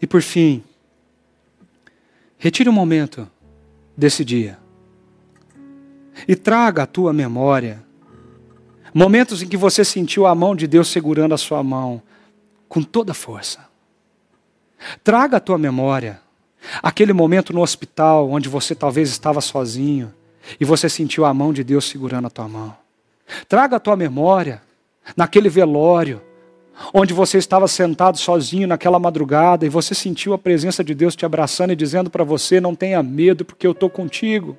E 0.00 0.06
por 0.06 0.20
fim, 0.20 0.62
retire 2.36 2.68
um 2.68 2.72
momento 2.72 3.26
desse 3.96 4.22
dia 4.24 4.58
e 6.28 6.36
traga 6.36 6.82
à 6.82 6.86
tua 6.86 7.12
memória 7.12 7.82
momentos 8.92 9.42
em 9.42 9.48
que 9.48 9.56
você 9.56 9.84
sentiu 9.84 10.26
a 10.26 10.34
mão 10.34 10.54
de 10.54 10.66
Deus 10.66 10.88
segurando 10.88 11.34
a 11.34 11.38
sua 11.38 11.62
mão 11.62 12.02
com 12.68 12.82
toda 12.82 13.12
a 13.12 13.14
força. 13.14 13.66
Traga 15.02 15.38
à 15.38 15.40
tua 15.40 15.56
memória 15.56 16.20
aquele 16.82 17.14
momento 17.14 17.54
no 17.54 17.62
hospital 17.62 18.30
onde 18.30 18.48
você 18.48 18.74
talvez 18.74 19.08
estava 19.08 19.40
sozinho 19.40 20.12
e 20.60 20.64
você 20.64 20.88
sentiu 20.88 21.24
a 21.24 21.34
mão 21.34 21.52
de 21.52 21.64
Deus 21.64 21.84
segurando 21.86 22.26
a 22.26 22.30
tua 22.30 22.48
mão. 22.48 22.76
Traga 23.48 23.76
a 23.76 23.80
tua 23.80 23.96
memória 23.96 24.62
naquele 25.16 25.48
velório, 25.48 26.20
onde 26.92 27.14
você 27.14 27.38
estava 27.38 27.68
sentado 27.68 28.18
sozinho 28.18 28.66
naquela 28.66 28.98
madrugada 28.98 29.64
e 29.64 29.68
você 29.68 29.94
sentiu 29.94 30.32
a 30.32 30.38
presença 30.38 30.82
de 30.82 30.94
Deus 30.94 31.14
te 31.14 31.24
abraçando 31.24 31.72
e 31.72 31.76
dizendo 31.76 32.10
para 32.10 32.24
você: 32.24 32.60
não 32.60 32.74
tenha 32.74 33.02
medo, 33.02 33.44
porque 33.44 33.66
eu 33.66 33.72
estou 33.72 33.88
contigo. 33.88 34.56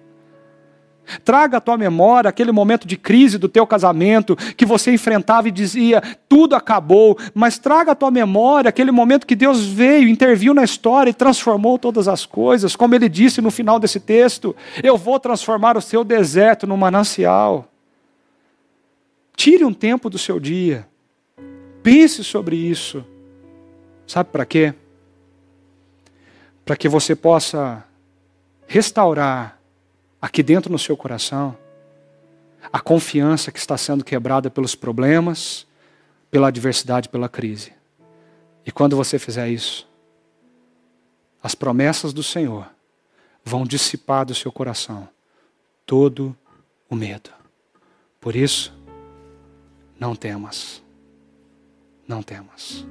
Traga 1.23 1.57
à 1.57 1.61
tua 1.61 1.77
memória 1.77 2.29
aquele 2.29 2.51
momento 2.51 2.87
de 2.87 2.97
crise 2.97 3.37
do 3.37 3.47
teu 3.47 3.65
casamento, 3.65 4.35
que 4.55 4.65
você 4.65 4.93
enfrentava 4.93 5.47
e 5.47 5.51
dizia, 5.51 6.01
tudo 6.27 6.55
acabou, 6.55 7.17
mas 7.33 7.57
traga 7.57 7.91
à 7.91 7.95
tua 7.95 8.11
memória 8.11 8.69
aquele 8.69 8.91
momento 8.91 9.27
que 9.27 9.35
Deus 9.35 9.65
veio, 9.65 10.07
interviu 10.07 10.53
na 10.53 10.63
história 10.63 11.09
e 11.09 11.13
transformou 11.13 11.77
todas 11.77 12.07
as 12.07 12.25
coisas, 12.25 12.75
como 12.75 12.95
ele 12.95 13.09
disse 13.09 13.41
no 13.41 13.51
final 13.51 13.79
desse 13.79 13.99
texto: 13.99 14.55
Eu 14.83 14.97
vou 14.97 15.19
transformar 15.19 15.77
o 15.77 15.81
seu 15.81 16.03
deserto 16.03 16.67
num 16.67 16.77
manancial. 16.77 17.69
Tire 19.35 19.65
um 19.65 19.73
tempo 19.73 20.09
do 20.09 20.17
seu 20.17 20.39
dia, 20.39 20.87
pense 21.83 22.23
sobre 22.23 22.55
isso. 22.55 23.05
Sabe 24.07 24.29
para 24.31 24.45
quê? 24.45 24.73
Para 26.63 26.75
que 26.75 26.87
você 26.87 27.15
possa 27.15 27.83
restaurar 28.67 29.59
aqui 30.25 30.41
dentro 30.41 30.71
no 30.71 30.79
seu 30.79 30.97
coração, 30.97 31.55
a 32.73 32.79
confiança 32.79 33.51
que 33.51 33.59
está 33.59 33.77
sendo 33.77 34.03
quebrada 34.03 34.49
pelos 34.49 34.73
problemas, 34.73 35.67
pela 36.31 36.47
adversidade, 36.47 37.09
pela 37.09 37.29
crise. 37.29 37.71
E 38.65 38.71
quando 38.71 38.95
você 38.95 39.19
fizer 39.19 39.47
isso, 39.49 39.87
as 41.43 41.53
promessas 41.53 42.11
do 42.11 42.23
Senhor 42.23 42.67
vão 43.43 43.65
dissipar 43.65 44.25
do 44.25 44.33
seu 44.33 44.51
coração 44.51 45.07
todo 45.85 46.35
o 46.89 46.95
medo. 46.95 47.29
Por 48.19 48.35
isso, 48.35 48.73
não 49.99 50.15
temas. 50.15 50.81
Não 52.07 52.23
temas. 52.23 52.83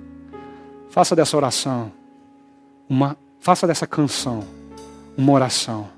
Faça 0.88 1.16
dessa 1.16 1.36
oração 1.36 1.92
uma 2.88 3.16
faça 3.40 3.66
dessa 3.66 3.88
canção 3.88 4.46
uma 5.16 5.32
oração 5.32 5.90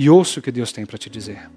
e 0.00 0.08
ouça 0.08 0.40
o 0.40 0.42
que 0.42 0.50
Deus 0.50 0.72
tem 0.72 0.86
para 0.86 0.96
te 0.96 1.10
dizer. 1.10 1.50